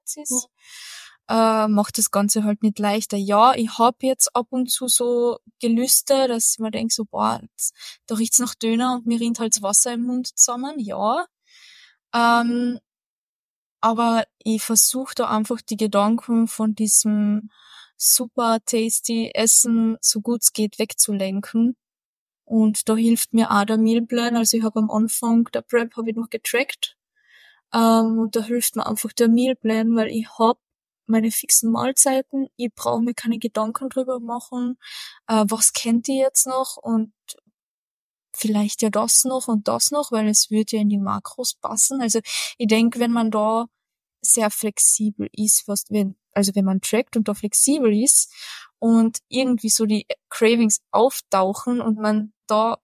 jetzt 0.00 0.16
ist, 0.16 0.48
äh, 1.28 1.68
macht 1.68 1.98
das 1.98 2.10
Ganze 2.10 2.44
halt 2.44 2.62
nicht 2.62 2.78
leichter. 2.78 3.16
Ja, 3.16 3.54
ich 3.54 3.78
hab 3.78 4.02
jetzt 4.02 4.34
ab 4.34 4.46
und 4.50 4.70
zu 4.70 4.88
so 4.88 5.38
Gelüste, 5.60 6.28
dass 6.28 6.52
ich 6.54 6.58
mir 6.58 6.70
denke, 6.70 6.94
so, 6.94 7.04
boah, 7.04 7.40
jetzt, 7.42 7.74
da 8.06 8.14
riecht's 8.14 8.38
nach 8.38 8.54
Döner 8.54 8.94
und 8.94 9.06
mir 9.06 9.20
rinnt 9.20 9.38
halt 9.38 9.54
das 9.56 9.62
Wasser 9.62 9.92
im 9.92 10.04
Mund 10.04 10.28
zusammen, 10.38 10.78
ja. 10.78 11.26
Ähm, 12.14 12.78
aber 13.80 14.24
ich 14.38 14.62
versuche 14.62 15.14
da 15.14 15.28
einfach 15.28 15.60
die 15.60 15.76
Gedanken 15.76 16.48
von 16.48 16.74
diesem 16.74 17.50
super 17.96 18.58
tasty 18.64 19.30
Essen 19.34 19.98
so 20.00 20.20
gut 20.20 20.42
es 20.42 20.52
geht 20.52 20.78
wegzulenken. 20.78 21.76
Und 22.44 22.88
da 22.88 22.96
hilft 22.96 23.34
mir 23.34 23.50
auch 23.50 23.64
der 23.66 23.76
Mealplan. 23.78 24.36
Also 24.36 24.56
ich 24.56 24.64
habe 24.64 24.80
am 24.80 24.90
Anfang 24.90 25.44
der 25.52 25.62
Prep 25.62 25.96
habe 25.96 26.10
ich 26.10 26.16
noch 26.16 26.30
getrackt. 26.30 26.96
Ähm, 27.74 28.18
und 28.20 28.36
da 28.36 28.42
hilft 28.42 28.76
mir 28.76 28.86
einfach 28.86 29.12
der 29.12 29.28
Mealplan, 29.28 29.94
weil 29.96 30.08
ich 30.08 30.28
hab 30.38 30.58
meine 31.08 31.30
fixen 31.30 31.70
Mahlzeiten. 31.72 32.48
Ich 32.56 32.70
brauche 32.74 33.02
mir 33.02 33.14
keine 33.14 33.38
Gedanken 33.38 33.88
drüber 33.88 34.20
machen, 34.20 34.78
äh, 35.28 35.44
was 35.48 35.72
kennt 35.72 36.08
ihr 36.08 36.16
jetzt 36.16 36.46
noch 36.46 36.76
und 36.76 37.12
vielleicht 38.34 38.82
ja 38.82 38.90
das 38.90 39.24
noch 39.24 39.48
und 39.48 39.68
das 39.68 39.90
noch, 39.90 40.12
weil 40.12 40.28
es 40.28 40.50
wird 40.50 40.72
ja 40.72 40.80
in 40.80 40.88
die 40.88 40.98
Makros 40.98 41.54
passen. 41.54 42.00
Also 42.00 42.20
ich 42.58 42.66
denke, 42.68 43.00
wenn 43.00 43.12
man 43.12 43.30
da 43.30 43.66
sehr 44.22 44.50
flexibel 44.50 45.28
ist, 45.32 45.64
was 45.68 45.84
wenn 45.90 46.16
also 46.32 46.54
wenn 46.54 46.64
man 46.64 46.80
trackt 46.80 47.16
und 47.16 47.26
da 47.28 47.34
flexibel 47.34 47.92
ist 47.92 48.32
und 48.78 49.18
irgendwie 49.28 49.70
so 49.70 49.86
die 49.86 50.06
Cravings 50.30 50.80
auftauchen 50.92 51.80
und 51.80 51.98
man 51.98 52.32
da 52.46 52.78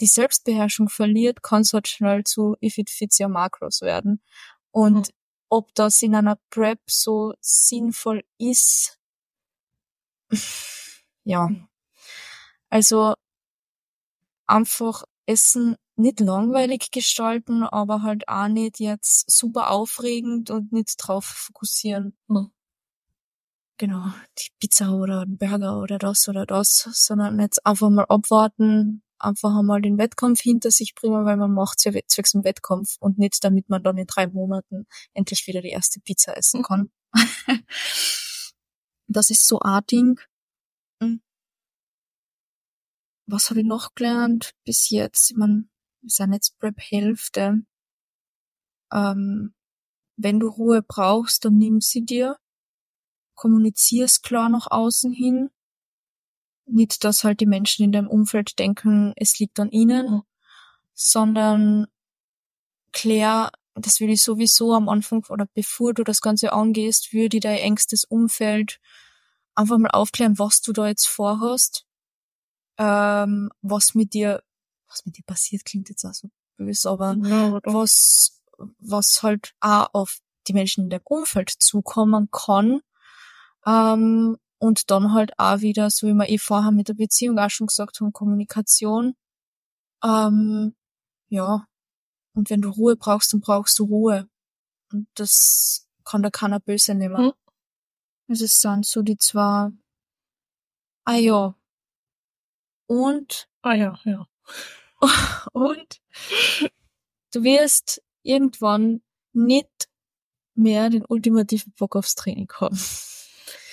die 0.00 0.06
Selbstbeherrschung 0.06 0.88
verliert, 0.88 1.42
kann 1.42 1.62
es 1.62 1.72
halt 1.72 1.88
schnell 1.88 2.24
zu 2.24 2.56
if 2.62 2.78
it 2.78 2.90
fits 2.90 3.20
your 3.20 3.28
macros 3.28 3.80
werden. 3.82 4.22
Und 4.70 4.94
Mhm. 5.08 5.14
Ob 5.50 5.74
das 5.74 6.02
in 6.02 6.14
einer 6.14 6.38
Prep 6.50 6.80
so 6.88 7.34
sinnvoll 7.40 8.24
ist, 8.38 8.98
ja. 11.24 11.48
Also 12.70 13.14
einfach 14.46 15.04
Essen 15.26 15.76
nicht 15.96 16.20
langweilig 16.20 16.90
gestalten, 16.90 17.62
aber 17.64 18.02
halt 18.02 18.28
auch 18.28 18.48
nicht 18.48 18.78
jetzt 18.80 19.30
super 19.30 19.70
aufregend 19.70 20.50
und 20.50 20.72
nicht 20.72 20.94
drauf 20.98 21.24
fokussieren. 21.24 22.16
Mhm. 22.28 22.50
Genau, 23.80 24.06
die 24.38 24.48
Pizza 24.60 24.92
oder 24.92 25.22
ein 25.22 25.38
Burger 25.38 25.80
oder 25.80 25.98
das 25.98 26.28
oder 26.28 26.46
das, 26.46 26.88
sondern 26.92 27.38
jetzt 27.40 27.64
einfach 27.64 27.90
mal 27.90 28.06
abwarten, 28.08 29.02
einfach 29.18 29.56
einmal 29.56 29.80
den 29.82 29.98
Wettkampf 29.98 30.40
hinter 30.40 30.70
sich 30.70 30.94
bringen, 30.94 31.24
weil 31.24 31.36
man 31.36 31.52
macht's 31.52 31.84
ja 31.84 31.92
zwecks 32.06 32.32
dem 32.32 32.44
Wettkampf 32.44 32.96
und 33.00 33.18
nicht 33.18 33.42
damit 33.42 33.68
man 33.68 33.82
dann 33.82 33.98
in 33.98 34.06
drei 34.06 34.26
Monaten 34.26 34.86
endlich 35.14 35.46
wieder 35.46 35.62
die 35.62 35.70
erste 35.70 36.00
Pizza 36.00 36.36
essen 36.36 36.62
kann. 36.62 36.90
das 39.08 39.30
ist 39.30 39.46
so 39.46 39.60
ein 39.60 39.82
Ding. 39.90 40.20
Hm. 41.02 41.22
Was 43.26 43.50
habe 43.50 43.60
ich 43.60 43.66
noch 43.66 43.94
gelernt 43.94 44.54
bis 44.64 44.90
jetzt? 44.90 45.30
Ich 45.30 45.36
mein, 45.36 45.70
wir 46.00 46.10
sind 46.10 46.32
jetzt 46.32 46.58
Prep-Hälfte. 46.58 47.62
Ähm, 48.92 49.54
wenn 50.16 50.40
du 50.40 50.48
Ruhe 50.48 50.82
brauchst, 50.82 51.44
dann 51.44 51.58
nimm 51.58 51.80
sie 51.80 52.04
dir. 52.04 52.38
Kommunizier's 53.36 54.22
klar 54.22 54.48
nach 54.48 54.66
außen 54.70 55.12
hin. 55.12 55.50
Nicht, 56.68 57.04
dass 57.04 57.24
halt 57.24 57.40
die 57.40 57.46
Menschen 57.46 57.84
in 57.84 57.92
deinem 57.92 58.08
Umfeld 58.08 58.58
denken, 58.58 59.12
es 59.16 59.38
liegt 59.38 59.58
an 59.60 59.70
ihnen, 59.70 60.10
Mhm. 60.10 60.22
sondern 60.94 61.86
klär, 62.92 63.50
das 63.74 64.00
will 64.00 64.10
ich 64.10 64.22
sowieso 64.22 64.74
am 64.74 64.88
Anfang 64.88 65.24
oder 65.28 65.46
bevor 65.54 65.94
du 65.94 66.04
das 66.04 66.20
Ganze 66.20 66.52
angehst, 66.52 67.12
würde 67.12 67.36
ich 67.38 67.42
dein 67.42 67.58
engstes 67.58 68.04
Umfeld 68.04 68.80
einfach 69.54 69.78
mal 69.78 69.90
aufklären, 69.90 70.38
was 70.38 70.60
du 70.60 70.72
da 70.72 70.88
jetzt 70.88 71.06
vorhast 71.06 71.84
ähm, 72.78 73.50
was 73.60 73.94
mit 73.94 74.14
dir, 74.14 74.42
was 74.88 75.04
mit 75.04 75.18
dir 75.18 75.24
passiert, 75.26 75.64
klingt 75.64 75.88
jetzt 75.88 76.04
auch 76.04 76.14
so 76.14 76.28
böse, 76.56 76.88
aber 76.88 77.16
Ja, 77.22 77.60
was, 77.64 78.40
was 78.78 79.22
halt 79.22 79.54
auch 79.60 79.88
auf 79.92 80.18
die 80.46 80.52
Menschen 80.52 80.84
in 80.84 80.90
deinem 80.90 81.02
Umfeld 81.04 81.50
zukommen 81.50 82.28
kann. 82.30 82.80
Ähm, 83.66 84.38
und 84.58 84.90
dann 84.90 85.12
halt 85.12 85.32
auch 85.38 85.60
wieder, 85.60 85.90
so 85.90 86.06
wie 86.06 86.14
wir 86.14 86.28
eh 86.28 86.38
vorher 86.38 86.72
mit 86.72 86.88
der 86.88 86.94
Beziehung 86.94 87.38
auch 87.38 87.50
schon 87.50 87.68
gesagt 87.68 88.00
haben, 88.00 88.12
Kommunikation. 88.12 89.14
Ähm, 90.02 90.74
ja. 91.28 91.66
Und 92.34 92.50
wenn 92.50 92.62
du 92.62 92.70
Ruhe 92.70 92.96
brauchst, 92.96 93.32
dann 93.32 93.40
brauchst 93.40 93.78
du 93.78 93.84
Ruhe. 93.84 94.28
Und 94.92 95.08
das 95.14 95.88
kann 96.04 96.22
da 96.22 96.30
keiner 96.30 96.60
böse 96.60 96.94
nehmen. 96.94 97.16
Hm. 97.16 97.32
Also 98.28 98.44
es 98.44 98.60
sind 98.60 98.86
so 98.86 99.02
die 99.02 99.16
zwei. 99.16 99.70
Ah 101.04 101.16
ja. 101.16 101.54
Und 102.86 103.48
Ah 103.62 103.74
ja, 103.74 103.98
ja. 104.04 104.26
und 105.52 106.00
du 107.32 107.42
wirst 107.42 108.02
irgendwann 108.22 109.02
nicht 109.32 109.88
mehr 110.54 110.90
den 110.90 111.04
ultimativen 111.04 111.72
Bock 111.72 111.96
aufs 111.96 112.14
Training 112.14 112.50
haben. 112.60 112.78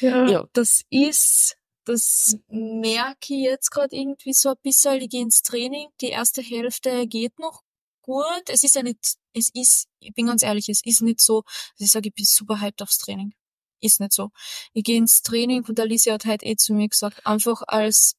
Ja. 0.10 0.28
Ja. 0.28 0.45
Das 0.53 0.82
ist, 0.89 1.58
das 1.86 2.38
merke 2.47 3.34
ich 3.34 3.43
jetzt 3.43 3.72
gerade 3.72 3.95
irgendwie 3.95 4.34
so 4.34 4.49
ein 4.49 4.56
bisschen. 4.64 5.01
Ich 5.01 5.10
gehe 5.10 5.22
ins 5.22 5.41
Training, 5.41 5.88
die 6.01 6.10
erste 6.10 6.41
Hälfte 6.41 7.08
geht 7.08 7.38
noch 7.39 7.62
gut. 8.01 8.43
Es 8.47 8.64
ist 8.64 8.76
ja 8.76 8.84
nicht, 8.84 9.18
es 9.34 9.49
ist, 9.53 9.88
ich 9.99 10.14
bin 10.14 10.28
ganz 10.28 10.43
ehrlich, 10.43 10.70
es 10.70 10.82
ist 10.84 11.01
nicht 11.01 11.22
so, 11.22 11.43
dass 11.78 11.88
ich 11.88 11.91
sage, 11.91 12.10
ich 12.10 12.16
bin 12.16 12.26
super 12.26 12.62
hyped 12.62 12.82
aufs 12.82 12.97
Training. 12.97 13.34
Ist 13.82 13.99
nicht 13.99 14.14
so. 14.14 14.32
Ich 14.74 14.84
gehe 14.84 14.97
ins 14.97 15.22
Training 15.22 15.64
und 15.66 15.80
Alicia 15.80 16.14
hat 16.14 16.26
heute 16.26 16.45
eh 16.45 16.56
zu 16.56 16.74
mir 16.74 16.88
gesagt, 16.88 17.26
einfach 17.26 17.62
als, 17.68 18.16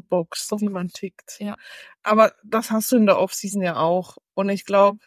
Box, 0.00 0.48
die 0.58 0.68
man 0.68 0.88
tickt. 0.88 1.36
Ja. 1.38 1.56
Aber 2.02 2.32
das 2.42 2.70
hast 2.70 2.90
du 2.92 2.96
in 2.96 3.06
der 3.06 3.18
Offseason 3.18 3.62
ja 3.62 3.76
auch. 3.76 4.16
Und 4.34 4.48
ich 4.48 4.64
glaube, 4.64 4.98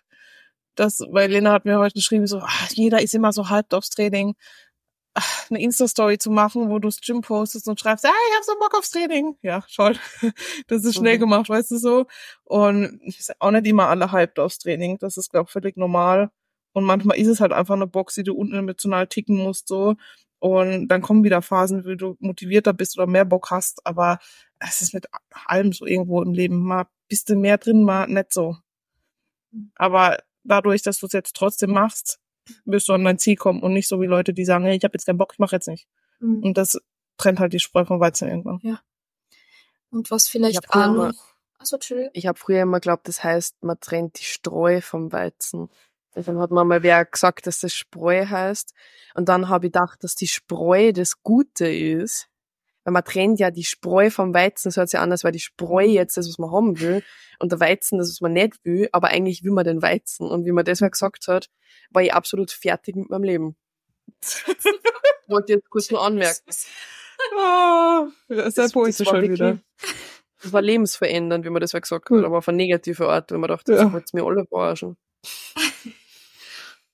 dass, 0.75 0.99
weil 0.99 1.31
Lena 1.31 1.51
hat 1.51 1.65
mir 1.65 1.79
heute 1.79 1.95
geschrieben, 1.95 2.27
so, 2.27 2.39
ach, 2.41 2.69
jeder 2.71 3.01
ist 3.01 3.13
immer 3.13 3.33
so 3.33 3.49
halb 3.49 3.73
aufs 3.73 3.89
Training. 3.89 4.35
Eine 5.49 5.61
Insta-Story 5.61 6.17
zu 6.17 6.29
machen, 6.31 6.69
wo 6.69 6.79
du 6.79 6.87
das 6.87 7.01
Gym 7.01 7.21
postest 7.21 7.67
und 7.67 7.79
schreibst, 7.79 8.05
ah, 8.05 8.09
ich 8.09 8.35
hab 8.35 8.43
so 8.43 8.53
Bock 8.59 8.75
aufs 8.77 8.91
Training. 8.91 9.35
Ja, 9.41 9.63
schon. 9.67 9.97
Das 10.67 10.83
ist 10.85 10.95
schnell 10.95 11.15
Mhm. 11.15 11.21
gemacht, 11.21 11.49
weißt 11.49 11.71
du 11.71 11.77
so. 11.77 12.05
Und 12.43 12.99
ich 13.03 13.25
sag 13.25 13.35
auch 13.39 13.51
nicht 13.51 13.65
immer 13.67 13.87
alle 13.87 14.11
halb 14.11 14.37
aufs 14.39 14.59
Training. 14.59 14.97
Das 14.99 15.17
ist, 15.17 15.29
glaube 15.31 15.45
ich, 15.47 15.51
völlig 15.51 15.77
normal. 15.77 16.29
Und 16.73 16.83
manchmal 16.83 17.17
ist 17.17 17.27
es 17.27 17.39
halt 17.39 17.51
einfach 17.53 17.73
eine 17.75 17.87
Box, 17.87 18.15
die 18.15 18.23
du 18.23 18.35
unemotional 18.35 19.07
ticken 19.07 19.37
musst, 19.37 19.67
so. 19.67 19.95
Und 20.39 20.87
dann 20.89 21.01
kommen 21.01 21.23
wieder 21.23 21.41
Phasen, 21.41 21.83
wo 21.85 21.95
du 21.95 22.15
motivierter 22.19 22.73
bist 22.73 22.95
oder 22.97 23.07
mehr 23.07 23.25
Bock 23.25 23.49
hast. 23.49 23.83
Aber 23.87 24.19
es 24.59 24.81
ist 24.81 24.93
mit 24.93 25.07
allem 25.45 25.73
so 25.73 25.87
irgendwo 25.87 26.21
im 26.21 26.33
Leben. 26.33 26.59
Mal 26.61 26.85
bist 27.07 27.29
du 27.29 27.35
mehr 27.35 27.57
drin, 27.57 27.81
mal 27.83 28.05
nicht 28.07 28.31
so. 28.33 28.57
Aber 29.75 30.17
dadurch, 30.43 30.81
dass 30.83 30.99
du 30.99 31.07
es 31.07 31.13
jetzt 31.13 31.35
trotzdem 31.35 31.71
machst, 31.71 32.19
wirst 32.65 32.89
du 32.89 32.93
an 32.93 33.03
dein 33.03 33.17
Ziel 33.19 33.35
kommen 33.35 33.61
und 33.61 33.73
nicht 33.73 33.87
so 33.87 34.01
wie 34.01 34.05
Leute, 34.05 34.33
die 34.33 34.45
sagen, 34.45 34.65
hey, 34.65 34.77
ich 34.77 34.83
habe 34.83 34.93
jetzt 34.93 35.05
keinen 35.05 35.17
Bock, 35.17 35.31
ich 35.33 35.39
mache 35.39 35.55
jetzt 35.55 35.67
nicht. 35.67 35.87
Und 36.43 36.57
das 36.57 36.79
trennt 37.17 37.39
halt 37.39 37.53
die 37.53 37.59
Spreu 37.59 37.85
vom 37.85 37.99
Weizen 37.99 38.27
irgendwann. 38.29 38.59
und 39.89 40.11
was 40.11 40.27
vielleicht 40.27 40.69
auch 40.69 40.75
also. 40.75 41.11
Ich 42.13 42.27
habe 42.27 42.37
früher 42.37 42.61
immer 42.61 42.79
geglaubt, 42.79 43.07
das 43.07 43.23
heißt, 43.23 43.63
man 43.63 43.79
trennt 43.79 44.19
die 44.19 44.25
Streu 44.25 44.81
vom 44.81 45.11
Weizen. 45.11 45.69
Und 46.15 46.27
Dann 46.27 46.39
hat 46.39 46.51
man 46.51 46.67
mal 46.67 46.83
wer 46.83 47.05
gesagt, 47.05 47.47
dass 47.47 47.59
das 47.59 47.73
Spreu 47.73 48.25
heißt. 48.25 48.73
Und 49.15 49.29
dann 49.29 49.49
habe 49.49 49.67
ich 49.67 49.71
gedacht, 49.73 50.03
dass 50.03 50.15
die 50.15 50.27
Spreu 50.27 50.91
das 50.91 51.21
Gute 51.23 51.67
ist. 51.67 52.27
Weil 52.87 52.93
man 52.93 53.03
trennt 53.03 53.37
ja 53.41 53.51
die 53.51 53.65
Spreu 53.65 54.09
vom 54.09 54.33
Weizen, 54.33 54.69
das 54.69 54.77
hört 54.77 54.87
sich 54.89 54.97
an, 54.97 55.11
als 55.11 55.25
wäre 55.25 55.33
die 55.33 55.41
Spreu 55.41 55.83
jetzt 55.83 56.15
das, 56.15 56.29
was 56.29 56.37
man 56.37 56.51
haben 56.53 56.79
will, 56.79 57.03
und 57.37 57.51
der 57.51 57.59
Weizen 57.59 57.97
das, 57.99 58.07
was 58.11 58.21
man 58.21 58.31
nicht 58.31 58.63
will, 58.63 58.87
aber 58.93 59.09
eigentlich 59.09 59.43
will 59.43 59.51
man 59.51 59.65
den 59.65 59.81
Weizen. 59.81 60.25
Und 60.25 60.45
wie 60.45 60.53
man 60.53 60.63
das 60.63 60.79
mal 60.79 60.89
gesagt 60.89 61.27
hat, 61.27 61.49
war 61.91 62.01
ich 62.01 62.13
absolut 62.13 62.49
fertig 62.49 62.95
mit 62.95 63.09
meinem 63.09 63.23
Leben. 63.23 63.55
Wollte 65.27 65.51
jetzt 65.51 65.69
kurz 65.69 65.91
nur 65.91 66.01
anmerken. 66.01 66.39
Oh, 67.35 68.07
Das- 68.29 68.71
poetisch 68.71 68.99
das 68.99 69.07
war 69.07 69.15
schon 69.15 69.21
wirklich- 69.21 69.31
wieder. 69.31 69.59
Das 70.41 70.53
war 70.53 70.61
lebensverändernd, 70.61 71.43
wie 71.43 71.49
man 71.49 71.59
das 71.59 71.73
mal 71.73 71.81
gesagt 71.81 72.09
hat, 72.09 72.23
aber 72.23 72.37
auf 72.37 72.47
eine 72.47 72.55
negative 72.55 73.09
Art, 73.09 73.31
wenn 73.31 73.41
man 73.41 73.49
dachte, 73.49 73.73
Ja. 73.73 73.83
das 73.83 73.91
wollt's 73.91 74.13
mir 74.13 74.23
alle 74.23 74.45
verarschen. 74.45 74.95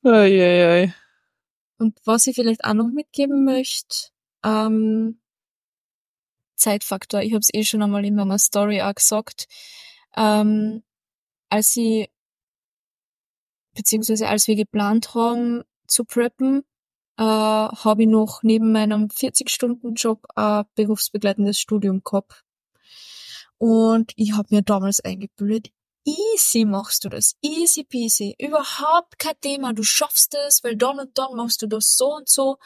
Eieiei. 0.04 0.94
Und 1.78 2.00
was 2.06 2.26
ich 2.28 2.36
vielleicht 2.36 2.64
auch 2.64 2.74
noch 2.74 2.88
mitgeben 2.88 3.44
möchte, 3.46 4.08
ähm, 4.44 5.20
Zeitfaktor. 6.56 7.22
Ich 7.22 7.34
habe 7.34 7.42
es 7.42 7.54
eh 7.54 7.64
schon 7.64 7.84
einmal 7.84 8.06
in 8.06 8.16
meiner 8.16 8.40
Story 8.40 8.82
auch 8.82 8.96
gesagt. 8.96 9.48
Ähm, 10.16 10.84
als 11.50 11.76
ich, 11.76 12.10
beziehungsweise 13.74 14.28
als 14.28 14.48
wir 14.48 14.56
geplant 14.56 15.14
haben 15.16 15.64
zu 15.88 16.06
preppen, 16.06 16.64
äh, 17.18 17.24
habe 17.24 18.04
ich 18.04 18.10
noch 18.10 18.42
neben 18.44 18.72
meinem 18.72 19.08
40-Stunden-Job 19.08 20.26
ein 20.36 20.66
berufsbegleitendes 20.76 21.60
Studium 21.60 22.04
gehabt. 22.04 22.44
Und 23.58 24.12
ich 24.16 24.34
habe 24.34 24.48
mir 24.52 24.62
damals 24.62 25.00
eingebildet, 25.00 25.70
easy 26.06 26.66
machst 26.66 27.06
du 27.06 27.10
das, 27.10 27.36
easy 27.42 27.84
peasy, 27.84 28.36
überhaupt 28.40 29.20
kein 29.20 29.40
Thema, 29.40 29.74
du 29.74 29.84
schaffst 29.84 30.36
es, 30.48 30.64
weil 30.64 30.76
dann 30.76 31.00
und 31.00 31.18
dann 31.18 31.36
machst 31.36 31.62
du 31.62 31.68
das 31.68 31.96
so 31.96 32.16
und 32.16 32.28
so. 32.28 32.58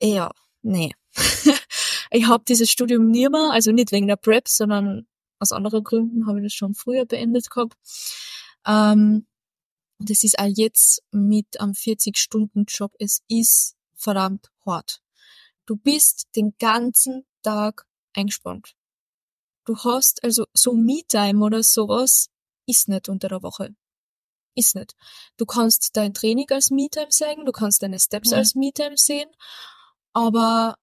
Ja, 0.00 0.30
nee. 0.62 0.92
ich 2.10 2.26
habe 2.26 2.44
dieses 2.46 2.70
Studium 2.70 3.10
nie 3.10 3.28
mehr, 3.28 3.50
also 3.52 3.72
nicht 3.72 3.92
wegen 3.92 4.06
der 4.08 4.16
Prep, 4.16 4.48
sondern 4.48 5.06
aus 5.38 5.52
anderen 5.52 5.84
Gründen 5.84 6.26
habe 6.26 6.38
ich 6.40 6.44
das 6.46 6.54
schon 6.54 6.74
früher 6.74 7.04
beendet 7.06 7.50
gehabt. 7.50 7.76
Ähm, 8.66 9.26
das 9.98 10.22
ist 10.22 10.38
auch 10.38 10.46
jetzt 10.48 11.02
mit 11.10 11.60
am 11.60 11.72
40-Stunden-Job. 11.72 12.94
Es 12.98 13.20
ist 13.28 13.76
verdammt 13.94 14.48
hart. 14.64 15.00
Du 15.66 15.76
bist 15.76 16.28
den 16.36 16.54
ganzen 16.58 17.26
Tag 17.42 17.84
eingespannt. 18.14 18.74
Du 19.64 19.76
hast 19.76 20.24
also 20.24 20.46
so 20.54 20.72
Me-Time 20.72 21.44
oder 21.44 21.62
sowas 21.62 22.28
ist 22.66 22.88
nicht 22.88 23.08
unter 23.08 23.28
der 23.28 23.42
Woche. 23.42 23.74
Ist 24.54 24.74
nicht. 24.74 24.94
Du 25.36 25.46
kannst 25.46 25.96
dein 25.96 26.14
Training 26.14 26.46
als 26.50 26.70
Me-Time 26.70 27.08
sehen, 27.10 27.44
du 27.44 27.52
kannst 27.52 27.82
deine 27.82 28.00
Steps 28.00 28.30
Mhm. 28.30 28.36
als 28.36 28.54
Me-Time 28.54 28.96
sehen, 28.96 29.28
aber 30.12 30.76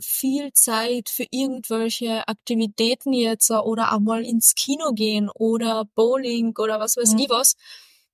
viel 0.00 0.52
Zeit 0.52 1.08
für 1.08 1.26
irgendwelche 1.30 2.26
Aktivitäten 2.28 3.12
jetzt 3.12 3.50
oder 3.50 3.92
auch 3.92 4.00
mal 4.00 4.24
ins 4.24 4.54
Kino 4.54 4.92
gehen 4.92 5.30
oder 5.30 5.84
Bowling 5.94 6.56
oder 6.58 6.78
was 6.80 6.96
weiß 6.96 7.14
Mhm. 7.14 7.18
ich 7.20 7.28
was, 7.30 7.56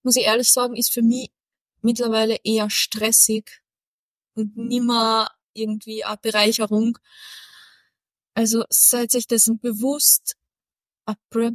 muss 0.03 0.17
ich 0.17 0.25
ehrlich 0.25 0.51
sagen, 0.51 0.77
ist 0.77 0.93
für 0.93 1.03
mich 1.03 1.31
mittlerweile 1.81 2.37
eher 2.45 2.71
stressig 2.71 3.63
und 4.35 4.57
nimmer 4.57 5.29
irgendwie 5.55 6.05
eine 6.05 6.17
Bereicherung. 6.17 6.99
Also 8.35 8.65
seid 8.71 9.11
sich 9.11 9.27
dessen 9.27 9.59
bewusst, 9.59 10.37
a 11.07 11.15
Prep 11.31 11.55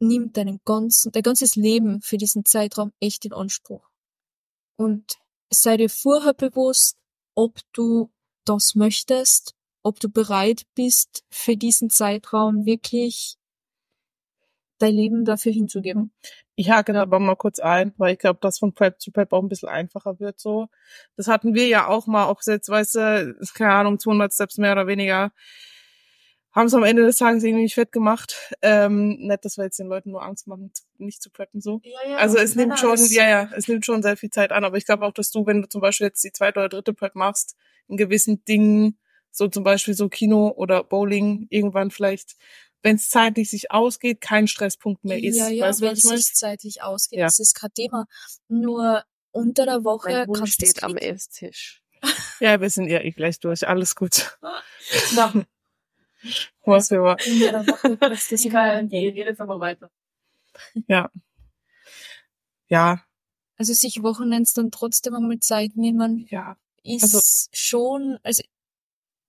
nimmt 0.00 0.36
deinen 0.36 0.60
ganzen, 0.64 1.12
dein 1.12 1.22
ganzes 1.22 1.56
Leben 1.56 2.02
für 2.02 2.18
diesen 2.18 2.44
Zeitraum 2.44 2.92
echt 3.00 3.24
in 3.24 3.32
Anspruch. 3.32 3.88
Und 4.76 5.16
sei 5.50 5.76
dir 5.76 5.90
vorher 5.90 6.34
bewusst, 6.34 6.96
ob 7.34 7.58
du 7.72 8.10
das 8.44 8.74
möchtest, 8.74 9.54
ob 9.88 10.00
du 10.00 10.08
bereit 10.08 10.62
bist, 10.74 11.24
für 11.30 11.56
diesen 11.56 11.90
Zeitraum 11.90 12.64
wirklich 12.66 13.36
dein 14.78 14.94
Leben 14.94 15.24
dafür 15.24 15.50
hinzugeben. 15.52 16.12
Ich 16.54 16.70
hake 16.70 16.92
da 16.92 17.02
aber 17.02 17.18
mal 17.18 17.34
kurz 17.36 17.58
ein, 17.58 17.92
weil 17.96 18.12
ich 18.12 18.18
glaube, 18.18 18.38
dass 18.40 18.58
von 18.58 18.74
Prep 18.74 19.00
zu 19.00 19.10
Prep 19.10 19.32
auch 19.32 19.42
ein 19.42 19.48
bisschen 19.48 19.68
einfacher 19.68 20.20
wird 20.20 20.38
so. 20.38 20.68
Das 21.16 21.26
hatten 21.26 21.54
wir 21.54 21.66
ja 21.66 21.88
auch 21.88 22.06
mal, 22.06 22.28
ob 22.30 22.38
es 22.40 22.46
jetzt, 22.46 22.68
weißt 22.68 22.94
du, 22.94 23.36
ist 23.40 23.54
keine 23.54 23.72
Ahnung, 23.72 23.98
200 23.98 24.32
Steps 24.32 24.56
mehr 24.58 24.72
oder 24.72 24.86
weniger, 24.86 25.32
haben 26.52 26.66
es 26.66 26.74
am 26.74 26.84
Ende 26.84 27.04
des 27.04 27.16
Tages 27.18 27.42
irgendwie 27.42 27.64
nicht 27.64 27.74
fett 27.74 27.92
gemacht. 27.92 28.36
Ähm, 28.62 29.16
nicht, 29.18 29.44
dass 29.44 29.56
wir 29.56 29.64
jetzt 29.64 29.78
den 29.78 29.88
Leuten 29.88 30.10
nur 30.10 30.22
Angst 30.22 30.46
machen, 30.46 30.72
nicht 30.96 31.22
zu 31.22 31.30
preppen 31.30 31.60
so. 31.60 31.80
Ja, 31.84 32.10
ja, 32.10 32.16
Also 32.16 32.38
es 32.38 32.54
nimmt 32.54 32.78
schon, 32.78 32.90
das- 32.92 33.12
ja, 33.12 33.28
ja, 33.28 33.50
es 33.56 33.66
nimmt 33.68 33.84
schon 33.84 34.02
sehr 34.02 34.16
viel 34.16 34.30
Zeit 34.30 34.52
an, 34.52 34.64
aber 34.64 34.76
ich 34.76 34.86
glaube 34.86 35.04
auch, 35.06 35.12
dass 35.12 35.30
du, 35.30 35.44
wenn 35.46 35.62
du 35.62 35.68
zum 35.68 35.80
Beispiel 35.80 36.06
jetzt 36.06 36.22
die 36.24 36.32
zweite 36.32 36.60
oder 36.60 36.68
dritte 36.68 36.94
Prep 36.94 37.14
machst, 37.16 37.56
in 37.88 37.96
gewissen 37.96 38.44
Dingen, 38.44 38.98
so 39.38 39.48
zum 39.48 39.64
Beispiel 39.64 39.94
so 39.94 40.08
Kino 40.08 40.48
oder 40.54 40.84
Bowling, 40.84 41.46
irgendwann 41.50 41.90
vielleicht, 41.90 42.36
wenn 42.82 42.96
es 42.96 43.08
zeitlich 43.08 43.48
sich 43.50 43.70
ausgeht, 43.70 44.20
kein 44.20 44.46
Stresspunkt 44.48 45.04
mehr 45.04 45.22
ist. 45.22 45.36
Ja, 45.36 45.48
ja, 45.48 45.66
weißt 45.66 45.80
wenn 45.80 45.92
es 45.92 46.02
sich 46.02 46.34
zeitlich 46.34 46.82
ausgeht, 46.82 47.18
Ja. 47.20 47.26
das 47.26 47.38
ist 47.38 47.54
kein 47.54 47.72
Thema. 47.72 48.06
Nur 48.48 49.04
unter 49.30 49.64
der 49.64 49.84
Woche 49.84 50.10
Mein 50.26 50.32
kannst 50.32 50.60
du 50.60 50.66
steht 50.66 50.82
am 50.82 50.96
Esstisch. 50.96 51.82
Ja, 52.40 52.60
wir 52.60 52.70
sind 52.70 52.88
ja 52.88 53.00
eh 53.00 53.10
gleich 53.10 53.40
durch, 53.40 53.66
alles 53.66 53.96
gut. 53.96 54.38
Na, 55.16 55.32
Was 56.64 56.90
wir 56.92 57.02
war. 57.02 57.16
unter 57.26 57.50
der 57.52 57.66
Woche 57.66 57.96
kannst 57.96 58.30
du 58.30 58.34
das 58.36 58.44
jedes 59.14 59.38
Mal 59.38 59.58
weiter. 59.60 59.90
Ja, 60.86 61.10
Also 63.56 63.72
sich 63.72 64.02
Wochenends 64.02 64.52
dann 64.54 64.70
trotzdem 64.70 65.14
einmal 65.14 65.40
Zeit 65.40 65.76
nehmen, 65.76 66.26
ja. 66.30 66.56
ist 66.84 67.02
Also- 67.02 67.20
schon, 67.52 68.18
also 68.22 68.42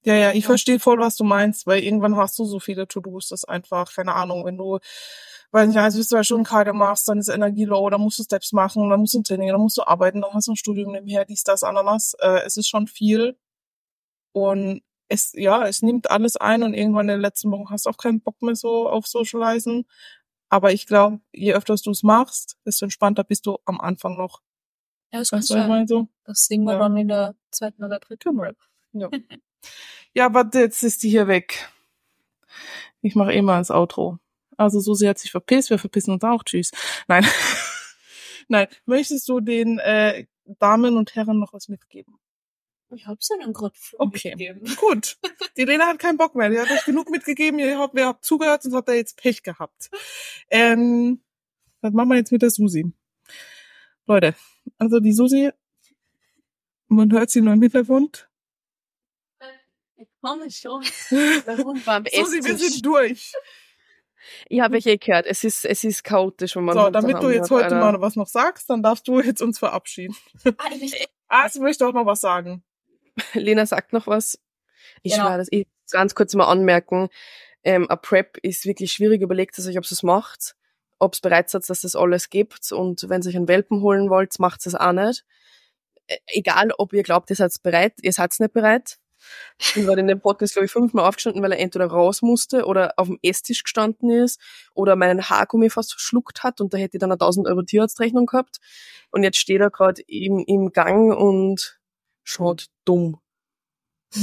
Ja, 0.05 0.15
ja, 0.15 0.31
ich 0.31 0.45
verstehe 0.45 0.79
voll, 0.79 0.97
was 0.99 1.17
du 1.17 1.23
meinst, 1.25 1.67
weil 1.67 1.83
irgendwann 1.83 2.15
hast 2.15 2.39
du 2.39 2.45
so 2.45 2.59
viele 2.59 2.87
To-Dos, 2.87 3.27
das 3.27 3.43
einfach, 3.43 3.93
keine 3.93 4.15
Ahnung, 4.15 4.45
wenn 4.45 4.57
du, 4.57 4.79
weil 5.51 5.67
nicht, 5.67 5.77
also 5.77 5.97
bis 5.97 6.07
du 6.07 6.15
zwei 6.15 6.23
Stunden 6.23 6.45
Karte 6.45 6.71
machst, 6.71 7.07
dann 7.09 7.19
ist 7.19 7.27
Energie 7.27 7.65
low, 7.65 7.89
dann 7.89 7.99
musst 8.01 8.17
du 8.19 8.23
Steps 8.23 8.53
machen, 8.53 8.89
dann 8.89 8.99
musst 9.01 9.13
du 9.13 9.21
Training, 9.21 9.49
dann 9.49 9.59
musst 9.59 9.77
du 9.77 9.83
arbeiten, 9.85 10.21
dann 10.21 10.33
hast 10.33 10.47
du 10.47 10.53
ein 10.53 10.55
Studium 10.55 10.93
nebenher, 10.93 11.25
dies, 11.25 11.43
das, 11.43 11.63
Ananas. 11.63 12.13
Äh, 12.19 12.43
es 12.45 12.55
ist 12.55 12.69
schon 12.69 12.87
viel. 12.87 13.37
Und 14.31 14.81
es, 15.09 15.33
ja, 15.33 15.67
es 15.67 15.81
nimmt 15.81 16.11
alles 16.11 16.37
ein 16.37 16.63
und 16.63 16.73
irgendwann 16.73 17.09
in 17.09 17.15
den 17.15 17.21
letzten 17.21 17.51
Wochen 17.51 17.69
hast 17.69 17.85
du 17.85 17.89
auch 17.89 17.97
keinen 17.97 18.21
Bock 18.21 18.41
mehr 18.41 18.55
so 18.55 18.87
auf 18.87 19.07
Socializen. 19.07 19.85
Aber 20.49 20.71
ich 20.71 20.87
glaube, 20.87 21.19
je 21.33 21.53
öfter 21.53 21.75
du 21.75 21.91
es 21.91 22.03
machst, 22.03 22.57
desto 22.65 22.85
entspannter 22.85 23.23
bist 23.23 23.45
du 23.45 23.57
am 23.65 23.81
Anfang 23.81 24.17
noch. 24.17 24.41
Ja, 25.11 25.19
das 25.19 25.31
Weißt 25.31 25.49
du, 25.49 25.55
ich 25.57 25.67
meine 25.67 25.87
so? 25.87 26.07
Das 26.23 26.45
singen 26.45 26.65
wir 26.65 26.73
Ja. 26.73 26.79
dann 26.79 26.95
in 26.97 27.07
der 27.07 27.35
zweiten 27.51 27.83
oder 27.83 27.99
dritten 27.99 28.39
Rap. 28.39 28.57
Ja. 28.93 29.09
ja, 30.13 30.33
warte, 30.33 30.59
jetzt 30.59 30.83
ist 30.83 31.03
die 31.03 31.09
hier 31.09 31.27
weg. 31.27 31.69
Ich 33.01 33.15
mache 33.15 33.33
eh 33.33 33.41
mal 33.41 33.59
das 33.59 33.71
Outro. 33.71 34.19
Also 34.57 34.79
Susi 34.79 35.05
hat 35.05 35.19
sich 35.19 35.31
verpisst, 35.31 35.69
wir 35.69 35.79
verpissen 35.79 36.13
uns 36.13 36.23
auch. 36.23 36.43
Tschüss. 36.43 36.71
Nein. 37.07 37.25
Nein. 38.49 38.67
Möchtest 38.85 39.29
du 39.29 39.39
den 39.39 39.79
äh, 39.79 40.25
Damen 40.59 40.97
und 40.97 41.15
Herren 41.15 41.39
noch 41.39 41.53
was 41.53 41.69
mitgeben? 41.69 42.19
Ich 42.91 43.05
hab's 43.05 43.29
ja 43.29 43.37
dann 43.39 43.53
gerade 43.53 43.75
Okay. 43.97 44.59
Gut. 44.79 45.17
Die 45.57 45.65
Lena 45.65 45.87
hat 45.87 45.99
keinen 45.99 46.17
Bock 46.17 46.35
mehr. 46.35 46.49
Die 46.49 46.59
hat 46.59 46.71
euch 46.71 46.85
genug 46.85 47.09
mitgegeben. 47.09 47.59
Ihr 47.59 47.77
habt, 47.79 47.95
ihr 47.97 48.07
habt 48.07 48.25
zugehört 48.25 48.65
und 48.65 48.73
habt 48.73 48.89
da 48.89 48.93
jetzt 48.93 49.17
Pech 49.17 49.43
gehabt. 49.43 49.89
Ähm, 50.49 51.21
was 51.81 51.93
machen 51.93 52.09
wir 52.09 52.17
jetzt 52.17 52.31
mit 52.31 52.41
der 52.41 52.49
Susi? 52.49 52.91
Leute, 54.05 54.35
also 54.77 54.99
die 54.99 55.13
Susi, 55.13 55.51
man 56.87 57.11
hört 57.11 57.29
sie 57.29 57.41
nur 57.41 57.53
im 57.53 57.61
Hintergrund. 57.61 58.28
Ich 60.01 60.07
komme 60.21 60.49
schon. 60.49 60.81
Warum 61.45 61.85
war 61.85 61.95
am 61.97 62.05
Susi, 62.05 62.41
wir 62.43 62.53
Esstisch? 62.53 62.73
sind 62.73 62.85
durch. 62.85 63.33
Ich 64.47 64.59
habe 64.61 64.77
euch 64.77 64.85
eh 64.85 64.97
gehört, 64.97 65.25
es 65.25 65.43
ist, 65.43 65.65
es 65.65 65.83
ist 65.83 66.03
chaotisch, 66.03 66.55
wenn 66.55 66.63
man 66.65 66.75
So, 66.75 66.89
damit 66.89 67.21
du 67.21 67.29
jetzt 67.29 67.49
heute 67.51 67.75
mal 67.75 67.99
was 68.01 68.15
noch 68.15 68.27
sagst, 68.27 68.69
dann 68.69 68.81
darfst 68.83 69.07
du 69.07 69.19
jetzt 69.19 69.41
uns 69.41 69.59
verabschieden. 69.59 70.15
Ah, 70.57 70.65
ich 70.73 70.81
möchte- 70.81 71.05
Ah, 71.31 71.47
sie 71.47 71.59
möchte 71.59 71.85
auch 71.87 71.93
noch 71.93 72.05
was 72.07 72.21
sagen. 72.21 72.63
Lena 73.33 73.65
sagt 73.65 73.93
noch 73.93 74.07
was. 74.07 74.39
Ich 75.03 75.13
Genau. 75.13 75.25
genau. 75.25 75.37
das 75.37 75.47
ich 75.51 75.67
ganz 75.91 76.15
kurz 76.15 76.33
mal 76.33 76.45
anmerken. 76.47 77.09
Ähm, 77.63 77.87
a 77.89 77.95
Prep 77.97 78.37
ist 78.41 78.65
wirklich 78.65 78.91
schwierig. 78.93 79.21
Überlegt 79.21 79.57
es 79.59 79.67
euch, 79.67 79.77
ob 79.77 79.83
es 79.83 80.01
macht, 80.01 80.55
ob 80.97 81.13
es 81.13 81.19
bereit 81.21 81.49
seid, 81.49 81.69
dass 81.69 81.81
das 81.81 81.95
alles 81.95 82.29
gibt. 82.29 82.71
Und 82.71 83.07
wenn 83.09 83.21
ihr 83.21 83.27
euch 83.29 83.35
einen 83.35 83.47
Welpen 83.47 83.81
holen 83.81 84.09
wollt, 84.09 84.39
macht 84.39 84.65
es 84.65 84.73
auch 84.75 84.91
nicht. 84.91 85.23
Äh, 86.07 86.17
egal, 86.27 86.71
ob 86.77 86.93
ihr 86.93 87.03
glaubt, 87.03 87.29
ihr 87.29 87.35
seid 87.35 87.53
bereit, 87.61 87.93
ihr 88.01 88.13
seid 88.13 88.33
nicht 88.39 88.53
bereit. 88.53 88.97
Ich 89.59 89.73
gerade 89.73 90.01
in 90.01 90.07
dem 90.07 90.19
Podcast, 90.21 90.53
glaube 90.53 90.65
ich, 90.65 90.71
fünfmal 90.71 91.05
aufgestanden, 91.05 91.41
weil 91.43 91.51
er 91.51 91.59
entweder 91.59 91.87
raus 91.87 92.21
musste 92.21 92.65
oder 92.65 92.93
auf 92.97 93.07
dem 93.07 93.19
Esstisch 93.21 93.63
gestanden 93.63 94.09
ist 94.09 94.39
oder 94.73 94.95
meinen 94.95 95.29
Haargummi 95.29 95.69
fast 95.69 95.91
verschluckt 95.93 96.43
hat 96.43 96.61
und 96.61 96.73
da 96.73 96.77
hätte 96.77 96.97
ich 96.97 96.99
dann 96.99 97.11
eine 97.11 97.15
1000 97.15 97.47
Euro 97.47 97.63
Tierarztrechnung 97.63 98.25
gehabt. 98.25 98.57
Und 99.11 99.23
jetzt 99.23 99.37
steht 99.37 99.61
er 99.61 99.71
gerade 99.71 100.01
im, 100.07 100.39
im 100.45 100.71
Gang 100.71 101.15
und 101.15 101.79
schaut 102.23 102.67
dumm. 102.85 103.19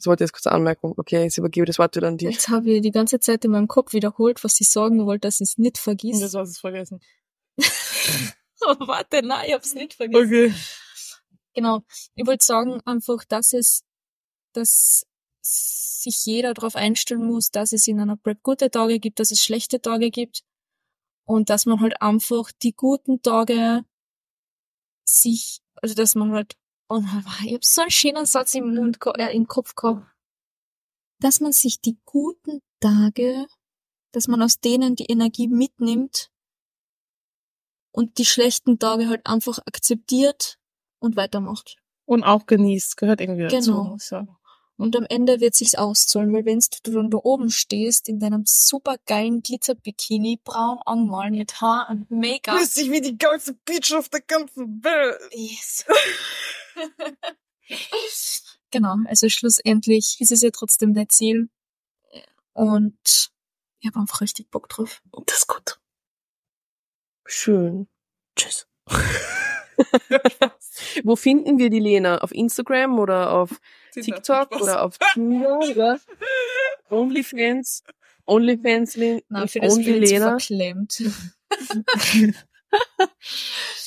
So 0.00 0.10
wollte 0.10 0.22
ich 0.22 0.28
jetzt 0.28 0.32
kurz 0.32 0.46
anmerken. 0.46 0.94
Okay, 0.96 1.24
jetzt 1.24 1.38
übergebe 1.38 1.66
das 1.66 1.78
Wort 1.80 1.96
wieder 1.96 2.06
an 2.06 2.18
dich. 2.18 2.30
Jetzt 2.30 2.48
habe 2.48 2.70
ich 2.70 2.82
die 2.82 2.92
ganze 2.92 3.18
Zeit 3.18 3.44
in 3.44 3.50
meinem 3.50 3.66
Kopf 3.66 3.92
wiederholt, 3.92 4.44
was 4.44 4.60
ich 4.60 4.70
sagen 4.70 5.04
wollte, 5.06 5.26
dass 5.26 5.40
ich 5.40 5.48
es 5.48 5.58
nicht 5.58 5.76
Und 5.76 5.78
vergisst. 5.78 6.22
das 6.22 6.34
hast 6.34 6.56
du 6.56 6.60
vergessen. 6.60 7.00
Aber 8.64 8.86
warte, 8.86 9.26
nein, 9.26 9.46
ich 9.48 9.54
hab's 9.54 9.74
nicht 9.74 9.94
vergessen. 9.94 10.24
Okay. 10.24 10.54
Genau. 11.58 11.82
Ich 12.14 12.24
wollte 12.24 12.44
sagen 12.44 12.80
einfach, 12.84 13.24
dass 13.24 13.52
es, 13.52 13.82
dass 14.52 15.04
sich 15.42 16.24
jeder 16.24 16.54
darauf 16.54 16.76
einstellen 16.76 17.26
muss, 17.26 17.50
dass 17.50 17.72
es 17.72 17.88
in 17.88 17.98
einer 17.98 18.16
Prep 18.16 18.44
gute 18.44 18.70
Tage 18.70 19.00
gibt, 19.00 19.18
dass 19.18 19.32
es 19.32 19.42
schlechte 19.42 19.82
Tage 19.82 20.12
gibt 20.12 20.44
und 21.26 21.50
dass 21.50 21.66
man 21.66 21.80
halt 21.80 22.00
einfach 22.00 22.52
die 22.62 22.74
guten 22.74 23.22
Tage 23.22 23.84
sich, 25.04 25.58
also 25.82 25.96
dass 25.96 26.14
man 26.14 26.30
halt, 26.30 26.56
oh, 26.88 27.02
ich 27.44 27.54
hab 27.54 27.64
so 27.64 27.80
einen 27.80 27.90
schönen 27.90 28.24
Satz 28.24 28.54
im 28.54 28.72
Mund, 28.72 28.98
äh, 29.16 29.34
im 29.34 29.48
Kopf 29.48 29.74
gehabt, 29.74 30.06
dass 31.20 31.40
man 31.40 31.50
sich 31.50 31.80
die 31.80 31.98
guten 32.04 32.60
Tage, 32.78 33.48
dass 34.12 34.28
man 34.28 34.42
aus 34.42 34.60
denen 34.60 34.94
die 34.94 35.06
Energie 35.06 35.48
mitnimmt 35.48 36.30
und 37.90 38.18
die 38.18 38.26
schlechten 38.26 38.78
Tage 38.78 39.08
halt 39.08 39.26
einfach 39.26 39.58
akzeptiert 39.66 40.57
und 40.98 41.16
weitermacht. 41.16 41.76
Und 42.04 42.24
auch 42.24 42.46
genießt, 42.46 42.96
gehört 42.96 43.20
irgendwie 43.20 43.42
dazu. 43.42 43.72
Genau. 43.72 43.96
ich 43.96 44.04
sagen. 44.04 44.38
Und 44.78 44.96
am 44.96 45.04
Ende 45.08 45.40
wird 45.40 45.56
sich's 45.56 45.74
auszahlen, 45.74 46.32
weil 46.32 46.44
wenn 46.44 46.60
du 46.84 46.92
dann 46.92 47.10
da 47.10 47.18
oben 47.18 47.50
stehst, 47.50 48.08
in 48.08 48.20
deinem 48.20 48.44
supergeilen 48.46 49.42
Glitzerbikini, 49.42 50.40
braun 50.42 50.78
angemalt, 50.86 51.60
Haar 51.60 51.90
und 51.90 52.08
Make-up. 52.12 52.56
Fühlst 52.56 52.76
dich 52.76 52.88
wie 52.90 53.00
die 53.00 53.18
geilste 53.18 53.54
Beach 53.64 53.92
auf 53.96 54.08
der 54.08 54.20
ganzen 54.20 54.82
Welt. 54.84 55.18
Yes. 55.32 55.84
genau, 58.70 58.94
also 59.06 59.28
schlussendlich 59.28 60.16
ist 60.20 60.30
es 60.30 60.42
ja 60.42 60.50
trotzdem 60.50 60.94
dein 60.94 61.08
Ziel. 61.08 61.50
Und 62.52 63.32
ich 63.80 63.88
habe 63.88 63.98
einfach 63.98 64.20
richtig 64.20 64.48
Bock 64.48 64.68
drauf. 64.68 65.02
Das 65.26 65.38
ist 65.38 65.48
gut. 65.48 65.80
Schön. 67.26 67.88
Tschüss. 68.36 68.68
Wo 71.04 71.16
finden 71.16 71.58
wir 71.58 71.70
die 71.70 71.80
Lena? 71.80 72.18
Auf 72.18 72.32
Instagram 72.32 72.98
oder 72.98 73.32
auf 73.32 73.60
TikTok 73.92 74.46
Spaß. 74.54 74.62
oder 74.62 74.82
auf 74.82 74.98
Tinder 75.12 75.58
oder 75.58 75.98
OnlyFans? 76.90 77.82
OnlyFans 78.26 78.92
das 79.28 79.56
Only 79.56 79.98
Lena. 79.98 80.38
verklemmt. 80.38 81.02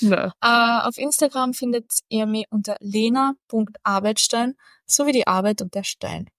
Na. 0.01 0.33
Äh, 0.41 0.87
auf 0.87 0.97
Instagram 0.97 1.53
findet 1.53 1.99
ihr 2.09 2.25
mich 2.25 2.45
unter 2.49 2.75
lena.arbeitstein, 2.79 4.55
sowie 4.85 5.11
die 5.11 5.27
Arbeit 5.27 5.61
und 5.61 5.75
der 5.75 5.83
Stein. 5.83 6.29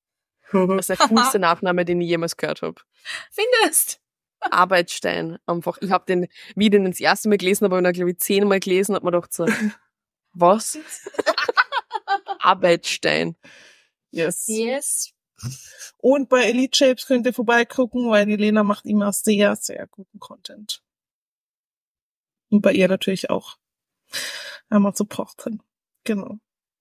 Das 0.51 0.89
ist 0.89 1.01
der 1.01 1.09
coolste 1.09 1.39
Nachname, 1.39 1.85
den 1.85 2.01
ich 2.01 2.09
jemals 2.09 2.37
gehört 2.37 2.63
habe. 2.63 2.83
Findest? 3.31 4.02
Arbeitsstein. 4.51 5.39
Einfach. 5.47 5.79
Ich 5.81 5.91
habe 5.91 6.05
den, 6.07 6.29
wie 6.55 6.67
ich 6.67 6.71
den 6.71 6.85
das 6.85 7.01
erste 7.01 7.29
Mal 7.29 7.39
gelesen 7.39 7.65
habe, 7.65 7.77
habe 7.77 7.89
ich 7.89 7.95
glaube 7.95 8.11
ich 8.11 8.19
zehnmal 8.19 8.61
gelesen, 8.61 8.95
hat 8.95 9.03
man 9.03 9.13
gedacht 9.13 9.33
so, 9.33 9.47
was? 10.33 10.79
Arbeitsstein. 12.39 13.37
Yes. 14.11 14.45
Yes. 14.47 15.13
Und 15.99 16.29
bei 16.29 16.45
Elite 16.45 16.77
Shapes 16.77 17.07
könnt 17.07 17.27
ihr 17.27 17.33
vorbeigucken, 17.33 18.11
weil 18.11 18.27
die 18.27 18.37
Lena 18.37 18.63
macht 18.63 18.87
immer 18.87 19.13
sehr, 19.13 19.57
sehr 19.57 19.87
guten 19.87 20.19
Content. 20.19 20.83
Und 22.51 22.61
bei 22.61 22.73
ihr 22.73 22.89
natürlich 22.89 23.31
auch. 23.31 23.57
Einmal 24.69 24.95
supporten. 24.95 25.63
Genau. 26.05 26.39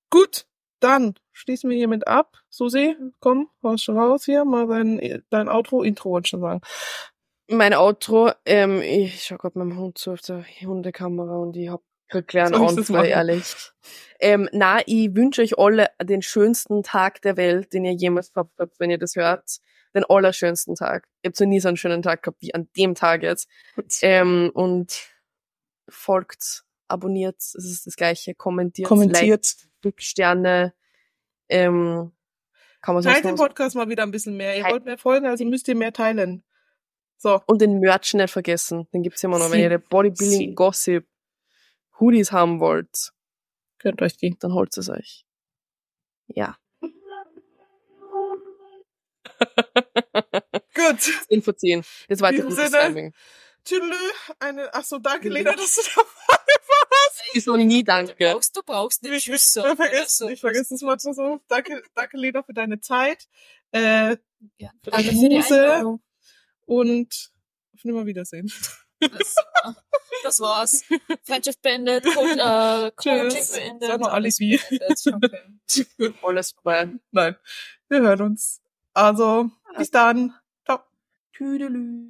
Gut, 0.09 0.45
dann 0.79 1.15
schließen 1.31 1.69
wir 1.69 1.77
hiermit 1.77 2.07
ab. 2.07 2.37
Susi, 2.49 2.95
komm, 3.19 3.49
raus 3.63 3.81
schon 3.83 3.97
raus 3.97 4.25
hier, 4.25 4.43
mal 4.43 4.67
dein, 4.67 5.23
dein 5.29 5.47
Outro, 5.47 5.83
Intro 5.83 6.11
wollte 6.11 6.25
ich 6.25 6.29
schon 6.29 6.41
sagen. 6.41 6.61
Mein 7.51 7.73
Outro, 7.73 8.31
ähm, 8.45 8.81
ich 8.81 9.23
schau 9.23 9.37
gerade 9.37 9.59
meinem 9.59 9.77
Hund 9.77 9.97
zu 9.97 10.11
auf 10.11 10.21
der 10.21 10.45
Hundekamera 10.61 11.35
und 11.37 11.55
ich 11.57 11.69
hab 11.69 11.81
kleinen 12.27 12.53
Soll 12.53 12.69
ich 12.69 12.75
das 12.75 12.89
Anfall, 12.89 13.07
ehrlich. 13.07 13.55
Ähm, 14.19 14.49
na, 14.51 14.81
ich 14.85 15.15
wünsche 15.15 15.41
euch 15.41 15.57
alle 15.57 15.89
den 16.01 16.21
schönsten 16.21 16.83
Tag 16.83 17.21
der 17.21 17.37
Welt, 17.37 17.73
den 17.73 17.85
ihr 17.85 17.93
jemals 17.93 18.33
gehabt 18.33 18.59
habt, 18.59 18.79
wenn 18.79 18.91
ihr 18.91 18.97
das 18.97 19.15
hört. 19.15 19.59
Den 19.93 20.05
allerschönsten 20.05 20.75
Tag. 20.75 21.07
Ihr 21.21 21.29
habt 21.29 21.39
noch 21.39 21.47
nie 21.47 21.59
so 21.59 21.67
einen 21.67 21.77
schönen 21.77 22.01
Tag 22.01 22.23
gehabt 22.23 22.41
wie 22.41 22.53
an 22.53 22.69
dem 22.77 22.95
Tag 22.95 23.23
jetzt. 23.23 23.49
Ähm, 24.01 24.51
und 24.53 25.09
folgt, 25.89 26.63
abonniert, 26.87 27.37
es 27.37 27.55
ist 27.55 27.87
das 27.87 27.95
gleiche, 27.95 28.33
kommentiert, 28.33 28.87
Kommentiert. 28.87 29.55
liked, 29.83 30.01
Sterne, 30.01 30.73
ähm, 31.49 32.11
kann 32.81 32.95
man 32.95 33.03
Teilt 33.03 33.25
den 33.25 33.35
Podcast 33.35 33.75
mal 33.75 33.89
wieder 33.89 34.03
ein 34.03 34.11
bisschen 34.11 34.37
mehr. 34.37 34.57
Ihr 34.57 34.63
wollt 34.65 34.85
mehr 34.85 34.97
folgen, 34.97 35.25
also 35.27 35.45
müsst 35.45 35.67
ihr 35.67 35.75
mehr 35.75 35.93
teilen. 35.93 36.43
So. 37.21 37.39
Und 37.45 37.61
den 37.61 37.79
Merch 37.79 38.13
nicht 38.15 38.31
vergessen. 38.31 38.87
Den 38.93 39.03
gibt's 39.03 39.23
immer 39.23 39.37
noch. 39.37 39.45
Wenn 39.51 39.57
Sie- 39.57 39.61
ihr 39.63 39.69
den 39.69 39.81
Bodybuilding 39.83 40.39
Sie- 40.39 40.55
Gossip 40.55 41.05
Hoodies 41.99 42.31
haben 42.31 42.59
wollt, 42.59 43.11
Gönnt 43.77 44.01
euch 44.01 44.17
die. 44.17 44.35
dann 44.39 44.53
holt 44.53 44.75
es 44.75 44.89
euch. 44.89 45.25
Ja. 46.27 46.57
Gut. 50.73 50.99
10 51.29 51.41
von 51.41 51.57
10. 51.57 51.83
Das 52.09 52.21
war 52.21 52.29
In 52.31 52.37
jetzt 52.37 52.47
gutes 52.47 52.71
Sinne. 52.71 52.83
Timing. 52.83 53.13
Tschüss. 53.65 53.81
Eine, 54.39 54.73
ach 54.73 54.83
so, 54.83 54.97
danke. 54.97 55.29
Lena, 55.29 55.53
dass 55.53 55.75
du 55.75 55.81
dabei 55.95 56.07
warst. 56.07 57.45
Noch 57.47 57.57
nie 57.57 57.83
danke. 57.83 58.15
Brauchst 58.17 58.55
du 58.57 58.61
brauchst 58.63 59.03
nicht 59.03 59.13
Ich, 59.13 59.23
Tschüss 59.25 59.55
ich 59.57 59.63
vergesse, 59.75 60.31
ich 60.31 60.39
vergesse 60.41 60.73
es 60.75 60.81
mal 60.81 60.97
so. 60.99 61.39
Danke, 61.47 61.83
danke, 61.93 62.17
Lena, 62.17 62.41
für 62.43 62.53
deine 62.53 62.79
Zeit. 62.79 63.27
Äh, 63.71 64.17
Ja. 64.57 64.71
für 64.83 64.89
deine 64.91 65.03
Danke 65.03 65.09
für 65.21 65.29
die 65.29 65.35
Muse 65.37 65.61
Einladung. 65.61 66.01
Und 66.65 67.31
auf 67.73 67.83
Nimmerwiedersehen. 67.83 68.51
Das, 68.99 69.35
das 70.23 70.39
war's. 70.39 70.83
Freundschaft 71.23 71.61
beendet, 71.61 72.03
Co 72.05 72.21
äh, 72.21 72.91
beendet. 73.03 73.43
Sag 73.79 73.99
noch 73.99 74.11
alles 74.13 74.37
beendet. 74.37 75.01
Okay. 75.07 76.13
Alles 76.21 76.51
vorbei. 76.51 76.89
Nein, 77.11 77.35
wir 77.89 78.01
hören 78.01 78.21
uns. 78.21 78.61
Also, 78.93 79.49
bis 79.77 79.89
dann. 79.89 80.33
Ciao. 80.65 80.79
Tüdelü. 81.33 82.09